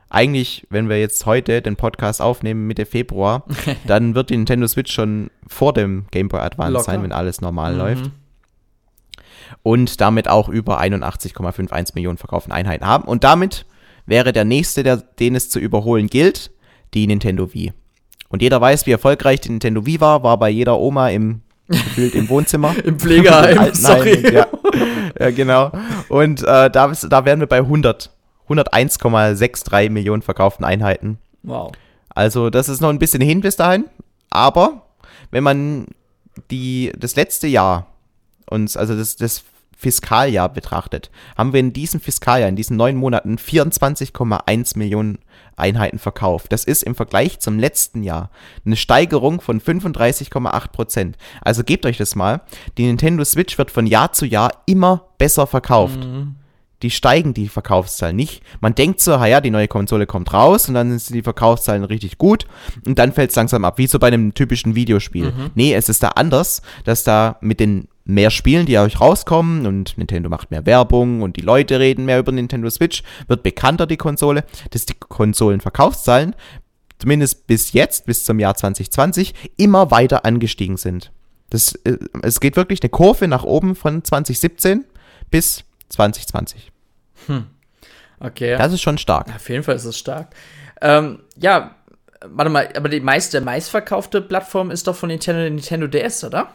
eigentlich, 0.09 0.67
wenn 0.69 0.89
wir 0.89 0.99
jetzt 0.99 1.25
heute 1.25 1.61
den 1.61 1.77
Podcast 1.77 2.21
aufnehmen, 2.21 2.67
Mitte 2.67 2.85
Februar, 2.85 3.45
dann 3.87 4.15
wird 4.15 4.29
die 4.29 4.37
Nintendo 4.37 4.67
Switch 4.67 4.93
schon 4.93 5.31
vor 5.47 5.73
dem 5.73 6.05
Game 6.11 6.27
Boy 6.27 6.41
Advance 6.41 6.73
Locker. 6.73 6.85
sein, 6.85 7.03
wenn 7.03 7.13
alles 7.13 7.39
normal 7.39 7.71
mhm. 7.71 7.77
läuft. 7.77 8.11
Und 9.63 10.01
damit 10.01 10.27
auch 10.27 10.49
über 10.49 10.81
81,51 10.81 11.91
Millionen 11.95 12.17
verkauften 12.17 12.51
Einheiten 12.51 12.85
haben. 12.85 13.05
Und 13.05 13.23
damit 13.23 13.65
wäre 14.05 14.33
der 14.33 14.45
nächste, 14.45 14.83
der, 14.83 14.97
den 14.97 15.35
es 15.35 15.49
zu 15.49 15.59
überholen 15.59 16.07
gilt, 16.07 16.51
die 16.93 17.07
Nintendo 17.07 17.53
Wii. 17.53 17.73
Und 18.29 18.41
jeder 18.41 18.59
weiß, 18.59 18.85
wie 18.85 18.91
erfolgreich 18.91 19.41
die 19.41 19.49
Nintendo 19.49 19.85
Wii 19.85 20.01
war, 20.01 20.23
war 20.23 20.37
bei 20.37 20.49
jeder 20.49 20.79
Oma 20.79 21.09
im 21.09 21.41
gefühlt 21.67 22.13
im 22.13 22.29
Wohnzimmer. 22.29 22.75
Im 22.83 22.99
Pflegeheim, 22.99 23.69
sorry. 23.73 24.21
Ja, 24.33 24.47
ja, 25.19 25.31
genau. 25.31 25.71
Und 26.09 26.41
äh, 26.43 26.69
da, 26.69 26.91
da 26.91 27.25
wären 27.25 27.39
wir 27.39 27.47
bei 27.47 27.57
100 27.57 28.11
101,63 28.49 29.89
Millionen 29.89 30.21
verkauften 30.21 30.65
Einheiten. 30.65 31.17
Wow. 31.43 31.71
Also 32.09 32.49
das 32.49 32.69
ist 32.69 32.81
noch 32.81 32.89
ein 32.89 32.99
bisschen 32.99 33.21
hin 33.21 33.41
bis 33.41 33.55
dahin. 33.55 33.85
Aber 34.29 34.83
wenn 35.31 35.43
man 35.43 35.87
die, 36.51 36.91
das 36.97 37.15
letzte 37.15 37.47
Jahr 37.47 37.87
uns, 38.49 38.77
also 38.77 38.95
das, 38.95 39.15
das 39.15 39.43
Fiskaljahr 39.75 40.49
betrachtet, 40.49 41.11
haben 41.37 41.53
wir 41.53 41.59
in 41.59 41.73
diesem 41.73 41.99
Fiskaljahr, 41.99 42.49
in 42.49 42.55
diesen 42.55 42.77
neun 42.77 42.95
Monaten 42.95 43.37
24,1 43.37 44.77
Millionen 44.77 45.19
Einheiten 45.57 45.99
verkauft. 45.99 46.51
Das 46.51 46.63
ist 46.63 46.83
im 46.83 46.95
Vergleich 46.95 47.39
zum 47.39 47.59
letzten 47.59 48.03
Jahr 48.03 48.29
eine 48.65 48.75
Steigerung 48.75 49.41
von 49.41 49.61
35,8 49.61 50.67
Prozent. 50.69 51.17
Also 51.41 51.63
gebt 51.63 51.85
euch 51.85 51.97
das 51.97 52.15
mal. 52.15 52.41
Die 52.77 52.85
Nintendo 52.85 53.23
Switch 53.23 53.57
wird 53.57 53.71
von 53.71 53.87
Jahr 53.87 54.11
zu 54.11 54.25
Jahr 54.25 54.51
immer 54.65 55.05
besser 55.17 55.47
verkauft. 55.47 55.99
Mhm 56.05 56.35
die 56.81 56.91
steigen 56.91 57.33
die 57.33 57.47
Verkaufszahlen 57.47 58.15
nicht. 58.15 58.43
Man 58.59 58.75
denkt 58.75 58.99
so, 58.99 59.11
ja, 59.11 59.41
die 59.41 59.49
neue 59.49 59.67
Konsole 59.67 60.05
kommt 60.05 60.33
raus 60.33 60.67
und 60.67 60.75
dann 60.75 60.97
sind 60.99 61.15
die 61.15 61.23
Verkaufszahlen 61.23 61.83
richtig 61.83 62.17
gut 62.17 62.45
und 62.85 62.99
dann 62.99 63.13
fällt 63.13 63.31
es 63.31 63.35
langsam 63.35 63.65
ab, 63.65 63.77
wie 63.77 63.87
so 63.87 63.97
bei 63.97 64.07
einem 64.07 64.33
typischen 64.33 64.75
Videospiel. 64.75 65.31
Mhm. 65.31 65.51
Nee, 65.55 65.73
es 65.73 65.89
ist 65.89 66.03
da 66.03 66.09
anders, 66.09 66.61
dass 66.83 67.03
da 67.03 67.37
mit 67.41 67.59
den 67.59 67.87
mehr 68.05 68.29
Spielen, 68.29 68.65
die 68.65 68.77
euch 68.77 69.01
rauskommen 69.01 69.65
und 69.65 69.97
Nintendo 69.97 70.29
macht 70.29 70.51
mehr 70.51 70.65
Werbung 70.65 71.21
und 71.21 71.37
die 71.37 71.41
Leute 71.41 71.79
reden 71.79 72.05
mehr 72.05 72.19
über 72.19 72.31
Nintendo 72.31 72.69
Switch, 72.69 73.03
wird 73.27 73.43
bekannter 73.43 73.87
die 73.87 73.97
Konsole, 73.97 74.43
dass 74.69 74.85
die 74.85 74.93
Konsolenverkaufszahlen 74.93 76.35
zumindest 76.99 77.47
bis 77.47 77.73
jetzt, 77.73 78.05
bis 78.05 78.23
zum 78.23 78.39
Jahr 78.39 78.55
2020, 78.55 79.33
immer 79.57 79.91
weiter 79.91 80.25
angestiegen 80.25 80.77
sind. 80.77 81.11
Das, 81.49 81.73
äh, 81.83 81.97
es 82.23 82.39
geht 82.39 82.55
wirklich 82.55 82.81
eine 82.81 82.89
Kurve 82.89 83.27
nach 83.27 83.43
oben 83.43 83.75
von 83.75 84.03
2017 84.03 84.85
bis 85.29 85.63
2020. 85.89 86.71
Hm. 87.27 87.45
Okay. 88.19 88.57
Das 88.57 88.73
ist 88.73 88.81
schon 88.81 88.97
stark. 88.97 89.27
Auf 89.35 89.49
jeden 89.49 89.63
Fall 89.63 89.75
ist 89.75 89.85
es 89.85 89.97
stark. 89.97 90.33
Ähm, 90.81 91.19
ja, 91.37 91.75
warte 92.25 92.49
mal, 92.49 92.69
aber 92.75 92.89
die 92.89 93.01
meiste, 93.01 93.41
meistverkaufte 93.41 94.21
Plattform 94.21 94.71
ist 94.71 94.87
doch 94.87 94.95
von 94.95 95.09
Nintendo 95.09 95.43
Nintendo 95.43 95.87
DS, 95.87 96.23
oder? 96.23 96.49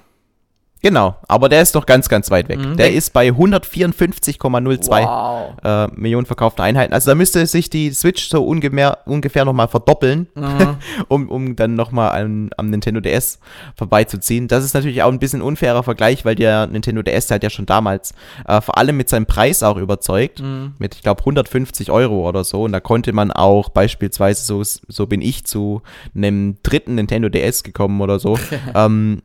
Genau, 0.82 1.16
aber 1.28 1.50
der 1.50 1.60
ist 1.60 1.74
doch 1.74 1.84
ganz, 1.84 2.08
ganz 2.08 2.30
weit 2.30 2.48
weg. 2.48 2.58
Mhm. 2.58 2.76
Der 2.76 2.92
ist 2.92 3.12
bei 3.12 3.28
154,02 3.28 4.88
wow. 4.88 5.52
äh, 5.62 5.88
Millionen 5.94 6.24
verkauften 6.24 6.62
Einheiten. 6.62 6.94
Also 6.94 7.10
da 7.10 7.14
müsste 7.14 7.44
sich 7.46 7.68
die 7.68 7.90
Switch 7.92 8.28
so 8.30 8.44
ungefähr, 8.44 8.98
ungefähr 9.04 9.44
nochmal 9.44 9.68
verdoppeln, 9.68 10.28
mhm. 10.34 10.76
um, 11.08 11.28
um 11.28 11.56
dann 11.56 11.74
nochmal 11.74 12.22
am, 12.22 12.50
am 12.56 12.70
Nintendo 12.70 13.00
DS 13.00 13.40
vorbeizuziehen. 13.76 14.48
Das 14.48 14.64
ist 14.64 14.72
natürlich 14.72 15.02
auch 15.02 15.12
ein 15.12 15.18
bisschen 15.18 15.42
unfairer 15.42 15.82
Vergleich, 15.82 16.24
weil 16.24 16.34
der 16.34 16.66
Nintendo 16.66 17.02
DS 17.02 17.30
hat 17.30 17.42
ja 17.42 17.50
schon 17.50 17.66
damals 17.66 18.14
äh, 18.48 18.62
vor 18.62 18.78
allem 18.78 18.96
mit 18.96 19.10
seinem 19.10 19.26
Preis 19.26 19.62
auch 19.62 19.76
überzeugt. 19.76 20.40
Mhm. 20.40 20.74
Mit, 20.78 20.94
ich 20.94 21.02
glaube, 21.02 21.20
150 21.20 21.90
Euro 21.90 22.26
oder 22.26 22.42
so. 22.42 22.62
Und 22.62 22.72
da 22.72 22.80
konnte 22.80 23.12
man 23.12 23.30
auch 23.30 23.68
beispielsweise, 23.68 24.44
so, 24.44 24.62
so 24.62 25.06
bin 25.06 25.20
ich 25.20 25.44
zu 25.44 25.82
einem 26.14 26.56
dritten 26.62 26.94
Nintendo 26.94 27.28
DS 27.28 27.64
gekommen 27.64 28.00
oder 28.00 28.18
so. 28.18 28.38
ähm, 28.74 29.20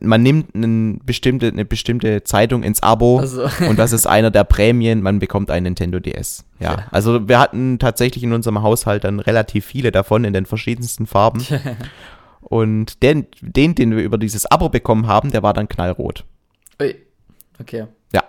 man 0.00 0.22
nimmt 0.22 0.54
eine 0.54 0.98
bestimmte, 1.04 1.48
eine 1.48 1.64
bestimmte 1.64 2.24
Zeitung 2.24 2.62
ins 2.62 2.82
Abo 2.82 3.18
also. 3.18 3.42
und 3.68 3.78
das 3.78 3.92
ist 3.92 4.06
einer 4.06 4.30
der 4.30 4.44
Prämien, 4.44 5.02
man 5.02 5.18
bekommt 5.18 5.50
ein 5.50 5.64
Nintendo 5.64 6.00
DS. 6.00 6.44
Ja, 6.60 6.72
ja. 6.72 6.86
also 6.90 7.28
wir 7.28 7.38
hatten 7.38 7.78
tatsächlich 7.78 8.24
in 8.24 8.32
unserem 8.32 8.62
Haushalt 8.62 9.04
dann 9.04 9.20
relativ 9.20 9.66
viele 9.66 9.92
davon 9.92 10.24
in 10.24 10.32
den 10.32 10.46
verschiedensten 10.46 11.06
Farben. 11.06 11.44
und 12.40 13.02
den, 13.02 13.26
den, 13.40 13.74
den 13.74 13.96
wir 13.96 14.02
über 14.02 14.18
dieses 14.18 14.46
Abo 14.46 14.68
bekommen 14.68 15.06
haben, 15.06 15.30
der 15.30 15.42
war 15.42 15.52
dann 15.52 15.68
knallrot. 15.68 16.24
Ui. 16.80 16.94
Okay. 17.60 17.86
Ja. 18.12 18.22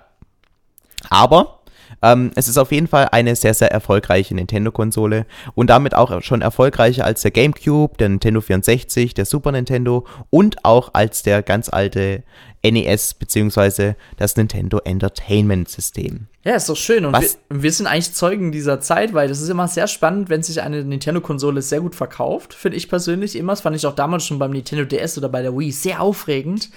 Aber 1.09 1.59
Ähm, 2.01 2.31
es 2.35 2.47
ist 2.47 2.57
auf 2.57 2.71
jeden 2.71 2.87
Fall 2.87 3.09
eine 3.11 3.35
sehr, 3.35 3.53
sehr 3.53 3.71
erfolgreiche 3.71 4.35
Nintendo-Konsole 4.35 5.25
und 5.55 5.69
damit 5.69 5.95
auch 5.95 6.21
schon 6.21 6.41
erfolgreicher 6.41 7.05
als 7.05 7.21
der 7.21 7.31
GameCube, 7.31 7.97
der 7.97 8.09
Nintendo 8.09 8.41
64, 8.41 9.13
der 9.13 9.25
Super 9.25 9.51
Nintendo 9.51 10.05
und 10.29 10.63
auch 10.65 10.93
als 10.93 11.23
der 11.23 11.41
ganz 11.41 11.69
alte 11.69 12.23
NES 12.63 13.15
bzw. 13.15 13.93
das 14.17 14.35
Nintendo 14.37 14.79
Entertainment 14.83 15.69
System. 15.69 16.27
Ja, 16.43 16.55
ist 16.55 16.69
doch 16.69 16.77
schön. 16.77 17.05
Und 17.05 17.13
wir, 17.13 17.29
wir, 17.49 17.71
sind 17.71 17.87
eigentlich 17.87 18.13
Zeugen 18.13 18.51
dieser 18.51 18.79
Zeit, 18.79 19.13
weil 19.13 19.27
das 19.27 19.41
ist 19.41 19.49
immer 19.49 19.67
sehr 19.67 19.87
spannend, 19.87 20.29
wenn 20.29 20.43
sich 20.43 20.61
eine 20.61 20.83
Nintendo-Konsole 20.83 21.61
sehr 21.61 21.81
gut 21.81 21.95
verkauft, 21.95 22.53
finde 22.53 22.77
ich 22.77 22.89
persönlich 22.89 23.35
immer. 23.35 23.53
Das 23.53 23.61
fand 23.61 23.75
ich 23.75 23.85
auch 23.85 23.95
damals 23.95 24.25
schon 24.25 24.39
beim 24.39 24.51
Nintendo 24.51 24.85
DS 24.85 25.17
oder 25.17 25.29
bei 25.29 25.41
der 25.41 25.57
Wii 25.57 25.71
sehr 25.71 26.01
aufregend. 26.01 26.69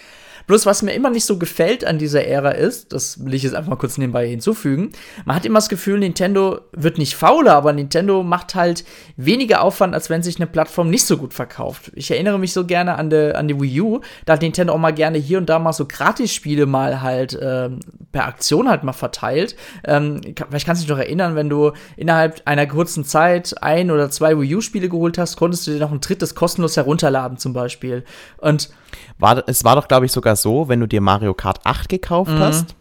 Bloß 0.46 0.66
was 0.66 0.82
mir 0.82 0.92
immer 0.92 1.10
nicht 1.10 1.24
so 1.24 1.38
gefällt 1.38 1.84
an 1.84 1.98
dieser 1.98 2.24
Ära 2.24 2.50
ist, 2.50 2.92
das 2.92 3.24
will 3.24 3.34
ich 3.34 3.42
jetzt 3.42 3.54
einfach 3.54 3.70
mal 3.70 3.76
kurz 3.76 3.98
nebenbei 3.98 4.28
hinzufügen, 4.28 4.92
man 5.24 5.36
hat 5.36 5.44
immer 5.44 5.58
das 5.58 5.68
Gefühl, 5.68 5.98
Nintendo 5.98 6.60
wird 6.72 6.98
nicht 6.98 7.16
fauler, 7.16 7.54
aber 7.54 7.72
Nintendo 7.72 8.22
macht 8.22 8.54
halt 8.54 8.84
weniger 9.16 9.62
Aufwand, 9.62 9.94
als 9.94 10.10
wenn 10.10 10.22
sich 10.22 10.36
eine 10.36 10.46
Plattform 10.46 10.88
nicht 10.90 11.04
so 11.04 11.16
gut 11.16 11.34
verkauft. 11.34 11.90
Ich 11.94 12.10
erinnere 12.10 12.38
mich 12.38 12.52
so 12.52 12.64
gerne 12.64 12.96
an 12.96 13.10
die, 13.10 13.34
an 13.34 13.48
die 13.48 13.60
Wii 13.60 13.80
U, 13.80 14.00
da 14.24 14.34
hat 14.34 14.42
Nintendo 14.42 14.72
auch 14.72 14.78
mal 14.78 14.92
gerne 14.92 15.18
hier 15.18 15.38
und 15.38 15.46
da 15.46 15.58
mal 15.58 15.72
so 15.72 15.86
Gratis-Spiele 15.86 16.66
mal 16.66 17.02
halt 17.02 17.38
ähm, 17.40 17.80
per 18.12 18.26
Aktion 18.26 18.68
halt 18.68 18.84
mal 18.84 18.92
verteilt. 18.92 19.56
Ähm, 19.84 20.20
vielleicht 20.48 20.66
kannst 20.66 20.82
du 20.82 20.86
dich 20.86 20.90
noch 20.90 20.98
erinnern, 20.98 21.34
wenn 21.34 21.48
du 21.48 21.72
innerhalb 21.96 22.42
einer 22.44 22.66
kurzen 22.66 23.04
Zeit 23.04 23.62
ein 23.62 23.90
oder 23.90 24.10
zwei 24.10 24.38
Wii 24.38 24.56
U-Spiele 24.56 24.88
geholt 24.88 25.18
hast, 25.18 25.36
konntest 25.36 25.66
du 25.66 25.72
dir 25.72 25.80
noch 25.80 25.92
ein 25.92 26.00
drittes 26.00 26.34
kostenlos 26.34 26.76
herunterladen 26.76 27.38
zum 27.38 27.52
Beispiel. 27.52 28.04
Und 28.38 28.70
war, 29.18 29.42
es 29.48 29.64
war 29.64 29.76
doch, 29.76 29.88
glaube 29.88 30.06
ich, 30.06 30.12
sogar 30.12 30.35
so, 30.36 30.68
wenn 30.68 30.80
du 30.80 30.86
dir 30.86 31.00
Mario 31.00 31.34
Kart 31.34 31.60
8 31.64 31.88
gekauft 31.88 32.32
mhm. 32.32 32.38
hast. 32.38 32.74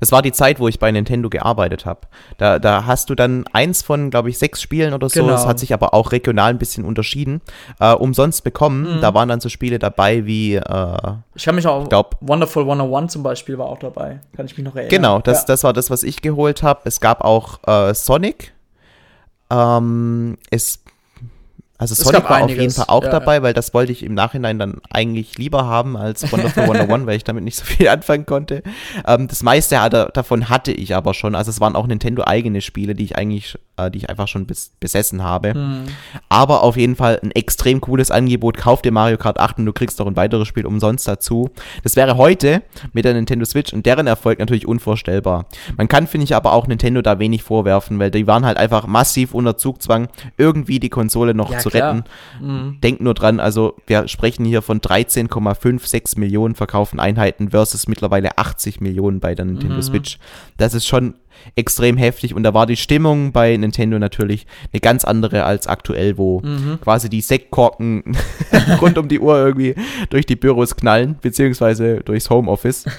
Das 0.00 0.12
war 0.12 0.22
die 0.22 0.32
Zeit, 0.32 0.60
wo 0.60 0.68
ich 0.68 0.78
bei 0.78 0.90
Nintendo 0.90 1.28
gearbeitet 1.28 1.86
habe. 1.86 2.00
Da, 2.36 2.58
da 2.58 2.86
hast 2.86 3.10
du 3.10 3.14
dann 3.14 3.44
eins 3.52 3.82
von, 3.82 4.10
glaube 4.10 4.30
ich, 4.30 4.38
sechs 4.38 4.60
Spielen 4.60 4.94
oder 4.94 5.08
so. 5.08 5.20
Genau. 5.20 5.32
Das 5.32 5.46
hat 5.46 5.58
sich 5.58 5.72
aber 5.72 5.94
auch 5.94 6.12
regional 6.12 6.50
ein 6.50 6.58
bisschen 6.58 6.84
unterschieden. 6.84 7.40
Äh, 7.80 7.94
umsonst 7.94 8.44
bekommen. 8.44 8.96
Mhm. 8.96 9.00
Da 9.00 9.14
waren 9.14 9.28
dann 9.28 9.40
so 9.40 9.48
Spiele 9.48 9.78
dabei 9.78 10.26
wie. 10.26 10.56
Äh, 10.56 10.96
ich 11.34 11.44
kann 11.44 11.54
mich 11.54 11.66
auch. 11.66 11.88
Glaub, 11.88 12.16
Wonderful 12.20 12.62
101 12.64 13.12
zum 13.12 13.22
Beispiel 13.22 13.58
war 13.58 13.66
auch 13.66 13.78
dabei. 13.78 14.20
Kann 14.36 14.46
ich 14.46 14.56
mich 14.56 14.64
noch 14.64 14.74
erinnern. 14.74 14.90
Genau, 14.90 15.18
das, 15.20 15.40
ja. 15.40 15.46
das 15.46 15.64
war 15.64 15.72
das, 15.72 15.90
was 15.90 16.02
ich 16.02 16.22
geholt 16.22 16.62
habe. 16.62 16.80
Es 16.84 17.00
gab 17.00 17.22
auch 17.22 17.60
äh, 17.66 17.94
Sonic. 17.94 18.52
Ähm, 19.50 20.36
es 20.50 20.80
also 21.78 21.92
es 21.92 22.00
Sonic 22.00 22.24
war 22.24 22.32
einiges. 22.32 22.56
auf 22.56 22.60
jeden 22.60 22.74
Fall 22.74 22.84
auch 22.88 23.04
ja, 23.04 23.10
dabei, 23.10 23.36
ja. 23.36 23.42
weil 23.42 23.54
das 23.54 23.72
wollte 23.72 23.92
ich 23.92 24.02
im 24.02 24.12
Nachhinein 24.12 24.58
dann 24.58 24.80
eigentlich 24.90 25.38
lieber 25.38 25.66
haben 25.66 25.96
als 25.96 26.30
Wonderful 26.32 26.64
101, 26.64 27.06
weil 27.06 27.16
ich 27.16 27.22
damit 27.22 27.44
nicht 27.44 27.56
so 27.56 27.64
viel 27.64 27.86
anfangen 27.88 28.26
konnte. 28.26 28.64
Ähm, 29.06 29.28
das 29.28 29.44
meiste 29.44 29.80
hatte, 29.80 30.10
davon 30.12 30.48
hatte 30.48 30.72
ich 30.72 30.96
aber 30.96 31.14
schon. 31.14 31.36
Also 31.36 31.50
es 31.50 31.60
waren 31.60 31.76
auch 31.76 31.86
Nintendo 31.86 32.24
eigene 32.24 32.62
Spiele, 32.62 32.96
die 32.96 33.04
ich 33.04 33.16
eigentlich, 33.16 33.56
äh, 33.76 33.92
die 33.92 33.98
ich 33.98 34.10
einfach 34.10 34.26
schon 34.26 34.44
bes 34.44 34.72
besessen 34.80 35.22
habe. 35.22 35.54
Hm. 35.54 35.84
Aber 36.28 36.64
auf 36.64 36.76
jeden 36.76 36.96
Fall 36.96 37.20
ein 37.22 37.30
extrem 37.30 37.80
cooles 37.80 38.10
Angebot. 38.10 38.56
Kauf 38.56 38.82
dir 38.82 38.90
Mario 38.90 39.16
Kart 39.16 39.38
8 39.38 39.58
und 39.58 39.66
du 39.66 39.72
kriegst 39.72 40.00
noch 40.00 40.08
ein 40.08 40.16
weiteres 40.16 40.48
Spiel 40.48 40.66
umsonst 40.66 41.06
dazu. 41.06 41.50
Das 41.84 41.94
wäre 41.94 42.16
heute 42.16 42.62
mit 42.92 43.04
der 43.04 43.14
Nintendo 43.14 43.44
Switch 43.44 43.72
und 43.72 43.86
deren 43.86 44.08
Erfolg 44.08 44.40
natürlich 44.40 44.66
unvorstellbar. 44.66 45.46
Man 45.76 45.86
kann, 45.86 46.08
finde 46.08 46.24
ich, 46.24 46.34
aber 46.34 46.54
auch 46.54 46.66
Nintendo 46.66 47.02
da 47.02 47.20
wenig 47.20 47.44
vorwerfen, 47.44 48.00
weil 48.00 48.10
die 48.10 48.26
waren 48.26 48.44
halt 48.44 48.56
einfach 48.56 48.88
massiv 48.88 49.32
unter 49.32 49.56
Zugzwang, 49.56 50.08
irgendwie 50.36 50.80
die 50.80 50.88
Konsole 50.88 51.34
noch 51.34 51.52
ja, 51.52 51.58
zu 51.58 51.67
zu 51.70 51.76
retten. 51.76 52.04
Mhm. 52.40 52.78
Denk 52.82 53.00
nur 53.00 53.14
dran, 53.14 53.40
also 53.40 53.74
wir 53.86 54.08
sprechen 54.08 54.44
hier 54.44 54.62
von 54.62 54.80
13,56 54.80 56.18
Millionen 56.18 56.54
verkauften 56.54 57.00
Einheiten 57.00 57.50
versus 57.50 57.88
mittlerweile 57.88 58.38
80 58.38 58.80
Millionen 58.80 59.20
bei 59.20 59.34
der 59.34 59.44
Nintendo 59.44 59.76
mhm. 59.76 59.82
Switch. 59.82 60.18
Das 60.56 60.74
ist 60.74 60.86
schon 60.86 61.14
extrem 61.54 61.96
heftig 61.96 62.34
und 62.34 62.42
da 62.42 62.52
war 62.52 62.66
die 62.66 62.76
Stimmung 62.76 63.32
bei 63.32 63.56
Nintendo 63.56 63.98
natürlich 63.98 64.46
eine 64.72 64.80
ganz 64.80 65.04
andere 65.04 65.44
als 65.44 65.66
aktuell, 65.66 66.18
wo 66.18 66.40
mhm. 66.40 66.80
quasi 66.80 67.08
die 67.08 67.20
Sektkorken 67.20 68.16
rund 68.80 68.98
um 68.98 69.08
die 69.08 69.20
Uhr 69.20 69.38
irgendwie 69.38 69.74
durch 70.10 70.26
die 70.26 70.36
Büros 70.36 70.76
knallen, 70.76 71.16
beziehungsweise 71.20 72.00
durchs 72.00 72.30
Homeoffice. 72.30 72.86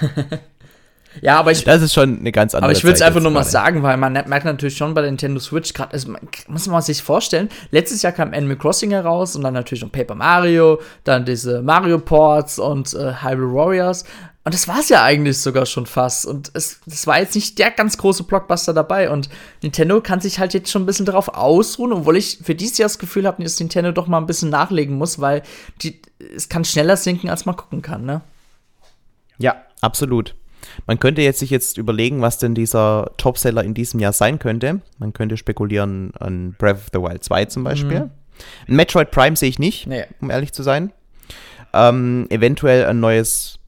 Ja, 1.21 1.39
aber 1.39 1.51
ich. 1.51 1.63
Das 1.63 1.81
ist 1.81 1.93
schon 1.93 2.19
eine 2.19 2.31
ganz 2.31 2.53
andere 2.53 2.69
Aber 2.69 2.77
ich 2.77 2.83
will 2.83 2.93
es 2.93 3.01
einfach 3.01 3.21
nur 3.21 3.31
mal 3.31 3.43
sagen, 3.43 3.83
weil 3.83 3.97
man 3.97 4.13
merkt 4.13 4.45
natürlich 4.45 4.77
schon 4.77 4.93
bei 4.93 5.01
der 5.01 5.09
Nintendo 5.09 5.39
Switch 5.39 5.73
gerade, 5.73 5.93
also 5.93 6.13
muss 6.47 6.67
man 6.67 6.81
sich 6.81 7.01
vorstellen, 7.01 7.49
letztes 7.71 8.01
Jahr 8.01 8.13
kam 8.13 8.33
Animal 8.33 8.57
Crossing 8.57 8.91
heraus 8.91 9.35
und 9.35 9.43
dann 9.43 9.53
natürlich 9.53 9.83
noch 9.83 9.91
Paper 9.91 10.15
Mario, 10.15 10.79
dann 11.03 11.25
diese 11.25 11.61
Mario 11.61 11.99
Ports 11.99 12.59
und 12.59 12.93
äh, 12.93 13.13
Hyrule 13.21 13.53
Warriors. 13.53 14.05
Und 14.45 14.53
das 14.53 14.67
war 14.67 14.79
es 14.79 14.89
ja 14.89 15.03
eigentlich 15.03 15.37
sogar 15.37 15.65
schon 15.65 15.85
fast. 15.85 16.25
Und 16.25 16.49
es, 16.53 16.79
es 16.87 17.05
war 17.05 17.19
jetzt 17.19 17.35
nicht 17.35 17.59
der 17.59 17.71
ganz 17.71 17.97
große 17.97 18.23
Blockbuster 18.23 18.73
dabei. 18.73 19.11
Und 19.11 19.29
Nintendo 19.61 20.01
kann 20.01 20.21
sich 20.21 20.39
halt 20.39 20.53
jetzt 20.53 20.71
schon 20.71 20.83
ein 20.83 20.85
bisschen 20.85 21.05
darauf 21.05 21.27
ausruhen, 21.27 21.93
obwohl 21.93 22.17
ich 22.17 22.39
für 22.41 22.55
dieses 22.55 22.77
Jahr 22.77 22.87
das 22.87 22.97
Gefühl 22.97 23.27
habe, 23.27 23.43
dass 23.43 23.59
Nintendo 23.59 23.91
doch 23.91 24.07
mal 24.07 24.17
ein 24.17 24.25
bisschen 24.25 24.49
nachlegen 24.49 24.97
muss, 24.97 25.19
weil 25.19 25.43
die, 25.83 26.01
es 26.35 26.49
kann 26.49 26.65
schneller 26.65 26.97
sinken, 26.97 27.29
als 27.29 27.45
man 27.45 27.57
gucken 27.57 27.81
kann, 27.81 28.05
ne? 28.05 28.21
Ja, 29.37 29.55
absolut. 29.81 30.33
Man 30.87 30.99
könnte 30.99 31.21
jetzt 31.21 31.39
sich 31.39 31.49
jetzt 31.49 31.77
überlegen, 31.77 32.21
was 32.21 32.37
denn 32.37 32.55
dieser 32.55 33.11
Topseller 33.17 33.63
in 33.63 33.73
diesem 33.73 33.99
Jahr 33.99 34.13
sein 34.13 34.39
könnte. 34.39 34.81
Man 34.97 35.13
könnte 35.13 35.37
spekulieren 35.37 36.11
an 36.19 36.55
Breath 36.57 36.77
of 36.77 36.87
the 36.93 36.99
Wild 36.99 37.23
2 37.23 37.45
zum 37.45 37.63
Beispiel. 37.63 37.99
Mhm. 38.67 38.75
Metroid 38.75 39.11
Prime 39.11 39.35
sehe 39.35 39.49
ich 39.49 39.59
nicht, 39.59 39.87
nee. 39.87 40.05
um 40.21 40.29
ehrlich 40.29 40.53
zu 40.53 40.63
sein. 40.63 40.91
Ähm, 41.73 42.27
eventuell 42.29 42.85
ein 42.85 42.99
neues 42.99 43.59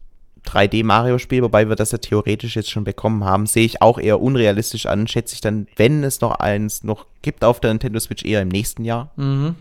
3D-Mario-Spiel, 0.45 1.43
wobei 1.43 1.69
wir 1.69 1.75
das 1.75 1.91
ja 1.91 1.97
theoretisch 1.97 2.55
jetzt 2.55 2.69
schon 2.69 2.83
bekommen 2.83 3.23
haben, 3.23 3.45
sehe 3.45 3.65
ich 3.65 3.81
auch 3.81 3.99
eher 3.99 4.21
unrealistisch 4.21 4.85
an. 4.85 5.07
Schätze 5.07 5.35
ich 5.35 5.41
dann, 5.41 5.67
wenn 5.75 6.03
es 6.03 6.21
noch 6.21 6.39
eins 6.39 6.83
noch 6.83 7.05
gibt 7.21 7.43
auf 7.43 7.59
der 7.59 7.71
Nintendo 7.71 7.99
Switch, 7.99 8.25
eher 8.25 8.41
im 8.41 8.47
nächsten 8.47 8.83
Jahr. 8.83 9.11
Mhm. 9.15 9.55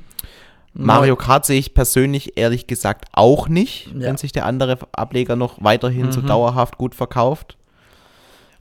Mario 0.73 1.17
Kart 1.17 1.45
sehe 1.47 1.59
ich 1.59 1.75
persönlich 1.75 2.39
ehrlich 2.39 2.67
gesagt 2.67 3.07
auch 3.13 3.49
nicht, 3.49 3.89
ja. 3.89 4.01
wenn 4.01 4.17
sich 4.17 4.33
der 4.33 4.47
andere 4.47 4.79
Ableger 4.93 5.37
noch 5.37 5.63
weiterhin 5.63 6.07
mhm. 6.07 6.13
so 6.13 6.21
dauerhaft 6.21 6.79
gut 6.79 6.95
verkauft. 6.95 7.57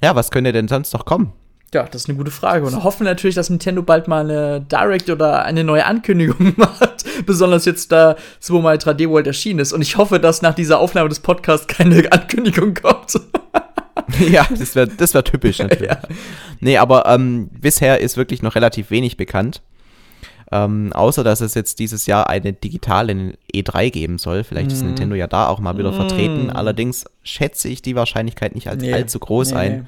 Ja, 0.01 0.15
was 0.15 0.31
könnte 0.31 0.51
denn 0.51 0.67
sonst 0.67 0.93
noch 0.93 1.05
kommen? 1.05 1.33
Ja, 1.73 1.83
das 1.83 2.03
ist 2.03 2.09
eine 2.09 2.17
gute 2.17 2.31
Frage. 2.31 2.65
Und 2.65 2.83
hoffen 2.83 3.03
natürlich, 3.03 3.35
dass 3.35 3.49
Nintendo 3.49 3.83
bald 3.83 4.07
mal 4.07 4.21
eine 4.21 4.61
Direct 4.61 5.09
oder 5.09 5.43
eine 5.43 5.63
neue 5.63 5.85
Ankündigung 5.85 6.53
macht. 6.57 7.05
Besonders 7.25 7.65
jetzt, 7.65 7.91
da 7.91 8.15
Mario 8.49 8.79
3D 8.79 9.07
World 9.09 9.27
erschienen 9.27 9.59
ist. 9.59 9.71
Und 9.71 9.81
ich 9.83 9.97
hoffe, 9.97 10.19
dass 10.19 10.41
nach 10.41 10.55
dieser 10.55 10.79
Aufnahme 10.79 11.09
des 11.09 11.19
Podcasts 11.19 11.67
keine 11.67 12.11
Ankündigung 12.11 12.73
kommt. 12.73 13.19
ja, 14.19 14.47
das 14.49 14.73
wäre 14.73 14.87
das 14.87 15.13
wär 15.13 15.23
typisch 15.23 15.59
natürlich. 15.59 15.91
Ja. 15.91 15.99
Nee, 16.59 16.77
aber 16.77 17.05
ähm, 17.05 17.49
bisher 17.49 18.01
ist 18.01 18.17
wirklich 18.17 18.41
noch 18.41 18.55
relativ 18.55 18.89
wenig 18.89 19.15
bekannt. 19.15 19.61
Ähm, 20.51 20.91
außer 20.93 21.23
dass 21.23 21.41
es 21.41 21.53
jetzt 21.53 21.79
dieses 21.79 22.05
Jahr 22.07 22.29
eine 22.29 22.53
digitale 22.53 23.35
E3 23.53 23.91
geben 23.91 24.17
soll. 24.17 24.43
Vielleicht 24.43 24.71
mm. 24.71 24.73
ist 24.73 24.81
mhm. 24.81 24.87
Nintendo 24.87 25.15
ja 25.15 25.27
da 25.27 25.47
auch 25.47 25.59
mal 25.59 25.77
wieder 25.77 25.91
mm. 25.91 25.95
vertreten. 25.95 26.49
Allerdings 26.49 27.05
schätze 27.23 27.69
ich 27.69 27.81
die 27.83 27.95
Wahrscheinlichkeit 27.95 28.55
nicht 28.55 28.67
als 28.67 28.81
nee. 28.81 28.91
allzu 28.91 29.19
groß 29.19 29.51
nee. 29.51 29.57
ein, 29.57 29.87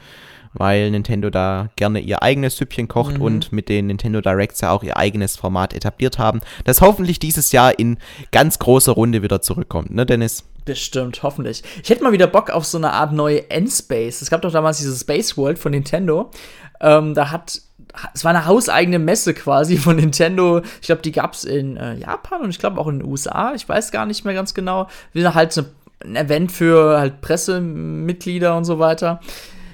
weil 0.54 0.92
Nintendo 0.92 1.30
da 1.30 1.70
gerne 1.76 2.00
ihr 2.00 2.22
eigenes 2.22 2.58
Süppchen 2.58 2.88
kocht 2.88 3.18
mhm. 3.18 3.24
und 3.24 3.52
mit 3.52 3.70
den 3.70 3.88
Nintendo 3.88 4.22
Directs 4.22 4.62
ja 4.62 4.72
auch 4.72 4.84
ihr 4.84 4.98
eigenes 4.98 5.36
Format 5.36 5.74
etabliert 5.74 6.20
haben, 6.20 6.42
das 6.66 6.82
hoffentlich 6.82 7.20
dieses 7.20 7.52
Jahr 7.52 7.78
in 7.80 7.98
ganz 8.32 8.60
großer 8.60 8.92
Runde 8.92 9.24
wieder 9.24 9.42
zurückkommt, 9.42 9.92
ne, 9.92 10.06
Dennis? 10.06 10.44
Bestimmt, 10.66 11.24
hoffentlich. 11.24 11.64
Ich 11.82 11.90
hätte 11.90 12.04
mal 12.04 12.12
wieder 12.12 12.28
Bock 12.28 12.52
auf 12.52 12.66
so 12.66 12.78
eine 12.78 12.94
Art 12.94 13.14
neue 13.14 13.50
Endspace. 13.50 14.22
Es 14.22 14.30
gab 14.30 14.44
doch 14.44 14.52
damals 14.52 14.78
diese 14.78 14.96
Space 14.96 15.36
World 15.36 15.58
von 15.58 15.72
Nintendo. 15.72 16.30
Ähm, 16.80 17.16
da 17.16 17.32
hat 17.32 17.62
es 18.14 18.24
war 18.24 18.32
eine 18.32 18.46
hauseigene 18.46 19.00
Messe 19.00 19.34
quasi 19.34 19.78
von 19.78 19.96
Nintendo. 19.96 20.62
Ich 20.82 20.88
glaube, 20.88 21.02
die 21.02 21.12
gab 21.12 21.34
es 21.34 21.44
in 21.44 21.78
äh, 21.78 21.96
Japan 21.96 22.42
und 22.42 22.50
ich 22.50 22.60
glaube 22.60 22.80
auch 22.80 22.88
in 22.88 23.00
den 23.00 23.08
USA. 23.08 23.54
Ich 23.54 23.68
weiß 23.68 23.92
gar 23.92 24.06
nicht 24.06 24.26
mehr 24.26 24.34
ganz 24.34 24.54
genau. 24.54 24.88
Wieder 25.14 25.34
halt 25.34 25.52
so 25.52 25.64
ein 26.04 26.16
Event 26.16 26.52
für 26.52 27.00
halt 27.00 27.22
Pressemitglieder 27.22 28.56
und 28.56 28.66
so 28.66 28.80
weiter. 28.80 29.20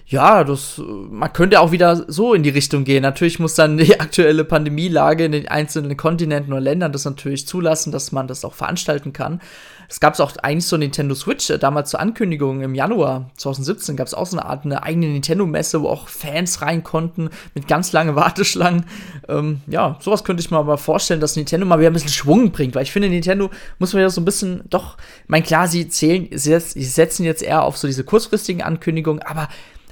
Ja, 0.09 0.45
das, 0.45 0.81
man 1.09 1.33
könnte 1.33 1.59
auch 1.59 1.73
wieder 1.73 2.05
so 2.07 2.33
in 2.33 2.41
die 2.41 2.49
Richtung 2.49 2.85
gehen. 2.85 3.01
Natürlich 3.01 3.39
muss 3.39 3.55
dann 3.55 3.77
die 3.77 3.99
aktuelle 3.99 4.45
Pandemielage 4.45 5.25
in 5.25 5.33
den 5.33 5.47
einzelnen 5.49 5.97
Kontinenten 5.97 6.53
oder 6.53 6.61
Ländern 6.61 6.93
das 6.93 7.03
natürlich 7.03 7.45
zulassen, 7.45 7.91
dass 7.91 8.13
man 8.13 8.27
das 8.27 8.45
auch 8.45 8.53
veranstalten 8.53 9.11
kann. 9.11 9.41
Es 9.89 9.99
gab 9.99 10.19
auch 10.19 10.35
eigentlich 10.37 10.65
so 10.65 10.77
Nintendo 10.77 11.15
Switch, 11.15 11.49
äh, 11.49 11.57
damals 11.57 11.91
zur 11.91 11.99
Ankündigung 11.99 12.61
im 12.61 12.75
Januar 12.75 13.29
2017 13.37 13.95
gab 13.95 14.07
es 14.07 14.13
auch 14.13 14.25
so 14.25 14.37
eine 14.37 14.45
Art 14.45 14.65
eine 14.65 14.83
eigene 14.83 15.07
Nintendo-Messe, 15.07 15.81
wo 15.81 15.89
auch 15.89 16.07
Fans 16.07 16.61
rein 16.61 16.83
konnten 16.83 17.29
mit 17.55 17.67
ganz 17.67 17.91
langen 17.93 18.15
Warteschlangen. 18.17 18.85
Ähm, 19.27 19.61
ja, 19.67 19.97
sowas 20.01 20.23
könnte 20.23 20.41
ich 20.41 20.51
mir 20.51 20.63
mal 20.63 20.77
vorstellen, 20.77 21.21
dass 21.21 21.35
Nintendo 21.35 21.65
mal 21.65 21.79
wieder 21.79 21.89
ein 21.89 21.93
bisschen 21.93 22.09
Schwung 22.09 22.51
bringt, 22.51 22.75
weil 22.75 22.83
ich 22.83 22.91
finde, 22.91 23.09
Nintendo 23.09 23.49
muss 23.79 23.93
man 23.93 24.01
ja 24.01 24.09
so 24.09 24.21
ein 24.21 24.25
bisschen, 24.25 24.63
doch, 24.69 24.97
mein 25.27 25.43
klar, 25.43 25.67
sie 25.67 25.87
zählen, 25.87 26.27
sie 26.31 26.59
setzen 26.59 27.23
jetzt 27.23 27.43
eher 27.43 27.63
auf 27.63 27.77
so 27.77 27.87
diese 27.87 28.03
kurzfristigen 28.03 28.61
Ankündigungen, 28.61 29.21
aber 29.21 29.47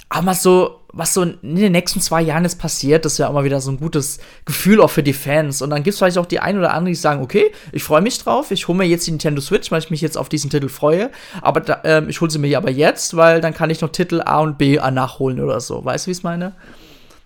aber 0.08 0.34
so, 0.34 0.80
was 0.92 1.12
so 1.12 1.22
in 1.22 1.56
den 1.56 1.72
nächsten 1.72 2.00
zwei 2.00 2.22
Jahren 2.22 2.44
ist 2.44 2.56
passiert, 2.56 3.04
das 3.04 3.14
ist 3.14 3.18
ja 3.18 3.28
auch 3.28 3.32
mal 3.32 3.44
wieder 3.44 3.60
so 3.60 3.70
ein 3.70 3.78
gutes 3.78 4.18
Gefühl 4.44 4.80
auch 4.80 4.90
für 4.90 5.02
die 5.02 5.12
Fans. 5.12 5.60
Und 5.62 5.70
dann 5.70 5.82
gibt 5.82 5.94
es 5.94 5.98
vielleicht 5.98 6.16
auch 6.16 6.26
die 6.26 6.40
ein 6.40 6.56
oder 6.56 6.72
andere, 6.72 6.90
die 6.90 6.94
sagen, 6.94 7.22
okay, 7.22 7.52
ich 7.72 7.82
freue 7.82 8.00
mich 8.00 8.18
drauf, 8.18 8.50
ich 8.50 8.68
hole 8.68 8.78
mir 8.78 8.84
jetzt 8.84 9.06
die 9.06 9.10
Nintendo 9.10 9.40
Switch, 9.40 9.70
weil 9.70 9.80
ich 9.80 9.90
mich 9.90 10.00
jetzt 10.00 10.16
auf 10.16 10.28
diesen 10.28 10.48
Titel 10.48 10.68
freue. 10.68 11.10
Aber 11.42 11.60
da, 11.60 11.80
äh, 11.84 12.04
ich 12.08 12.20
hole 12.20 12.30
sie 12.30 12.38
mir 12.38 12.56
aber 12.56 12.70
jetzt, 12.70 13.16
weil 13.16 13.40
dann 13.40 13.52
kann 13.52 13.68
ich 13.68 13.80
noch 13.80 13.90
Titel 13.90 14.22
A 14.24 14.40
und 14.40 14.58
B 14.58 14.76
nachholen 14.76 15.40
oder 15.40 15.60
so. 15.60 15.84
Weißt 15.84 16.06
du, 16.06 16.08
wie 16.08 16.12
ich 16.12 16.18
es 16.18 16.22
meine? 16.22 16.52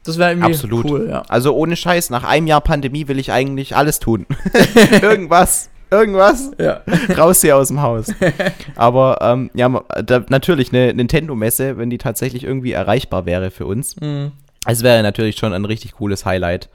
Das 0.05 0.17
wäre 0.17 0.31
irgendwie 0.31 0.53
Absolut. 0.53 0.85
cool, 0.87 1.09
ja. 1.11 1.23
Also 1.29 1.55
ohne 1.55 1.77
Scheiß, 1.77 2.09
nach 2.11 2.25
einem 2.25 2.47
Jahr 2.47 2.63
Pandemie 2.63 3.07
will 3.09 3.19
ich 3.19 3.31
eigentlich 3.31 3.77
alles 3.77 4.01
tun. 4.01 4.27
irgendwas, 5.03 5.69
irgendwas, 5.91 6.51
Ja. 6.59 6.81
raus 7.17 7.41
hier 7.41 7.57
aus 7.57 7.69
dem 7.69 7.81
Haus. 7.83 8.07
Aber 8.77 9.19
ähm, 9.21 9.51
ja, 9.55 9.83
da, 10.05 10.25
natürlich 10.29 10.73
eine 10.73 10.93
Nintendo-Messe, 10.95 11.79
wenn 11.79 11.91
die 11.91 11.99
tatsächlich 11.99 12.45
irgendwie 12.45 12.73
erreichbar 12.73 13.27
wäre 13.27 13.51
für 13.51 13.67
uns. 13.67 13.97
Mhm. 14.01 14.33
Es 14.67 14.83
wäre 14.83 15.03
natürlich 15.03 15.37
schon 15.37 15.55
ein 15.55 15.65
richtig 15.65 15.93
cooles 15.93 16.27
Highlight. 16.27 16.69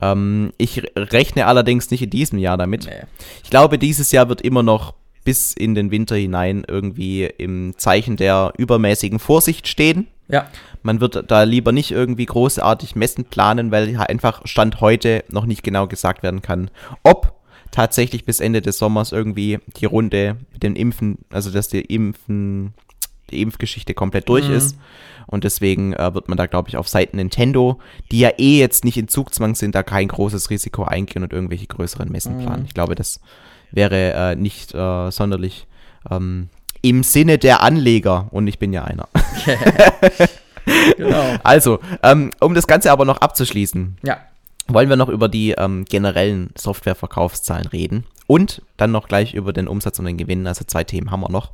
Ähm, 0.00 0.52
ich 0.56 0.82
re- 0.82 0.88
rechne 1.12 1.46
allerdings 1.46 1.90
nicht 1.90 2.02
in 2.02 2.10
diesem 2.10 2.38
Jahr 2.38 2.56
damit. 2.56 2.86
Nee. 2.86 3.02
Ich 3.42 3.50
glaube, 3.50 3.78
dieses 3.78 4.12
Jahr 4.12 4.28
wird 4.28 4.40
immer 4.40 4.62
noch 4.62 4.94
bis 5.24 5.52
in 5.52 5.74
den 5.74 5.90
Winter 5.90 6.14
hinein 6.16 6.64
irgendwie 6.68 7.24
im 7.24 7.74
Zeichen 7.76 8.16
der 8.16 8.52
übermäßigen 8.56 9.18
Vorsicht 9.18 9.66
stehen. 9.66 10.06
Ja. 10.28 10.46
Man 10.82 11.00
wird 11.00 11.30
da 11.30 11.42
lieber 11.42 11.72
nicht 11.72 11.90
irgendwie 11.90 12.26
großartig 12.26 12.94
Messen 12.94 13.24
planen, 13.24 13.70
weil 13.72 13.96
einfach 13.96 14.42
Stand 14.46 14.80
heute 14.80 15.24
noch 15.28 15.46
nicht 15.46 15.62
genau 15.62 15.86
gesagt 15.86 16.22
werden 16.22 16.40
kann, 16.42 16.70
ob 17.02 17.32
tatsächlich 17.74 18.24
bis 18.24 18.38
Ende 18.40 18.62
des 18.62 18.78
Sommers 18.78 19.10
irgendwie 19.12 19.58
die 19.76 19.86
Runde 19.86 20.36
mit 20.52 20.62
dem 20.62 20.76
Impfen, 20.76 21.18
also 21.30 21.50
dass 21.50 21.68
die 21.68 21.80
Impfen, 21.80 22.72
die 23.30 23.42
Impfgeschichte 23.42 23.94
komplett 23.94 24.28
durch 24.28 24.48
Mhm. 24.48 24.54
ist. 24.54 24.76
Und 25.26 25.42
deswegen 25.44 25.92
äh, 25.94 26.14
wird 26.14 26.28
man 26.28 26.36
da, 26.38 26.46
glaube 26.46 26.68
ich, 26.68 26.76
auf 26.76 26.86
Seiten 26.88 27.16
Nintendo, 27.16 27.80
die 28.12 28.20
ja 28.20 28.30
eh 28.38 28.58
jetzt 28.58 28.84
nicht 28.84 28.96
in 28.98 29.08
Zugzwang 29.08 29.54
sind, 29.54 29.74
da 29.74 29.82
kein 29.82 30.06
großes 30.08 30.50
Risiko 30.50 30.84
eingehen 30.84 31.22
und 31.22 31.32
irgendwelche 31.32 31.66
größeren 31.66 32.10
Messen 32.12 32.36
Mhm. 32.38 32.42
planen. 32.44 32.64
Ich 32.66 32.74
glaube, 32.74 32.94
das 32.94 33.20
wäre 33.72 34.12
äh, 34.12 34.36
nicht 34.36 34.72
äh, 34.74 35.10
sonderlich 35.10 35.66
ähm, 36.10 36.48
im 36.82 37.02
Sinne 37.02 37.38
der 37.38 37.62
Anleger 37.62 38.28
und 38.30 38.46
ich 38.46 38.58
bin 38.58 38.72
ja 38.72 38.84
einer. 38.84 39.08
Genau. 40.96 41.36
Also, 41.42 41.78
ähm, 42.02 42.30
um 42.40 42.54
das 42.54 42.66
Ganze 42.66 42.90
aber 42.90 43.04
noch 43.04 43.18
abzuschließen, 43.18 43.98
Ja. 44.02 44.18
Wollen 44.68 44.88
wir 44.88 44.96
noch 44.96 45.08
über 45.08 45.28
die 45.28 45.52
ähm, 45.52 45.84
generellen 45.84 46.50
Softwareverkaufszahlen 46.56 47.66
reden 47.66 48.04
und 48.26 48.62
dann 48.76 48.90
noch 48.90 49.08
gleich 49.08 49.34
über 49.34 49.52
den 49.52 49.68
Umsatz 49.68 49.98
und 49.98 50.06
den 50.06 50.16
Gewinn. 50.16 50.46
Also 50.46 50.64
zwei 50.64 50.84
Themen 50.84 51.10
haben 51.10 51.20
wir 51.20 51.30
noch. 51.30 51.52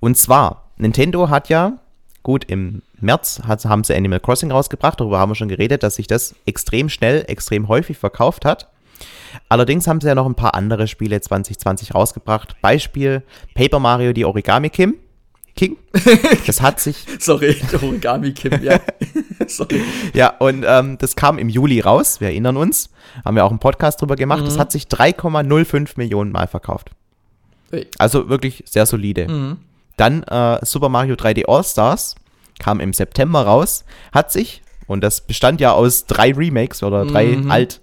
Und 0.00 0.16
zwar, 0.16 0.70
Nintendo 0.76 1.28
hat 1.28 1.48
ja, 1.48 1.78
gut, 2.22 2.44
im 2.44 2.82
März 3.00 3.42
hat, 3.46 3.64
haben 3.64 3.84
sie 3.84 3.94
Animal 3.94 4.20
Crossing 4.20 4.50
rausgebracht, 4.50 5.00
darüber 5.00 5.18
haben 5.18 5.30
wir 5.30 5.34
schon 5.34 5.48
geredet, 5.48 5.82
dass 5.82 5.96
sich 5.96 6.06
das 6.06 6.34
extrem 6.46 6.88
schnell, 6.88 7.24
extrem 7.28 7.68
häufig 7.68 7.98
verkauft 7.98 8.44
hat. 8.44 8.68
Allerdings 9.48 9.86
haben 9.86 10.00
sie 10.00 10.08
ja 10.08 10.14
noch 10.14 10.26
ein 10.26 10.34
paar 10.34 10.54
andere 10.54 10.86
Spiele 10.86 11.20
2020 11.20 11.94
rausgebracht. 11.94 12.56
Beispiel 12.60 13.22
Paper 13.54 13.78
Mario, 13.78 14.12
die 14.12 14.24
Origami 14.24 14.70
Kim. 14.70 14.94
King. 15.56 15.76
Das 16.46 16.60
hat 16.60 16.80
sich 16.80 17.04
Sorry, 17.18 17.56
Origami 17.74 18.32
Kim, 18.32 18.62
ja. 18.62 18.80
Sorry. 19.46 19.82
Ja, 20.14 20.34
und 20.38 20.64
ähm, 20.66 20.98
das 20.98 21.14
kam 21.16 21.38
im 21.38 21.48
Juli 21.48 21.80
raus, 21.80 22.20
wir 22.20 22.28
erinnern 22.28 22.56
uns. 22.56 22.90
Haben 23.24 23.36
wir 23.36 23.44
auch 23.44 23.50
einen 23.50 23.58
Podcast 23.58 24.00
drüber 24.00 24.16
gemacht. 24.16 24.44
Das 24.46 24.58
hat 24.58 24.72
sich 24.72 24.84
3,05 24.84 25.92
Millionen 25.96 26.32
Mal 26.32 26.46
verkauft. 26.46 26.90
Also 27.98 28.28
wirklich 28.28 28.64
sehr 28.66 28.86
solide. 28.86 29.28
Mhm. 29.28 29.58
Dann 29.96 30.22
äh, 30.24 30.58
Super 30.64 30.88
Mario 30.88 31.14
3D 31.14 31.46
All-Stars 31.48 32.16
kam 32.58 32.80
im 32.80 32.92
September 32.92 33.42
raus, 33.42 33.84
hat 34.12 34.30
sich, 34.32 34.62
und 34.86 35.02
das 35.02 35.22
bestand 35.22 35.60
ja 35.60 35.72
aus 35.72 36.06
drei 36.06 36.32
Remakes 36.32 36.82
oder 36.82 37.04
drei 37.06 37.26
Mhm. 37.36 37.50
alt, 37.50 37.80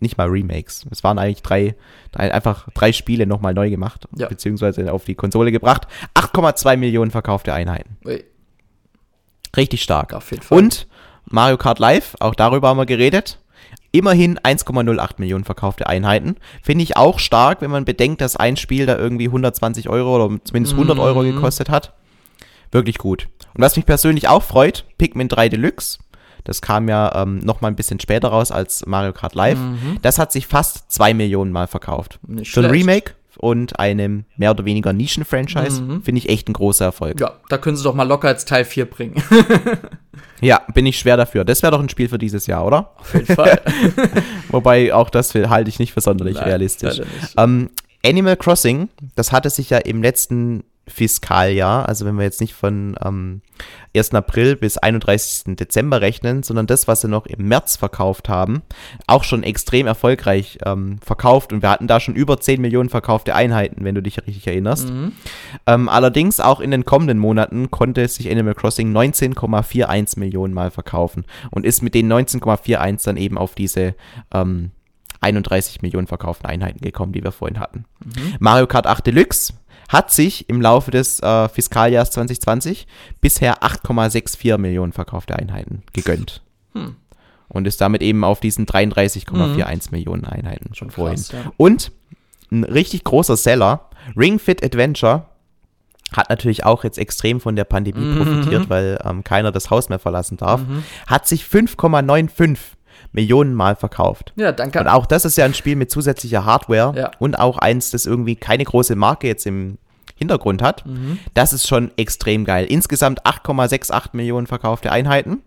nicht 0.00 0.18
mal 0.18 0.28
Remakes, 0.28 0.84
es 0.90 1.04
waren 1.04 1.18
eigentlich 1.18 1.42
drei, 1.42 1.74
drei 2.12 2.32
einfach 2.32 2.68
drei 2.74 2.92
Spiele 2.92 3.26
nochmal 3.26 3.54
neu 3.54 3.70
gemacht, 3.70 4.06
Ja. 4.16 4.28
beziehungsweise 4.28 4.92
auf 4.92 5.04
die 5.04 5.14
Konsole 5.14 5.52
gebracht. 5.52 5.86
8,2 6.14 6.76
Millionen 6.76 7.10
verkaufte 7.10 7.52
Einheiten. 7.54 7.96
Ui, 8.04 8.24
Richtig 9.56 9.82
stark. 9.82 10.12
auf 10.12 10.30
jeden 10.30 10.42
Fall. 10.42 10.58
Und 10.58 10.86
Mario 11.26 11.56
Kart 11.56 11.78
Live, 11.78 12.16
auch 12.20 12.34
darüber 12.34 12.68
haben 12.68 12.76
wir 12.78 12.86
geredet. 12.86 13.38
Immerhin 13.92 14.38
1,08 14.40 15.18
Millionen 15.18 15.44
verkaufte 15.44 15.86
Einheiten. 15.86 16.36
Finde 16.62 16.82
ich 16.82 16.96
auch 16.96 17.20
stark, 17.20 17.60
wenn 17.60 17.70
man 17.70 17.84
bedenkt, 17.84 18.20
dass 18.20 18.34
ein 18.36 18.56
Spiel 18.56 18.86
da 18.86 18.98
irgendwie 18.98 19.28
120 19.28 19.88
Euro 19.88 20.16
oder 20.16 20.38
zumindest 20.44 20.74
100 20.74 20.98
Euro 20.98 21.22
Mhm. 21.22 21.36
gekostet 21.36 21.70
hat. 21.70 21.92
Wirklich 22.72 22.98
gut. 22.98 23.28
Und 23.54 23.62
was 23.62 23.76
mich 23.76 23.86
persönlich 23.86 24.26
auch 24.28 24.42
freut, 24.42 24.84
Pikmin 24.98 25.28
3 25.28 25.48
Deluxe. 25.48 25.98
Das 26.44 26.60
kam 26.62 26.88
ja 26.88 27.22
ähm, 27.22 27.38
noch 27.38 27.60
mal 27.60 27.68
ein 27.68 27.76
bisschen 27.76 27.98
später 28.00 28.28
raus 28.28 28.50
als 28.50 28.84
Mario 28.86 29.12
Kart 29.12 29.34
Live. 29.34 29.58
Das 30.02 30.18
hat 30.18 30.30
sich 30.32 30.46
fast 30.46 30.90
2 30.92 31.14
Millionen 31.14 31.52
Mal 31.52 31.66
verkauft. 31.66 32.18
Mhm. 32.26 32.34
Nicht 32.36 32.52
Für 32.52 32.60
ein. 32.60 32.70
Remake 32.70 33.12
und 33.38 33.78
einem 33.80 34.24
mehr 34.36 34.52
oder 34.52 34.64
weniger 34.64 34.92
Nischen-Franchise 34.92 35.82
Mhm. 35.82 36.02
finde 36.02 36.18
ich 36.20 36.28
echt 36.28 36.48
ein 36.48 36.52
großer 36.52 36.84
Erfolg. 36.84 37.18
Ja, 37.20 37.32
da 37.48 37.58
können 37.58 37.76
sie 37.76 37.82
doch 37.82 37.94
mal 37.94 38.06
locker 38.06 38.28
als 38.28 38.44
Teil 38.44 38.64
4 38.64 38.84
bringen. 38.86 39.22
Ja, 40.40 40.60
bin 40.74 40.84
ich 40.84 40.98
schwer 40.98 41.16
dafür. 41.16 41.44
Das 41.44 41.62
wäre 41.62 41.72
doch 41.72 41.80
ein 41.80 41.88
Spiel 41.88 42.08
für 42.08 42.18
dieses 42.18 42.46
Jahr, 42.46 42.66
oder? 42.66 42.90
Auf 42.98 43.14
jeden 43.14 43.34
Fall. 43.34 43.60
Wobei 44.50 44.92
auch 44.92 45.08
das 45.08 45.34
halte 45.34 45.68
ich 45.70 45.78
nicht 45.78 45.92
für 45.92 46.00
sonderlich 46.02 46.34
Nein, 46.36 46.44
realistisch. 46.44 47.00
Ähm, 47.38 47.70
Animal 48.04 48.36
Crossing, 48.36 48.88
das 49.16 49.32
hatte 49.32 49.48
sich 49.48 49.70
ja 49.70 49.78
im 49.78 50.02
letzten 50.02 50.62
Fiskaljahr, 50.86 51.88
also 51.88 52.04
wenn 52.04 52.16
wir 52.16 52.24
jetzt 52.24 52.40
nicht 52.40 52.54
von 52.54 52.96
ähm, 53.02 53.40
1. 53.96 54.12
April 54.14 54.56
bis 54.56 54.76
31. 54.76 55.56
Dezember 55.56 56.00
rechnen, 56.00 56.42
sondern 56.42 56.66
das, 56.66 56.88
was 56.88 57.00
sie 57.00 57.08
noch 57.08 57.26
im 57.26 57.48
März 57.48 57.76
verkauft 57.76 58.28
haben, 58.28 58.62
auch 59.06 59.24
schon 59.24 59.42
extrem 59.42 59.86
erfolgreich 59.86 60.58
ähm, 60.64 60.98
verkauft 60.98 61.52
und 61.52 61.62
wir 61.62 61.70
hatten 61.70 61.86
da 61.86 62.00
schon 62.00 62.14
über 62.14 62.38
10 62.38 62.60
Millionen 62.60 62.90
verkaufte 62.90 63.34
Einheiten, 63.34 63.84
wenn 63.84 63.94
du 63.94 64.02
dich 64.02 64.18
richtig 64.18 64.46
erinnerst. 64.46 64.90
Mhm. 64.90 65.12
Ähm, 65.66 65.88
allerdings 65.88 66.40
auch 66.40 66.60
in 66.60 66.70
den 66.70 66.84
kommenden 66.84 67.18
Monaten 67.18 67.70
konnte 67.70 68.06
sich 68.08 68.30
Animal 68.30 68.54
Crossing 68.54 68.94
19,41 68.94 70.18
Millionen 70.18 70.52
Mal 70.52 70.70
verkaufen 70.70 71.24
und 71.50 71.64
ist 71.64 71.82
mit 71.82 71.94
den 71.94 72.12
19,41 72.12 73.04
dann 73.04 73.16
eben 73.16 73.38
auf 73.38 73.54
diese 73.54 73.94
ähm, 74.32 74.72
31 75.24 75.80
Millionen 75.80 76.06
verkauften 76.06 76.46
Einheiten 76.46 76.80
gekommen, 76.80 77.12
die 77.12 77.24
wir 77.24 77.32
vorhin 77.32 77.58
hatten. 77.58 77.86
Mario 78.38 78.66
Kart 78.66 78.86
8 78.86 79.06
Deluxe 79.06 79.54
hat 79.88 80.10
sich 80.10 80.48
im 80.48 80.60
Laufe 80.60 80.90
des 80.90 81.20
äh, 81.20 81.48
Fiskaljahres 81.48 82.10
2020 82.12 82.86
bisher 83.20 83.62
8,64 83.62 84.58
Millionen 84.58 84.92
verkaufte 84.92 85.36
Einheiten 85.36 85.82
gegönnt. 85.92 86.42
Hm. 86.72 86.96
Und 87.48 87.66
ist 87.66 87.80
damit 87.80 88.02
eben 88.02 88.24
auf 88.24 88.40
diesen 88.40 88.66
33,41 88.66 89.90
Millionen 89.92 90.24
Einheiten 90.24 90.74
schon 90.74 90.90
vorhin. 90.90 91.16
krass, 91.16 91.32
ja. 91.32 91.52
Und 91.56 91.92
ein 92.50 92.64
richtig 92.64 93.04
großer 93.04 93.36
Seller, 93.36 93.88
Ring 94.16 94.38
Fit 94.38 94.64
Adventure, 94.64 95.26
hat 96.12 96.30
natürlich 96.30 96.64
auch 96.64 96.84
jetzt 96.84 96.98
extrem 96.98 97.40
von 97.40 97.56
der 97.56 97.64
Pandemie 97.64 98.00
Mhm. 98.04 98.16
profitiert, 98.16 98.70
weil 98.70 98.98
ähm, 99.04 99.24
keiner 99.24 99.50
das 99.52 99.70
Haus 99.70 99.88
mehr 99.88 99.98
verlassen 99.98 100.36
darf, 100.36 100.60
hat 101.06 101.26
sich 101.26 101.42
5,95 101.44 102.58
Millionen 103.14 103.54
Mal 103.54 103.76
verkauft. 103.76 104.32
Ja, 104.36 104.52
danke. 104.52 104.78
Und 104.80 104.88
auch 104.88 105.06
das 105.06 105.24
ist 105.24 105.38
ja 105.38 105.44
ein 105.46 105.54
Spiel 105.54 105.76
mit 105.76 105.90
zusätzlicher 105.90 106.44
Hardware 106.44 106.92
Ja. 106.98 107.10
und 107.18 107.38
auch 107.38 107.56
eins, 107.58 107.90
das 107.90 108.04
irgendwie 108.04 108.36
keine 108.36 108.64
große 108.64 108.96
Marke 108.96 109.26
jetzt 109.28 109.46
im 109.46 109.78
Hintergrund 110.16 110.60
hat. 110.62 110.84
Mhm. 110.84 111.18
Das 111.32 111.52
ist 111.52 111.66
schon 111.66 111.90
extrem 111.96 112.44
geil. 112.44 112.66
Insgesamt 112.66 113.24
8,68 113.24 114.10
Millionen 114.12 114.46
verkaufte 114.46 114.92
Einheiten. 114.92 115.42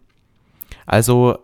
Also 0.86 1.38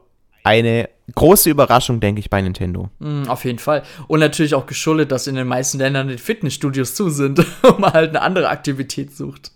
eine 0.43 0.89
große 1.15 1.49
Überraschung, 1.49 1.99
denke 1.99 2.19
ich, 2.19 2.29
bei 2.29 2.41
Nintendo. 2.41 2.89
Mm, 2.99 3.23
Auf 3.27 3.45
jeden 3.45 3.59
Fall. 3.59 3.83
Und 4.07 4.19
natürlich 4.19 4.55
auch 4.55 4.65
geschuldet, 4.65 5.11
dass 5.11 5.27
in 5.27 5.35
den 5.35 5.47
meisten 5.47 5.77
Ländern 5.77 6.07
die 6.07 6.17
Fitnessstudios 6.17 6.95
zu 6.95 7.09
sind 7.09 7.39
und 7.63 7.79
man 7.79 7.93
halt 7.93 8.09
eine 8.09 8.21
andere 8.21 8.49
Aktivität 8.49 9.15
sucht. 9.15 9.51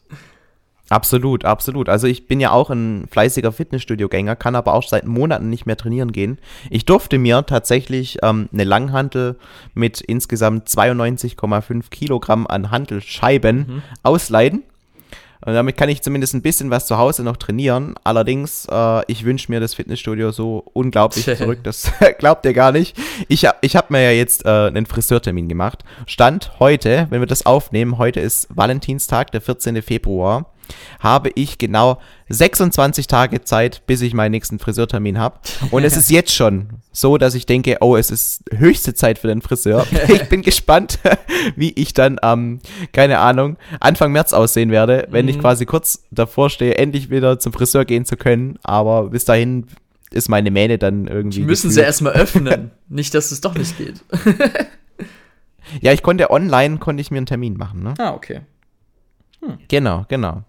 Absolut, 0.90 1.44
absolut. 1.44 1.90
Also 1.90 2.08
ich 2.08 2.28
bin 2.28 2.40
ja 2.40 2.52
auch 2.52 2.70
ein 2.70 3.08
fleißiger 3.12 3.52
Fitnessstudio-Gänger, 3.52 4.36
kann 4.38 4.56
aber 4.56 4.74
auch 4.74 4.84
seit 4.88 5.06
Monaten 5.06 5.50
nicht 5.50 5.66
mehr 5.66 5.76
trainieren 5.76 6.12
gehen. 6.14 6.38
Ich 6.70 6.86
durfte 6.86 7.18
mir 7.18 7.46
tatsächlich 7.46 8.20
ähm, 8.24 8.48
eine 8.54 8.64
Langhantel 8.64 9.36
mit 9.74 10.00
insgesamt 10.00 10.70
92,5 10.70 11.90
Kilogramm 11.90 12.48
an 12.48 12.72
Hantelscheiben 12.72 13.84
ausleihen. 14.04 14.64
Und 15.46 15.54
damit 15.54 15.78
kann 15.78 15.88
ich 15.88 16.02
zumindest 16.02 16.34
ein 16.34 16.42
bisschen 16.42 16.72
was 16.72 16.88
zu 16.88 16.98
Hause 16.98 17.24
noch 17.24 17.38
trainieren. 17.38 17.94
Allerdings, 18.04 18.66
äh, 18.72 19.02
ich 19.12 19.24
wünsche 19.24 19.52
mir 19.52 19.60
das 19.60 19.76
Fitnessstudio 19.76 20.32
so 20.32 20.64
unglaublich 20.74 21.26
zurück. 21.38 21.60
Das 21.64 21.92
glaubt 22.18 22.44
ihr 22.46 22.54
gar 22.54 22.72
nicht. 22.72 22.98
Ich, 23.28 23.46
hab- 23.46 23.58
ich 23.62 23.76
habe 23.76 23.88
mir 23.92 24.02
ja 24.04 24.12
jetzt 24.12 24.46
äh, 24.46 24.50
einen 24.50 24.88
Friseurtermin 24.88 25.48
gemacht. 25.48 25.84
Stand 26.08 26.52
heute, 26.60 27.06
wenn 27.12 27.22
wir 27.22 27.28
das 27.28 27.46
aufnehmen, 27.46 27.98
heute 28.00 28.20
ist 28.20 28.48
Valentinstag, 28.50 29.32
der 29.32 29.42
14. 29.42 29.82
Februar, 29.84 30.52
habe 31.00 31.32
ich 31.36 31.58
genau 31.58 32.00
26 32.30 33.08
Tage 33.08 33.44
Zeit, 33.44 33.84
bis 33.88 34.02
ich 34.02 34.14
meinen 34.14 34.32
nächsten 34.32 34.60
Friseurtermin 34.60 35.18
habe. 35.18 35.40
Und 35.72 35.84
es 35.84 35.96
ist 35.96 36.10
jetzt 36.12 36.34
schon 36.34 36.68
so, 36.92 37.18
dass 37.18 37.36
ich 37.36 37.46
denke, 37.46 37.78
oh, 37.82 37.96
es 37.96 38.12
ist 38.12 38.44
höchste 38.54 38.94
Zeit 38.94 39.20
für 39.20 39.28
den 39.28 39.42
Friseur. 39.42 39.86
Ich 40.10 40.30
bin 40.30 40.42
gespannt, 40.42 41.00
wie 41.56 41.72
ich 41.72 41.94
dann 41.94 42.18
am, 42.22 42.60
keine 42.94 43.20
Ahnung, 43.20 43.58
Anfang 43.80 44.12
März 44.12 44.34
aussehen 44.34 44.72
werde, 44.72 45.08
wenn 45.12 45.28
ich 45.28 45.40
quasi 45.40 45.66
kurz 45.66 46.04
davor 46.12 46.50
stehe, 46.50 46.76
endlich 46.76 47.10
wieder 47.10 47.40
zum 47.40 47.54
Friseur 47.54 47.86
gehen 47.86 48.06
zu 48.06 48.18
können. 48.18 48.58
Aber 48.64 49.10
bis 49.10 49.26
dahin 49.26 49.68
ist 50.12 50.30
meine 50.30 50.52
Mähne 50.52 50.78
dann 50.78 51.08
irgendwie. 51.08 51.40
Die 51.40 51.46
müssen 51.46 51.70
sie 51.70 51.76
gefühlt- 51.82 51.86
erstmal 51.88 52.14
öffnen. 52.14 52.72
nicht, 52.90 53.14
dass 53.14 53.32
es 53.32 53.42
doch 53.42 53.56
nicht 53.56 53.78
geht. 53.78 54.02
Ja, 55.82 55.92
ich 55.92 56.02
konnte 56.02 56.32
online, 56.32 56.78
konnte 56.78 57.02
ich 57.02 57.12
mir 57.12 57.18
einen 57.18 57.26
Termin 57.26 57.58
machen, 57.58 57.84
ne? 57.84 57.94
Ah, 57.98 58.14
okay. 58.14 58.42
Genau, 59.68 60.06
genau. 60.08 60.44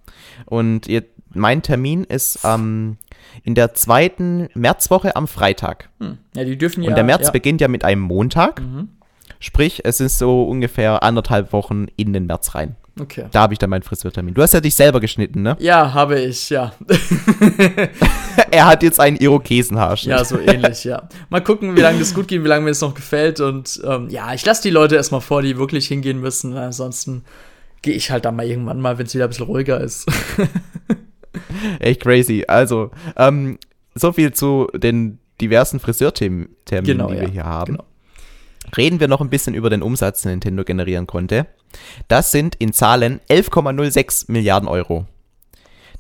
Und 0.47 0.89
ihr, 0.89 1.05
mein 1.33 1.63
Termin 1.63 2.05
ist 2.05 2.45
am 2.45 2.97
in 3.45 3.55
der 3.55 3.75
zweiten 3.75 4.49
Märzwoche 4.55 5.17
am 5.17 5.29
Freitag. 5.29 5.91
Hm. 6.01 6.19
Ja, 6.35 6.45
die 6.45 6.59
dürfen 6.59 6.83
ja. 6.83 6.91
Und 6.91 6.97
der 6.97 7.05
März 7.05 7.27
ja. 7.27 7.31
beginnt 7.31 7.61
ja 7.61 7.69
mit 7.69 7.85
einem 7.85 8.03
Montag. 8.03 8.61
Mhm. 8.61 8.89
Sprich, 9.41 9.83
es 9.85 10.01
ist 10.01 10.19
so 10.19 10.45
ungefähr 10.45 11.03
anderthalb 11.03 11.53
Wochen 11.53 11.87
in 11.97 12.13
den 12.13 12.27
März 12.27 12.55
rein. 12.55 12.77
Okay. 13.01 13.27
Da 13.31 13.43
habe 13.43 13.53
ich 13.53 13.61
dann 13.61 13.71
meinen 13.71 13.83
Friseurtermin. 13.83 14.35
Du 14.35 14.43
hast 14.43 14.55
ja 14.55 14.61
dich 14.61 14.75
selber 14.75 14.99
geschnitten, 14.99 15.43
ne? 15.43 15.57
Ja, 15.61 15.95
habe 15.95 16.19
ich, 16.19 16.51
ja. 16.51 16.73
er 18.51 18.67
hat 18.67 18.83
jetzt 18.83 18.99
einen 18.99 19.17
Irokesenhaarschnitt. 19.17 20.17
Ja, 20.17 20.25
so 20.25 20.39
ähnlich, 20.41 20.83
ja. 20.83 21.09
Mal 21.29 21.41
gucken, 21.41 21.77
wie 21.77 21.81
lange 21.81 22.01
das 22.01 22.13
gut 22.13 22.27
geht, 22.27 22.43
wie 22.43 22.49
lange 22.49 22.65
mir 22.65 22.71
das 22.71 22.81
noch 22.81 22.95
gefällt. 22.95 23.41
Und 23.41 23.81
ähm, 23.85 24.09
ja, 24.09 24.35
ich 24.35 24.45
lasse 24.45 24.63
die 24.63 24.71
Leute 24.71 24.97
erstmal 24.97 25.21
vor, 25.21 25.43
die 25.43 25.59
wirklich 25.59 25.87
hingehen 25.87 26.21
müssen. 26.21 26.57
Ansonsten 26.57 27.25
gehe 27.83 27.95
ich 27.95 28.11
halt 28.11 28.25
dann 28.25 28.37
mal 28.37 28.47
irgendwann 28.47 28.81
mal, 28.81 28.99
wenn 28.99 29.07
es 29.07 29.15
wieder 29.15 29.25
ein 29.25 29.31
bisschen 29.31 29.47
ruhiger 29.47 29.81
ist. 29.81 30.07
Echt 31.81 32.03
crazy. 32.03 32.45
Also, 32.47 32.91
ähm, 33.17 33.59
so 33.95 34.13
viel 34.13 34.33
zu 34.33 34.69
den 34.75 35.19
diversen 35.41 35.81
Friseurterminen, 35.81 36.49
Genau, 36.67 37.09
die 37.09 37.17
ja. 37.17 37.21
wir 37.21 37.29
hier 37.29 37.45
haben. 37.45 37.73
Genau. 37.73 37.85
Reden 38.77 39.01
wir 39.01 39.09
noch 39.09 39.21
ein 39.21 39.31
bisschen 39.31 39.55
über 39.55 39.71
den 39.71 39.83
Umsatz, 39.83 40.23
den 40.23 40.33
Nintendo 40.33 40.65
generieren 40.65 41.07
konnte. 41.07 41.47
Das 42.09 42.31
sind 42.31 42.55
in 42.57 42.73
Zahlen 42.73 43.21
11,06 43.31 44.31
Milliarden 44.31 44.69
Euro. 44.69 45.07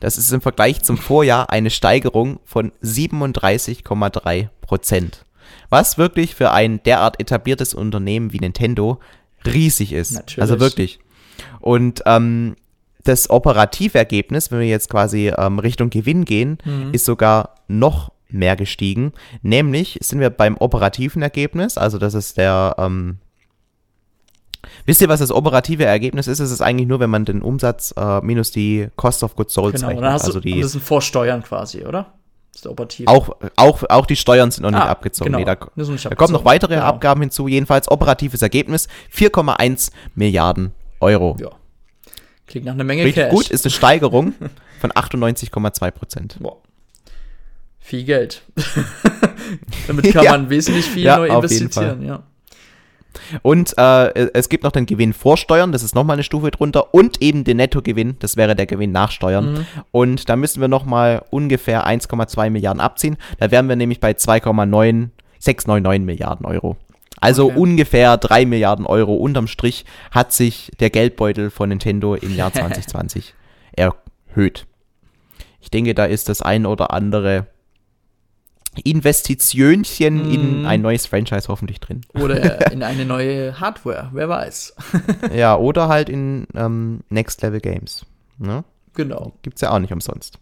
Das 0.01 0.18
ist 0.18 0.33
im 0.33 0.41
Vergleich 0.41 0.83
zum 0.83 0.97
Vorjahr 0.97 1.51
eine 1.51 1.70
Steigerung 1.70 2.41
von 2.45 2.72
37,3 2.83 4.49
Prozent. 4.61 5.24
Was 5.70 5.99
wirklich 5.99 6.35
für 6.35 6.53
ein 6.53 6.83
derart 6.83 7.20
etabliertes 7.20 7.74
Unternehmen 7.74 8.33
wie 8.33 8.39
Nintendo 8.39 9.01
riesig 9.45 9.93
ist. 9.93 10.12
Natürlich. 10.12 10.41
Also 10.41 10.61
wirklich. 10.61 10.99
Und 11.61 12.03
ähm, 12.07 12.57
das 13.05 13.30
operative 13.30 13.97
Ergebnis, 13.99 14.51
wenn 14.51 14.61
wir 14.61 14.66
jetzt 14.66 14.91
quasi 14.91 15.32
ähm, 15.36 15.59
Richtung 15.59 15.91
Gewinn 15.91 16.24
gehen, 16.24 16.59
Mhm. 16.64 16.91
ist 16.93 17.05
sogar 17.05 17.55
noch 17.68 18.11
mehr 18.28 18.57
gestiegen. 18.57 19.12
Nämlich 19.43 19.99
sind 20.03 20.20
wir 20.20 20.28
beim 20.30 20.57
operativen 20.59 21.22
Ergebnis, 21.22 21.78
also 21.78 21.97
das 21.99 22.12
ist 22.14 22.36
der, 22.36 22.74
ähm, 22.78 23.16
wisst 24.84 25.01
ihr, 25.01 25.09
was 25.09 25.20
das 25.20 25.30
operative 25.32 25.84
Ergebnis 25.84 26.26
ist? 26.26 26.41
Es 26.41 26.51
ist 26.51 26.61
eigentlich 26.61 26.89
nur, 26.89 27.01
wenn 27.01 27.11
man 27.11 27.24
den 27.24 27.41
Umsatz 27.43 27.95
äh, 27.97 28.20
minus 28.20 28.51
die 28.51 28.89
Cost 28.97 29.22
of 29.22 29.34
Goods 29.36 29.55
Sold 29.55 29.76
Genau. 29.76 29.89
Rechnet. 29.89 30.05
dann 30.05 30.12
hast 30.12 30.24
also 30.24 30.41
die, 30.41 30.61
das 30.61 30.72
sind 30.72 30.84
Vorsteuern 30.84 31.43
quasi, 31.43 31.84
oder? 31.84 32.12
Das 32.53 32.57
ist 32.57 32.64
der 32.64 32.72
operativ. 32.72 33.07
auch, 33.09 33.30
auch, 33.57 33.82
auch 33.89 34.07
die 34.07 34.16
Steuern 34.16 34.51
sind 34.51 34.62
noch 34.64 34.70
nicht 34.72 34.80
Ah, 34.80 34.89
abgezogen. 34.91 35.32
genau. 35.32 35.39
Nee, 35.39 35.45
da, 35.45 35.53
nicht 35.53 36.05
da 36.05 36.14
kommen 36.14 36.32
noch 36.32 36.41
abgezogen. 36.41 36.45
weitere 36.45 36.74
Genau. 36.74 36.86
Abgaben 36.86 37.20
hinzu. 37.20 37.47
Jedenfalls 37.49 37.89
operatives 37.91 38.43
Ergebnis 38.43 38.89
4,1 39.14 39.91
Milliarden 40.16 40.72
Euro. 41.01 41.36
Ja. 41.40 41.51
Klingt 42.46 42.66
nach 42.66 42.72
einer 42.74 42.84
Menge 42.84 43.05
Richtig 43.05 43.24
Cash. 43.24 43.32
gut, 43.34 43.51
ist 43.51 43.64
eine 43.64 43.70
Steigerung 43.72 44.34
von 44.80 44.90
98,2 44.92 45.90
Prozent. 45.90 46.36
Boah. 46.40 46.57
Viel 47.78 48.05
Geld. 48.05 48.42
Damit 49.86 50.12
kann 50.12 50.24
Ja. 50.24 50.32
man 50.32 50.51
wesentlich 50.51 50.84
viel 50.86 51.05
Ja, 51.05 51.16
neu 51.18 51.28
investieren, 51.28 52.03
ja. 52.05 52.22
Und 53.42 53.76
äh, 53.78 54.28
es 54.34 54.49
gibt 54.49 54.64
noch 54.64 54.72
den 54.72 54.86
Gewinn 54.86 55.12
vor 55.12 55.36
Steuern, 55.36 55.72
das 55.72 55.82
ist 55.82 55.94
nochmal 55.94 56.14
eine 56.14 56.22
Stufe 56.22 56.51
drunter, 56.51 56.94
und 56.94 57.20
eben 57.22 57.42
den 57.44 57.57
Nettogewinn, 57.57 58.16
das 58.20 58.36
wäre 58.36 58.55
der 58.55 58.66
Gewinn 58.66 58.92
nach 58.92 59.11
Steuern. 59.11 59.53
Mhm. 59.55 59.66
Und 59.90 60.28
da 60.28 60.36
müssen 60.36 60.61
wir 60.61 60.68
nochmal 60.68 61.24
ungefähr 61.30 61.86
1,2 61.86 62.51
Milliarden 62.51 62.80
abziehen. 62.80 63.16
Da 63.38 63.51
wären 63.51 63.68
wir 63.68 63.76
nämlich 63.76 64.01
bei 64.01 64.12
2,9699 64.12 66.01
Milliarden 66.01 66.46
Euro. 66.46 66.76
Also 67.20 67.46
Okay. 67.46 67.58
ungefähr 67.58 68.16
3 68.16 68.46
Milliarden 68.46 68.86
Euro 68.86 69.14
unterm 69.14 69.46
Strich 69.46 69.84
hat 70.10 70.32
sich 70.32 70.70
der 70.80 70.90
Geldbeutel 70.90 71.50
von 71.50 71.68
Nintendo 71.68 72.14
im 72.14 72.34
Jahr 72.34 72.52
2020 72.52 73.34
erhöht. 73.72 74.66
Ich 75.60 75.70
denke, 75.70 75.94
da 75.94 76.04
ist 76.04 76.28
das 76.28 76.42
ein 76.42 76.66
oder 76.66 76.92
andere 76.92 77.46
Investitionchen 78.84 80.24
in 80.24 80.60
Mhm. 80.60 80.66
ein 80.66 80.80
neues 80.82 81.06
Franchise 81.06 81.48
hoffentlich 81.48 81.80
drin. 81.80 82.02
Oder 82.14 82.70
in 82.72 82.82
eine 82.82 83.04
neue 83.04 83.58
Hardware, 83.58 84.10
wer 84.12 84.28
weiß. 84.28 84.74
Ja, 85.34 85.56
oder 85.58 85.88
halt 85.88 86.08
in 86.08 86.46
ähm, 86.54 87.00
Next 87.08 87.42
Level 87.42 87.60
Games. 87.60 88.06
Ne? 88.38 88.64
Genau. 88.94 89.32
Gibt's 89.42 89.60
ja 89.60 89.70
auch 89.70 89.78
nicht 89.78 89.92
umsonst. 89.92 90.38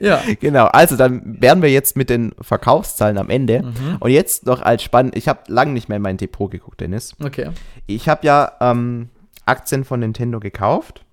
Ja. 0.00 0.22
genau, 0.40 0.66
also 0.66 0.96
dann 0.96 1.40
wären 1.40 1.62
wir 1.62 1.70
jetzt 1.70 1.96
mit 1.96 2.10
den 2.10 2.34
Verkaufszahlen 2.40 3.18
am 3.18 3.30
Ende. 3.30 3.62
Mhm. 3.62 3.96
Und 4.00 4.10
jetzt 4.10 4.46
noch 4.46 4.62
als 4.62 4.82
spannend, 4.82 5.16
ich 5.16 5.28
habe 5.28 5.40
lange 5.48 5.72
nicht 5.72 5.88
mehr 5.88 5.96
in 5.96 6.02
mein 6.02 6.16
Depot 6.16 6.50
geguckt, 6.50 6.80
Dennis. 6.80 7.14
Okay. 7.22 7.50
Ich 7.86 8.08
habe 8.08 8.26
ja 8.26 8.52
ähm, 8.60 9.08
Aktien 9.46 9.84
von 9.84 10.00
Nintendo 10.00 10.40
gekauft 10.40 11.04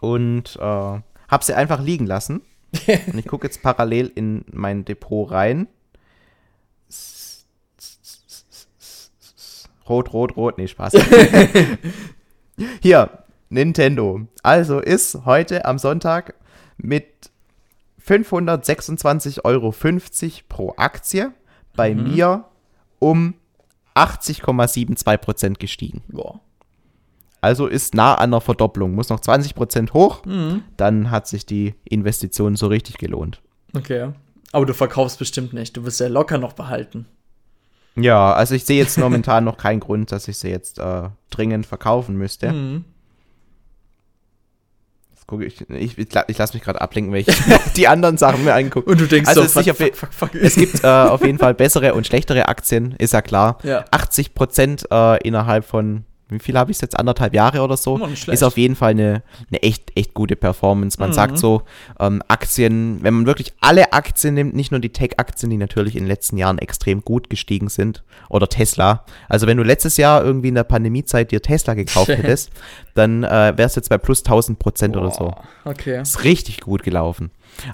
und 0.00 0.56
äh, 0.56 0.60
habe 0.62 1.44
sie 1.44 1.54
einfach 1.54 1.80
liegen 1.80 2.06
lassen. 2.06 2.42
und 3.06 3.18
ich 3.18 3.26
gucke 3.26 3.46
jetzt 3.46 3.62
parallel 3.62 4.10
in 4.14 4.44
mein 4.52 4.84
Depot 4.84 5.30
rein. 5.30 5.68
Rot, 9.88 10.12
rot, 10.12 10.36
rot, 10.36 10.58
nee, 10.58 10.66
Spaß. 10.66 10.94
Hier, 12.80 13.10
Nintendo. 13.50 14.26
Also 14.42 14.80
ist 14.80 15.26
heute 15.26 15.66
am 15.66 15.78
Sonntag 15.78 16.34
mit 16.76 17.06
526,50 18.06 19.44
Euro 19.44 19.74
pro 20.48 20.74
Aktie 20.76 21.32
bei 21.76 21.94
Mhm. 21.94 22.02
mir 22.14 22.44
um 22.98 23.34
80,72% 23.94 25.58
gestiegen. 25.58 26.02
Boah. 26.08 26.40
Also 27.40 27.66
ist 27.66 27.94
nah 27.94 28.14
an 28.14 28.30
einer 28.30 28.40
Verdopplung. 28.40 28.94
Muss 28.94 29.10
noch 29.10 29.20
20% 29.20 29.92
hoch, 29.92 30.24
Mhm. 30.24 30.62
dann 30.76 31.10
hat 31.10 31.26
sich 31.28 31.44
die 31.46 31.74
Investition 31.84 32.56
so 32.56 32.66
richtig 32.68 32.96
gelohnt. 32.98 33.40
Okay. 33.76 34.12
Aber 34.52 34.66
du 34.66 34.72
verkaufst 34.74 35.18
bestimmt 35.18 35.52
nicht. 35.52 35.76
Du 35.76 35.84
wirst 35.84 36.00
ja 36.00 36.08
locker 36.08 36.38
noch 36.38 36.52
behalten. 36.54 37.06
Ja, 37.96 38.32
also 38.32 38.54
ich 38.54 38.64
sehe 38.64 38.78
jetzt 38.78 38.98
momentan 38.98 39.44
noch 39.44 39.56
keinen 39.56 39.80
Grund, 39.80 40.10
dass 40.12 40.26
ich 40.28 40.38
sie 40.38 40.48
jetzt 40.48 40.78
äh, 40.78 41.08
dringend 41.30 41.66
verkaufen 41.66 42.16
müsste. 42.16 42.52
Mhm. 42.52 42.84
Jetzt 45.24 45.28
gucke 45.28 45.44
ich, 45.46 45.60
ich, 45.70 45.98
ich, 45.98 46.08
ich 46.28 46.38
lasse 46.38 46.54
mich 46.54 46.62
gerade 46.62 46.80
ablenken, 46.82 47.12
weil 47.12 47.20
ich 47.20 47.26
die 47.76 47.88
anderen 47.88 48.18
Sachen 48.18 48.44
mir 48.44 48.52
angucke. 48.52 48.90
Und 48.90 49.00
du 49.00 49.06
denkst 49.06 49.28
Also 49.28 49.42
so, 49.44 49.62
fuck, 49.62 49.74
fuck, 49.74 49.96
fuck, 49.96 50.12
fuck. 50.12 50.34
Es 50.34 50.54
gibt 50.54 50.84
äh, 50.84 50.86
auf 50.86 51.24
jeden 51.24 51.38
Fall 51.44 51.54
bessere 51.54 51.94
und 51.94 52.06
schlechtere 52.06 52.46
Aktien, 52.48 52.94
ist 52.98 53.14
ja 53.14 53.22
klar. 53.22 53.58
Ja. 53.62 53.86
80 53.90 54.34
Prozent 54.34 54.86
äh, 54.90 55.16
innerhalb 55.26 55.64
von, 55.64 56.04
wie 56.30 56.38
viel 56.38 56.56
habe 56.56 56.70
ich 56.70 56.80
jetzt, 56.80 56.98
anderthalb 56.98 57.34
Jahre 57.34 57.60
oder 57.60 57.76
so, 57.76 57.98
ist 58.06 58.42
auf 58.42 58.56
jeden 58.56 58.76
Fall 58.76 58.92
eine, 58.92 59.22
eine 59.50 59.62
echt, 59.62 59.92
echt 59.94 60.14
gute 60.14 60.36
Performance. 60.36 60.98
Man 60.98 61.10
Mhm. 61.10 61.14
sagt 61.14 61.38
so, 61.38 61.62
ähm, 62.00 62.22
Aktien, 62.28 62.98
wenn 63.02 63.14
man 63.14 63.26
wirklich 63.26 63.52
alle 63.60 63.92
Aktien 63.92 64.34
nimmt, 64.34 64.54
nicht 64.54 64.70
nur 64.70 64.80
die 64.80 64.88
Tech-Aktien, 64.88 65.50
die 65.50 65.56
natürlich 65.58 65.94
in 65.96 66.04
den 66.04 66.08
letzten 66.08 66.36
Jahren 66.38 66.58
extrem 66.58 67.02
gut 67.02 67.28
gestiegen 67.30 67.68
sind, 67.68 68.02
oder 68.30 68.48
Tesla. 68.48 69.04
Also 69.28 69.46
wenn 69.46 69.58
du 69.58 69.62
letztes 69.62 69.96
Jahr 69.96 70.24
irgendwie 70.24 70.48
in 70.48 70.54
der 70.54 70.64
Pandemiezeit 70.64 71.30
dir 71.30 71.42
Tesla 71.42 71.74
gekauft 71.74 72.08
hättest, 72.16 72.50
dann 72.94 73.22
äh, 73.24 73.52
wärst 73.56 73.76
du 73.76 73.80
jetzt 73.80 73.88
bei 73.90 73.98
plus 73.98 74.20
1000 74.24 74.58
Prozent 74.58 74.96
oder 74.96 75.10
so. 75.10 75.34
Okay. 75.64 76.00
Ist 76.00 76.24
richtig 76.24 76.60
gut 76.60 76.82
gelaufen. 76.82 77.30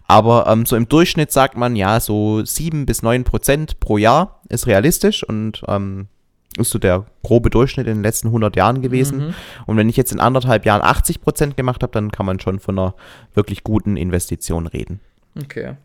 Aber 0.07 0.47
ähm, 0.49 0.67
so 0.67 0.77
im 0.77 0.89
Durchschnitt 0.89 1.33
sagt 1.33 1.57
man 1.57 1.77
ja, 1.77 2.01
so 2.01 2.45
7 2.45 2.85
bis 2.85 3.03
9 3.03 3.25
Prozent 3.25 3.81
pro 3.81 3.97
Jahr 3.97 4.41
ist 4.49 4.67
realistisch 4.67 5.23
und 5.25 5.63
ähm, 5.69 6.09
ist 6.59 6.71
so 6.71 6.79
der 6.79 7.07
grobe 7.23 7.51
Durchschnitt 7.51 7.87
in 7.87 7.99
den 7.99 8.03
letzten 8.03 8.29
100 8.29 8.57
Jahren 8.57 8.83
gewesen. 8.83 9.19
Mhm. 9.19 9.35
Und 9.67 9.77
wenn 9.77 9.89
ich 9.89 9.97
jetzt 9.97 10.13
in 10.13 10.21
anderthalb 10.21 10.67
Jahren 10.67 10.83
80 10.83 11.21
Prozent 11.21 11.57
gemacht 11.57 11.83
habe, 11.83 11.93
dann 11.93 12.11
kann 12.11 12.27
man 12.27 12.41
schon 12.41 12.59
von 12.59 12.79
einer 12.79 12.95
wirklich 13.35 13.63
guten 13.63 13.97
Investition 13.97 14.67
reden. 14.67 15.01
Okay. 15.41 15.77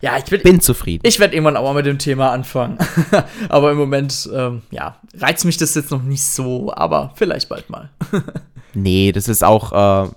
Ja, 0.00 0.16
ich 0.18 0.30
will, 0.30 0.38
Bin 0.38 0.60
zufrieden. 0.60 1.02
Ich 1.06 1.20
werde 1.20 1.34
irgendwann 1.34 1.56
auch 1.56 1.64
mal 1.64 1.74
mit 1.74 1.86
dem 1.86 1.98
Thema 1.98 2.30
anfangen. 2.30 2.78
aber 3.48 3.72
im 3.72 3.78
Moment, 3.78 4.28
ähm, 4.34 4.62
ja, 4.70 4.98
reizt 5.18 5.44
mich 5.44 5.56
das 5.56 5.74
jetzt 5.74 5.90
noch 5.90 6.02
nicht 6.02 6.24
so, 6.24 6.72
aber 6.74 7.12
vielleicht 7.16 7.48
bald 7.48 7.70
mal. 7.70 7.90
Nee, 8.74 9.12
das 9.12 9.28
ist 9.28 9.44
auch, 9.44 10.04
äh, 10.04 10.10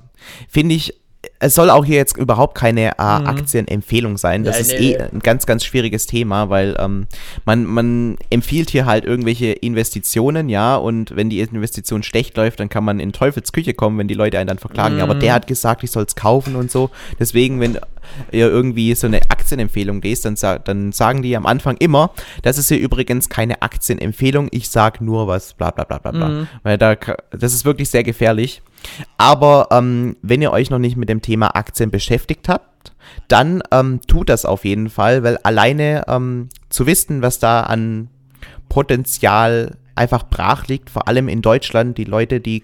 finde 0.49 0.75
ich, 0.75 0.95
es 1.39 1.55
soll 1.55 1.69
auch 1.69 1.85
hier 1.85 1.97
jetzt 1.97 2.17
überhaupt 2.17 2.55
keine 2.55 2.91
äh, 2.91 3.01
Aktienempfehlung 3.01 4.17
sein. 4.17 4.43
Das 4.43 4.55
Ja, 4.55 4.61
ist 4.61 4.79
nee, 4.79 4.93
eh 4.93 4.97
nee. 4.97 5.03
ein 5.13 5.19
ganz, 5.19 5.45
ganz 5.45 5.63
schwieriges 5.63 6.07
Thema, 6.07 6.49
weil 6.49 6.75
ähm, 6.79 7.07
man, 7.45 7.65
man 7.65 8.17
empfiehlt 8.29 8.69
hier 8.69 8.85
halt 8.85 9.05
irgendwelche 9.05 9.47
Investitionen, 9.51 10.49
ja, 10.49 10.75
und 10.75 11.15
wenn 11.15 11.29
die 11.29 11.39
Investition 11.39 12.03
schlecht 12.03 12.37
läuft, 12.37 12.59
dann 12.59 12.69
kann 12.69 12.83
man 12.83 12.99
in 12.99 13.13
Teufels 13.13 13.51
Küche 13.51 13.73
kommen, 13.73 13.97
wenn 13.97 14.07
die 14.07 14.13
Leute 14.13 14.39
einen 14.39 14.47
dann 14.47 14.59
verklagen. 14.59 14.97
Ja, 14.97 15.03
aber 15.03 15.15
der 15.15 15.33
hat 15.33 15.47
gesagt, 15.47 15.83
ich 15.83 15.91
soll 15.91 16.03
es 16.03 16.15
kaufen 16.15 16.55
und 16.55 16.71
so. 16.71 16.89
Deswegen, 17.19 17.59
wenn 17.59 17.77
ihr 18.31 18.47
irgendwie 18.47 18.95
so 18.95 19.07
eine 19.07 19.21
Aktienempfehlung 19.21 20.01
lest, 20.01 20.25
dann, 20.25 20.35
dann 20.63 20.91
sagen 20.91 21.21
die 21.21 21.35
am 21.35 21.45
Anfang 21.45 21.77
immer, 21.77 22.11
das 22.41 22.57
ist 22.57 22.69
hier 22.69 22.79
übrigens 22.79 23.29
keine 23.29 23.61
Aktienempfehlung, 23.61 24.47
ich 24.51 24.69
sag 24.69 25.01
nur 25.01 25.27
was, 25.27 25.53
bla 25.53 25.71
bla 25.71 25.83
bla 25.83 25.99
bla 25.99 26.11
bla. 26.11 26.47
Weil 26.63 26.77
da, 26.77 26.95
das 27.31 27.53
ist 27.53 27.65
wirklich 27.65 27.89
sehr 27.89 28.03
gefährlich. 28.03 28.61
Aber 29.17 29.67
ähm, 29.71 30.15
wenn 30.21 30.41
ihr 30.41 30.51
euch 30.51 30.69
noch 30.69 30.79
nicht 30.79 30.97
mit 30.97 31.09
dem 31.09 31.21
Thema 31.21 31.55
Aktien 31.55 31.91
beschäftigt 31.91 32.49
habt, 32.49 32.93
dann 33.27 33.61
ähm, 33.71 34.01
tut 34.07 34.29
das 34.29 34.45
auf 34.45 34.65
jeden 34.65 34.89
Fall, 34.89 35.23
weil 35.23 35.37
alleine 35.37 36.05
ähm, 36.07 36.49
zu 36.69 36.85
wissen, 36.85 37.21
was 37.21 37.39
da 37.39 37.61
an 37.61 38.09
Potenzial 38.69 39.77
einfach 39.95 40.23
brach 40.29 40.67
liegt, 40.67 40.89
vor 40.89 41.07
allem 41.07 41.27
in 41.27 41.41
Deutschland, 41.41 41.97
die 41.97 42.03
Leute, 42.03 42.39
die 42.39 42.63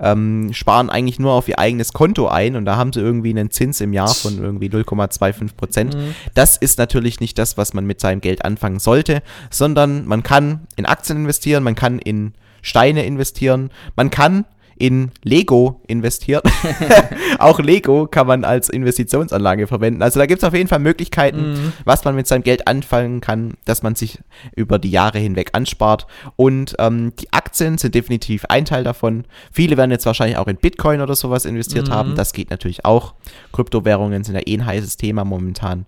ähm, 0.00 0.52
sparen 0.52 0.90
eigentlich 0.90 1.18
nur 1.18 1.32
auf 1.32 1.48
ihr 1.48 1.58
eigenes 1.58 1.92
Konto 1.92 2.28
ein 2.28 2.56
und 2.56 2.64
da 2.64 2.76
haben 2.76 2.92
sie 2.92 3.00
irgendwie 3.00 3.30
einen 3.30 3.50
Zins 3.50 3.80
im 3.80 3.92
Jahr 3.92 4.12
von 4.12 4.38
irgendwie 4.38 4.68
0,25 4.68 5.54
Prozent. 5.56 5.94
Mhm. 5.94 6.14
Das 6.34 6.56
ist 6.56 6.78
natürlich 6.78 7.20
nicht 7.20 7.38
das, 7.38 7.56
was 7.56 7.72
man 7.74 7.86
mit 7.86 8.00
seinem 8.00 8.20
Geld 8.20 8.44
anfangen 8.44 8.78
sollte, 8.78 9.22
sondern 9.50 10.06
man 10.06 10.22
kann 10.22 10.66
in 10.76 10.86
Aktien 10.86 11.18
investieren, 11.18 11.62
man 11.62 11.74
kann 11.74 11.98
in 11.98 12.34
Steine 12.62 13.04
investieren, 13.04 13.70
man 13.96 14.10
kann 14.10 14.44
in 14.80 15.12
Lego 15.22 15.82
investiert. 15.86 16.42
auch 17.38 17.60
Lego 17.60 18.06
kann 18.06 18.26
man 18.26 18.44
als 18.44 18.70
Investitionsanlage 18.70 19.66
verwenden. 19.66 20.02
Also 20.02 20.18
da 20.18 20.26
gibt 20.26 20.42
es 20.42 20.48
auf 20.48 20.54
jeden 20.54 20.68
Fall 20.68 20.78
Möglichkeiten, 20.78 21.52
mhm. 21.52 21.72
was 21.84 22.04
man 22.04 22.16
mit 22.16 22.26
seinem 22.26 22.42
Geld 22.42 22.66
anfangen 22.66 23.20
kann, 23.20 23.54
dass 23.66 23.82
man 23.82 23.94
sich 23.94 24.18
über 24.56 24.78
die 24.78 24.90
Jahre 24.90 25.18
hinweg 25.18 25.50
anspart. 25.52 26.06
Und 26.36 26.74
ähm, 26.78 27.12
die 27.20 27.30
Aktien 27.32 27.76
sind 27.76 27.94
definitiv 27.94 28.46
ein 28.46 28.64
Teil 28.64 28.82
davon. 28.82 29.24
Viele 29.52 29.76
werden 29.76 29.90
jetzt 29.90 30.06
wahrscheinlich 30.06 30.38
auch 30.38 30.48
in 30.48 30.56
Bitcoin 30.56 31.02
oder 31.02 31.14
sowas 31.14 31.44
investiert 31.44 31.88
mhm. 31.88 31.92
haben. 31.92 32.14
Das 32.16 32.32
geht 32.32 32.48
natürlich 32.50 32.84
auch. 32.86 33.14
Kryptowährungen 33.52 34.24
sind 34.24 34.34
ja 34.34 34.42
eh 34.46 34.54
ein 34.54 34.64
heißes 34.64 34.96
Thema 34.96 35.24
momentan. 35.24 35.84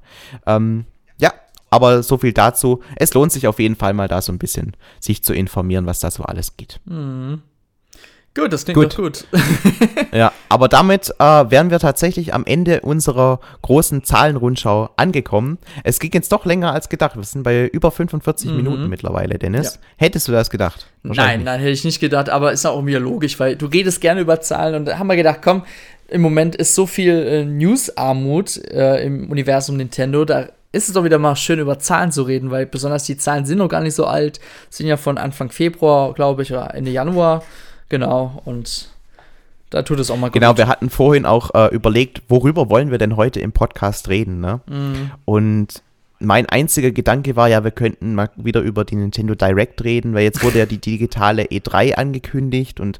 Ähm, 0.46 0.84
ja, 1.18 1.32
aber 1.70 2.02
so 2.02 2.18
viel 2.18 2.34
dazu. 2.34 2.82
Es 2.96 3.14
lohnt 3.14 3.32
sich 3.32 3.48
auf 3.48 3.58
jeden 3.58 3.76
Fall 3.76 3.94
mal 3.94 4.08
da 4.08 4.20
so 4.20 4.32
ein 4.32 4.38
bisschen 4.38 4.76
sich 5.00 5.24
zu 5.24 5.32
informieren, 5.32 5.86
was 5.86 6.00
da 6.00 6.10
so 6.10 6.24
alles 6.24 6.58
geht. 6.58 6.80
Mhm. 6.84 7.40
Gut, 8.34 8.50
das 8.50 8.64
klingt 8.64 8.78
gut. 8.78 8.96
gut. 8.96 9.26
ja, 10.12 10.32
aber 10.48 10.68
damit 10.68 11.10
äh, 11.18 11.22
wären 11.22 11.70
wir 11.70 11.78
tatsächlich 11.78 12.32
am 12.32 12.46
Ende 12.46 12.80
unserer 12.80 13.40
großen 13.60 14.04
Zahlenrundschau 14.04 14.88
angekommen. 14.96 15.58
Es 15.84 16.00
ging 16.00 16.12
jetzt 16.14 16.32
doch 16.32 16.46
länger 16.46 16.72
als 16.72 16.88
gedacht. 16.88 17.16
Wir 17.16 17.24
sind 17.24 17.42
bei 17.42 17.66
über 17.66 17.90
45 17.90 18.50
mhm. 18.50 18.56
Minuten 18.56 18.88
mittlerweile, 18.88 19.38
Dennis. 19.38 19.74
Ja. 19.74 19.80
Hättest 19.96 20.28
du 20.28 20.32
das 20.32 20.48
gedacht? 20.48 20.86
Nein, 21.02 21.44
nein, 21.44 21.60
hätte 21.60 21.72
ich 21.72 21.84
nicht 21.84 22.00
gedacht, 22.00 22.30
aber 22.30 22.52
ist 22.52 22.64
auch 22.64 22.80
mir 22.80 23.00
logisch, 23.00 23.38
weil 23.38 23.56
du 23.56 23.66
redest 23.66 24.00
gerne 24.00 24.22
über 24.22 24.40
Zahlen 24.40 24.76
und 24.76 24.84
da 24.86 24.98
haben 24.98 25.08
wir 25.08 25.16
gedacht, 25.16 25.40
komm, 25.42 25.64
im 26.08 26.22
Moment 26.22 26.56
ist 26.56 26.74
so 26.74 26.86
viel 26.86 27.12
äh, 27.12 27.44
News-Armut 27.44 28.56
äh, 28.70 29.04
im 29.04 29.30
Universum 29.30 29.76
Nintendo, 29.76 30.24
da 30.24 30.48
ist 30.70 30.88
es 30.88 30.94
doch 30.94 31.04
wieder 31.04 31.18
mal 31.18 31.36
schön, 31.36 31.58
über 31.58 31.78
Zahlen 31.78 32.12
zu 32.12 32.22
reden, 32.22 32.50
weil 32.50 32.66
besonders 32.66 33.04
die 33.04 33.18
Zahlen 33.18 33.44
sind 33.44 33.58
noch 33.58 33.68
gar 33.68 33.82
nicht 33.82 33.94
so 33.94 34.06
alt, 34.06 34.40
sind 34.70 34.86
ja 34.86 34.96
von 34.96 35.18
Anfang 35.18 35.50
Februar, 35.50 36.14
glaube 36.14 36.42
ich, 36.42 36.52
oder 36.52 36.74
Ende 36.74 36.90
Januar. 36.90 37.42
Genau, 37.92 38.40
und 38.46 38.88
da 39.68 39.82
tut 39.82 40.00
es 40.00 40.10
auch 40.10 40.16
mal 40.16 40.28
gut. 40.28 40.40
Genau, 40.40 40.56
wir 40.56 40.66
hatten 40.66 40.88
vorhin 40.88 41.26
auch 41.26 41.50
äh, 41.54 41.74
überlegt, 41.74 42.22
worüber 42.26 42.70
wollen 42.70 42.90
wir 42.90 42.96
denn 42.96 43.16
heute 43.16 43.38
im 43.38 43.52
Podcast 43.52 44.08
reden, 44.08 44.40
ne? 44.40 44.60
Mhm. 44.66 45.10
Und 45.26 45.82
mein 46.18 46.46
einziger 46.46 46.90
Gedanke 46.90 47.36
war 47.36 47.50
ja, 47.50 47.64
wir 47.64 47.70
könnten 47.70 48.14
mal 48.14 48.30
wieder 48.36 48.62
über 48.62 48.86
die 48.86 48.96
Nintendo 48.96 49.34
Direct 49.34 49.84
reden, 49.84 50.14
weil 50.14 50.22
jetzt 50.22 50.42
wurde 50.42 50.60
ja 50.60 50.64
die 50.64 50.78
digitale 50.78 51.42
E3 51.44 51.96
angekündigt 51.96 52.80
und 52.80 52.98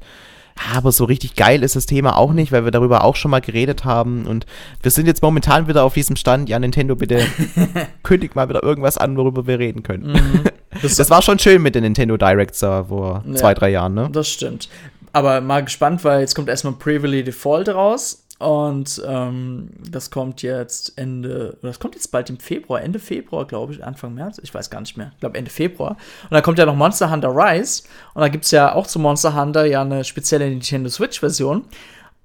aber 0.73 0.91
so 0.91 1.05
richtig 1.05 1.35
geil 1.35 1.63
ist 1.63 1.75
das 1.75 1.85
Thema 1.85 2.17
auch 2.17 2.31
nicht, 2.31 2.51
weil 2.51 2.63
wir 2.63 2.71
darüber 2.71 3.03
auch 3.03 3.15
schon 3.15 3.31
mal 3.31 3.41
geredet 3.41 3.85
haben. 3.85 4.25
Und 4.25 4.45
wir 4.81 4.91
sind 4.91 5.07
jetzt 5.07 5.21
momentan 5.21 5.67
wieder 5.67 5.83
auf 5.83 5.93
diesem 5.93 6.15
Stand. 6.15 6.49
Ja, 6.49 6.59
Nintendo, 6.59 6.95
bitte 6.95 7.25
kündigt 8.03 8.35
mal 8.35 8.49
wieder 8.49 8.63
irgendwas 8.63 8.97
an, 8.97 9.17
worüber 9.17 9.47
wir 9.47 9.59
reden 9.59 9.83
können. 9.83 10.13
Mhm. 10.13 10.43
Das, 10.81 10.95
das, 10.97 11.09
war 11.09 11.21
schon 11.21 11.39
schön 11.39 11.61
mit 11.61 11.75
den 11.75 11.83
Nintendo 11.83 12.17
Directs 12.17 12.59
da 12.59 12.83
vor 12.85 13.23
ja, 13.25 13.35
zwei, 13.35 13.53
drei 13.53 13.69
Jahren, 13.69 13.93
ne? 13.93 14.09
Das 14.11 14.29
stimmt. 14.29 14.69
Aber 15.11 15.41
mal 15.41 15.63
gespannt, 15.63 16.03
weil 16.03 16.21
jetzt 16.21 16.33
kommt 16.33 16.49
erstmal 16.49 16.73
Bravely 16.73 17.23
Default 17.23 17.69
raus. 17.69 18.22
Und 18.43 19.01
ähm, 19.07 19.69
das 19.89 20.11
kommt 20.11 20.41
jetzt 20.41 20.97
Ende, 20.97 21.57
das 21.61 21.79
kommt 21.79 21.95
jetzt 21.95 22.11
bald 22.11 22.29
im 22.29 22.39
Februar, 22.39 22.81
Ende 22.81 22.99
Februar, 22.99 23.47
glaube 23.47 23.71
ich, 23.71 23.81
Anfang 23.81 24.13
März, 24.15 24.37
ich 24.43 24.53
weiß 24.53 24.69
gar 24.69 24.81
nicht 24.81 24.97
mehr, 24.97 25.11
ich 25.13 25.19
glaube 25.21 25.37
Ende 25.37 25.49
Februar. 25.49 25.91
Und 26.23 26.31
dann 26.31 26.43
kommt 26.43 26.59
ja 26.59 26.65
noch 26.65 26.75
Monster 26.75 27.09
Hunter 27.09 27.29
Rise. 27.29 27.83
Und 28.13 28.21
da 28.21 28.27
gibt 28.27 28.43
es 28.43 28.51
ja 28.51 28.75
auch 28.75 28.85
zu 28.85 28.99
Monster 28.99 29.33
Hunter 29.33 29.65
ja 29.65 29.81
eine 29.81 30.03
spezielle 30.03 30.49
Nintendo 30.49 30.89
Switch-Version. 30.89 31.63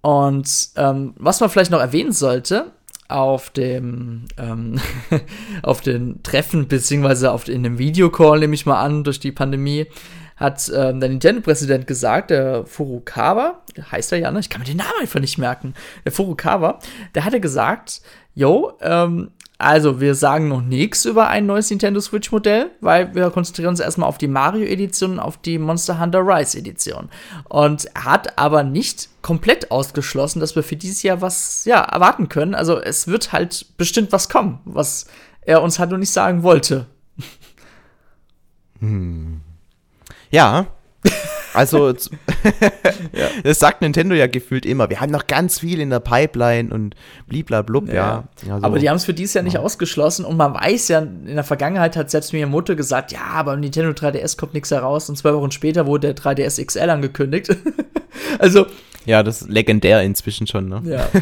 Und 0.00 0.70
ähm, 0.74 1.14
was 1.18 1.38
man 1.38 1.50
vielleicht 1.50 1.70
noch 1.70 1.80
erwähnen 1.80 2.10
sollte, 2.10 2.72
auf 3.06 3.50
dem 3.50 4.24
ähm, 4.38 4.80
auf 5.62 5.82
den 5.82 6.20
Treffen, 6.24 6.66
beziehungsweise 6.66 7.30
auf, 7.30 7.46
in 7.46 7.62
dem 7.62 7.78
Videocall, 7.78 8.40
nehme 8.40 8.54
ich 8.54 8.66
mal 8.66 8.80
an, 8.80 9.04
durch 9.04 9.20
die 9.20 9.32
Pandemie, 9.32 9.86
hat 10.38 10.70
ähm, 10.74 11.00
der 11.00 11.08
Nintendo-Präsident 11.08 11.86
gesagt, 11.86 12.30
der 12.30 12.64
Furukawa, 12.64 13.60
heißt 13.90 14.12
er 14.12 14.18
ja, 14.18 14.30
ne? 14.30 14.40
Ich 14.40 14.48
kann 14.48 14.60
mir 14.60 14.66
den 14.66 14.76
Namen 14.78 15.00
einfach 15.00 15.20
nicht 15.20 15.38
merken. 15.38 15.74
Der 16.04 16.12
Furukawa, 16.12 16.78
der 17.14 17.24
hatte 17.24 17.40
gesagt, 17.40 18.00
yo, 18.34 18.72
ähm, 18.80 19.30
also 19.60 20.00
wir 20.00 20.14
sagen 20.14 20.46
noch 20.46 20.62
nichts 20.62 21.04
über 21.04 21.26
ein 21.26 21.46
neues 21.46 21.68
Nintendo 21.68 22.00
Switch-Modell, 22.00 22.70
weil 22.80 23.12
wir 23.16 23.28
konzentrieren 23.30 23.70
uns 23.70 23.80
erstmal 23.80 24.08
auf 24.08 24.16
die 24.16 24.28
Mario-Edition 24.28 25.14
und 25.14 25.18
auf 25.18 25.36
die 25.36 25.58
Monster 25.58 25.98
Hunter 25.98 26.20
Rise-Edition. 26.20 27.08
Und 27.48 27.86
er 27.96 28.04
hat 28.04 28.38
aber 28.38 28.62
nicht 28.62 29.08
komplett 29.20 29.72
ausgeschlossen, 29.72 30.38
dass 30.38 30.54
wir 30.54 30.62
für 30.62 30.76
dieses 30.76 31.02
Jahr 31.02 31.20
was 31.20 31.64
ja, 31.64 31.80
erwarten 31.80 32.28
können. 32.28 32.54
Also 32.54 32.80
es 32.80 33.08
wird 33.08 33.32
halt 33.32 33.66
bestimmt 33.76 34.12
was 34.12 34.28
kommen, 34.28 34.60
was 34.64 35.08
er 35.40 35.60
uns 35.60 35.80
halt 35.80 35.90
noch 35.90 35.98
nicht 35.98 36.12
sagen 36.12 36.44
wollte. 36.44 36.86
Hm. 38.78 39.40
Ja. 40.30 40.66
Also, 41.54 41.88
ja. 43.12 43.28
das 43.42 43.58
sagt 43.58 43.80
Nintendo 43.80 44.14
ja 44.14 44.26
gefühlt 44.26 44.66
immer. 44.66 44.90
Wir 44.90 45.00
haben 45.00 45.10
noch 45.10 45.26
ganz 45.26 45.60
viel 45.60 45.80
in 45.80 45.90
der 45.90 46.00
Pipeline 46.00 46.72
und 46.72 46.94
bliblablub, 47.26 47.88
ja. 47.88 47.94
ja. 47.94 48.54
Also, 48.54 48.66
aber 48.66 48.78
die 48.78 48.88
haben 48.88 48.96
es 48.96 49.04
für 49.04 49.14
dieses 49.14 49.34
Jahr 49.34 49.44
nicht 49.44 49.58
ausgeschlossen 49.58 50.24
und 50.24 50.36
man 50.36 50.54
weiß 50.54 50.88
ja, 50.88 51.00
in 51.00 51.34
der 51.34 51.44
Vergangenheit 51.44 51.96
hat 51.96 52.10
selbst 52.10 52.32
mir 52.32 52.46
Mutter 52.46 52.76
gesagt, 52.76 53.12
ja, 53.12 53.24
aber 53.32 53.54
im 53.54 53.60
Nintendo 53.60 53.90
3DS 53.90 54.38
kommt 54.38 54.54
nichts 54.54 54.70
heraus 54.70 55.08
und 55.08 55.16
zwei 55.16 55.34
Wochen 55.34 55.50
später 55.50 55.86
wurde 55.86 56.12
der 56.12 56.22
3DS 56.22 56.64
XL 56.64 56.90
angekündigt. 56.90 57.56
also. 58.38 58.66
Ja, 59.04 59.22
das 59.22 59.42
ist 59.42 59.48
legendär 59.48 60.02
inzwischen 60.02 60.46
schon, 60.46 60.68
ne? 60.68 60.82
Ja. 60.84 61.08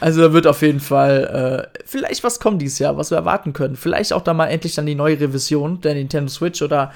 Also 0.00 0.20
da 0.22 0.32
wird 0.32 0.46
auf 0.46 0.62
jeden 0.62 0.80
Fall 0.80 1.70
äh, 1.74 1.80
vielleicht 1.84 2.24
was 2.24 2.40
kommen 2.40 2.58
dieses 2.58 2.78
Jahr, 2.78 2.96
was 2.96 3.10
wir 3.10 3.18
erwarten 3.18 3.52
können. 3.52 3.76
Vielleicht 3.76 4.12
auch 4.12 4.22
da 4.22 4.34
mal 4.34 4.46
endlich 4.46 4.74
dann 4.74 4.86
die 4.86 4.94
neue 4.94 5.20
Revision 5.20 5.80
der 5.80 5.94
Nintendo 5.94 6.30
Switch 6.30 6.62
oder 6.62 6.92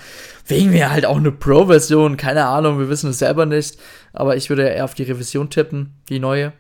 wegen 0.47 0.70
mir 0.70 0.90
halt 0.90 1.07
auch 1.07 1.16
eine 1.16 1.32
Pro-Version. 1.32 2.16
Keine 2.16 2.47
Ahnung, 2.47 2.78
wir 2.78 2.88
wissen 2.88 3.11
es 3.11 3.18
selber 3.18 3.47
nicht. 3.47 3.78
Aber 4.12 4.36
ich 4.36 4.49
würde 4.51 4.68
eher 4.68 4.84
auf 4.84 4.95
die 4.95 5.05
Revision 5.05 5.51
tippen, 5.51 5.95
die 6.09 6.18
neue. 6.18 6.53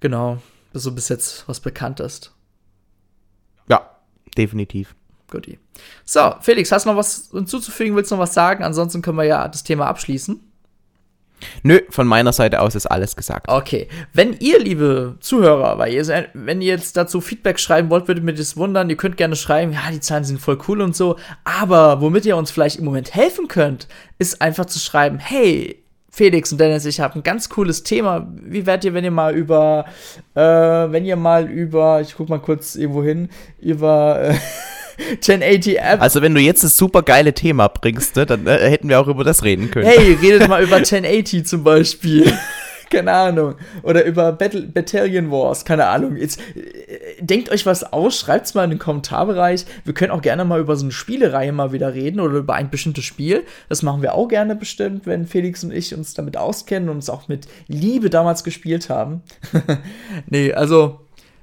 Genau, 0.00 0.38
so 0.72 0.92
bis 0.92 1.08
jetzt 1.08 1.48
was 1.48 1.60
bekannt 1.60 2.00
ist. 2.00 2.32
Ja, 3.68 3.90
definitiv. 4.36 4.94
Guti. 5.30 5.58
So, 6.04 6.34
Felix, 6.40 6.72
hast 6.72 6.86
du 6.86 6.90
noch 6.90 6.96
was 6.96 7.30
hinzuzufügen? 7.32 7.94
Willst 7.94 8.10
du 8.10 8.16
noch 8.16 8.22
was 8.22 8.34
sagen? 8.34 8.64
Ansonsten 8.64 9.00
können 9.02 9.18
wir 9.18 9.24
ja 9.24 9.46
das 9.48 9.62
Thema 9.62 9.86
abschließen. 9.86 10.40
Nö, 11.62 11.80
von 11.90 12.06
meiner 12.06 12.32
Seite 12.32 12.60
aus 12.60 12.74
ist 12.74 12.86
alles 12.86 13.16
gesagt. 13.16 13.48
Okay. 13.48 13.88
Wenn 14.12 14.36
ihr, 14.38 14.58
liebe 14.58 15.16
Zuhörer, 15.20 15.78
weil 15.78 15.92
ihr, 15.92 16.28
wenn 16.34 16.60
ihr 16.60 16.74
jetzt 16.74 16.96
dazu 16.96 17.20
Feedback 17.20 17.58
schreiben 17.58 17.90
wollt, 17.90 18.08
würde 18.08 18.20
mich 18.20 18.36
das 18.36 18.56
wundern. 18.56 18.90
Ihr 18.90 18.96
könnt 18.96 19.16
gerne 19.16 19.36
schreiben, 19.36 19.72
ja, 19.72 19.90
die 19.92 20.00
Zahlen 20.00 20.24
sind 20.24 20.40
voll 20.40 20.58
cool 20.68 20.80
und 20.80 20.96
so. 20.96 21.16
Aber 21.44 22.00
womit 22.00 22.26
ihr 22.26 22.36
uns 22.36 22.50
vielleicht 22.50 22.78
im 22.78 22.84
Moment 22.84 23.14
helfen 23.14 23.48
könnt, 23.48 23.88
ist 24.18 24.42
einfach 24.42 24.66
zu 24.66 24.78
schreiben, 24.78 25.18
hey, 25.18 25.82
Felix 26.10 26.50
und 26.50 26.58
Dennis, 26.58 26.84
ich 26.84 27.00
habe 27.00 27.14
ein 27.14 27.22
ganz 27.22 27.48
cooles 27.48 27.84
Thema. 27.84 28.26
Wie 28.34 28.66
werdet 28.66 28.84
ihr, 28.84 28.94
wenn 28.94 29.04
ihr 29.04 29.12
mal 29.12 29.34
über, 29.34 29.84
äh, 30.34 30.40
wenn 30.40 31.04
ihr 31.04 31.16
mal 31.16 31.48
über, 31.48 32.00
ich 32.00 32.16
guck 32.16 32.28
mal 32.28 32.40
kurz 32.40 32.74
irgendwo 32.74 33.02
hin, 33.02 33.28
über, 33.60 34.20
äh, 34.20 34.34
1080 35.10 35.78
App. 35.78 36.00
Also 36.00 36.22
wenn 36.22 36.34
du 36.34 36.40
jetzt 36.40 36.64
das 36.64 36.76
super 36.76 37.02
geile 37.02 37.32
Thema 37.32 37.68
bringst, 37.68 38.16
ne, 38.16 38.26
dann 38.26 38.46
äh, 38.46 38.70
hätten 38.70 38.88
wir 38.88 39.00
auch 39.00 39.08
über 39.08 39.24
das 39.24 39.44
reden 39.44 39.70
können. 39.70 39.86
Hey, 39.86 40.14
redet 40.22 40.48
mal 40.48 40.62
über 40.62 40.76
1080 40.76 41.46
zum 41.46 41.64
Beispiel. 41.64 42.32
keine 42.90 43.12
Ahnung. 43.12 43.54
Oder 43.82 44.04
über 44.04 44.32
Battle, 44.32 44.62
Battalion 44.62 45.30
Wars, 45.30 45.64
keine 45.64 45.86
Ahnung. 45.86 46.16
Jetzt, 46.16 46.40
äh, 46.56 47.22
denkt 47.22 47.50
euch 47.50 47.64
was 47.64 47.92
aus, 47.92 48.18
schreibt 48.18 48.46
es 48.46 48.54
mal 48.54 48.64
in 48.64 48.70
den 48.70 48.78
Kommentarbereich. 48.78 49.64
Wir 49.84 49.94
können 49.94 50.10
auch 50.10 50.22
gerne 50.22 50.44
mal 50.44 50.60
über 50.60 50.76
so 50.76 50.84
eine 50.84 50.92
Spielereihe 50.92 51.52
mal 51.52 51.72
wieder 51.72 51.94
reden 51.94 52.20
oder 52.20 52.38
über 52.38 52.54
ein 52.54 52.70
bestimmtes 52.70 53.04
Spiel. 53.04 53.44
Das 53.68 53.82
machen 53.82 54.02
wir 54.02 54.14
auch 54.14 54.28
gerne 54.28 54.56
bestimmt, 54.56 55.06
wenn 55.06 55.26
Felix 55.26 55.64
und 55.64 55.72
ich 55.72 55.94
uns 55.94 56.14
damit 56.14 56.36
auskennen 56.36 56.88
und 56.88 56.96
uns 56.96 57.10
auch 57.10 57.28
mit 57.28 57.46
Liebe 57.68 58.10
damals 58.10 58.44
gespielt 58.44 58.90
haben. 58.90 59.22
nee, 60.26 60.52
also 60.52 61.00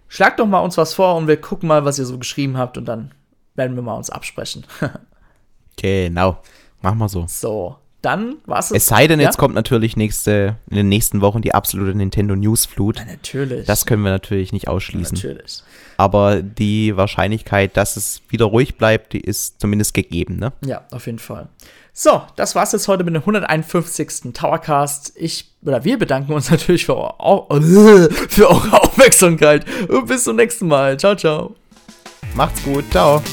schlagt 0.10 0.40
doch 0.40 0.48
mal 0.48 0.60
uns 0.60 0.78
was 0.78 0.94
vor 0.94 1.16
und 1.16 1.28
wir 1.28 1.38
gucken 1.38 1.68
mal, 1.68 1.86
was 1.86 1.98
ihr 1.98 2.06
so 2.06 2.18
geschrieben 2.18 2.58
habt 2.58 2.78
und 2.78 2.86
dann 2.86 3.12
werden 3.58 3.76
wir 3.76 3.84
mal 3.84 3.96
uns 3.96 4.10
absprechen. 4.10 4.66
genau. 5.76 6.38
Machen 6.82 7.00
wir 7.00 7.10
so. 7.10 7.26
So, 7.28 7.76
dann 8.02 8.38
war 8.46 8.60
es. 8.60 8.72
Es 8.72 8.88
sei 8.88 9.08
denn, 9.08 9.20
ja? 9.20 9.26
jetzt 9.26 9.38
kommt 9.38 9.56
natürlich 9.56 9.98
nächste, 9.98 10.58
in 10.70 10.78
den 10.78 10.90
nächsten 10.90 11.22
Wochen 11.22 11.42
die 11.42 11.54
absolute 11.54 11.98
Nintendo 11.98 12.36
Newsflut. 12.36 13.00
Ja, 13.00 13.06
natürlich. 13.06 13.66
Das 13.66 13.86
können 13.86 14.04
wir 14.04 14.12
natürlich 14.12 14.54
nicht 14.54 14.68
ausschließen. 14.68 15.18
Ja, 15.18 15.30
natürlich. 15.30 15.64
Aber 15.98 16.42
die 16.42 16.96
Wahrscheinlichkeit, 16.96 17.76
dass 17.76 17.98
es 17.98 18.22
wieder 18.30 18.46
ruhig 18.46 18.78
bleibt, 18.78 19.14
die 19.14 19.20
ist 19.20 19.60
zumindest 19.60 19.96
gegeben, 19.96 20.38
ne? 20.38 20.54
Ja, 20.64 20.86
auf 20.92 21.08
jeden 21.08 21.20
Fall. 21.20 21.50
So, 21.92 22.22
das 22.36 22.54
war's 22.54 22.74
jetzt 22.74 22.88
heute 22.88 23.04
mit 23.04 23.16
dem 23.16 23.22
151. 23.22 24.32
Towercast. 24.32 25.14
Ich 25.16 25.52
oder 25.66 25.84
wir 25.84 25.98
bedanken 25.98 26.34
uns 26.34 26.52
natürlich 26.52 26.86
für, 26.86 27.16
für 28.30 28.50
eure 28.50 28.84
Aufmerksamkeit 28.84 29.66
und 29.90 30.06
bis 30.06 30.24
zum 30.26 30.36
nächsten 30.36 30.68
Mal. 30.68 30.98
Ciao, 31.00 31.16
ciao. 31.16 31.56
Macht's 32.36 32.64
gut. 32.64 32.86
Ciao. 32.92 33.24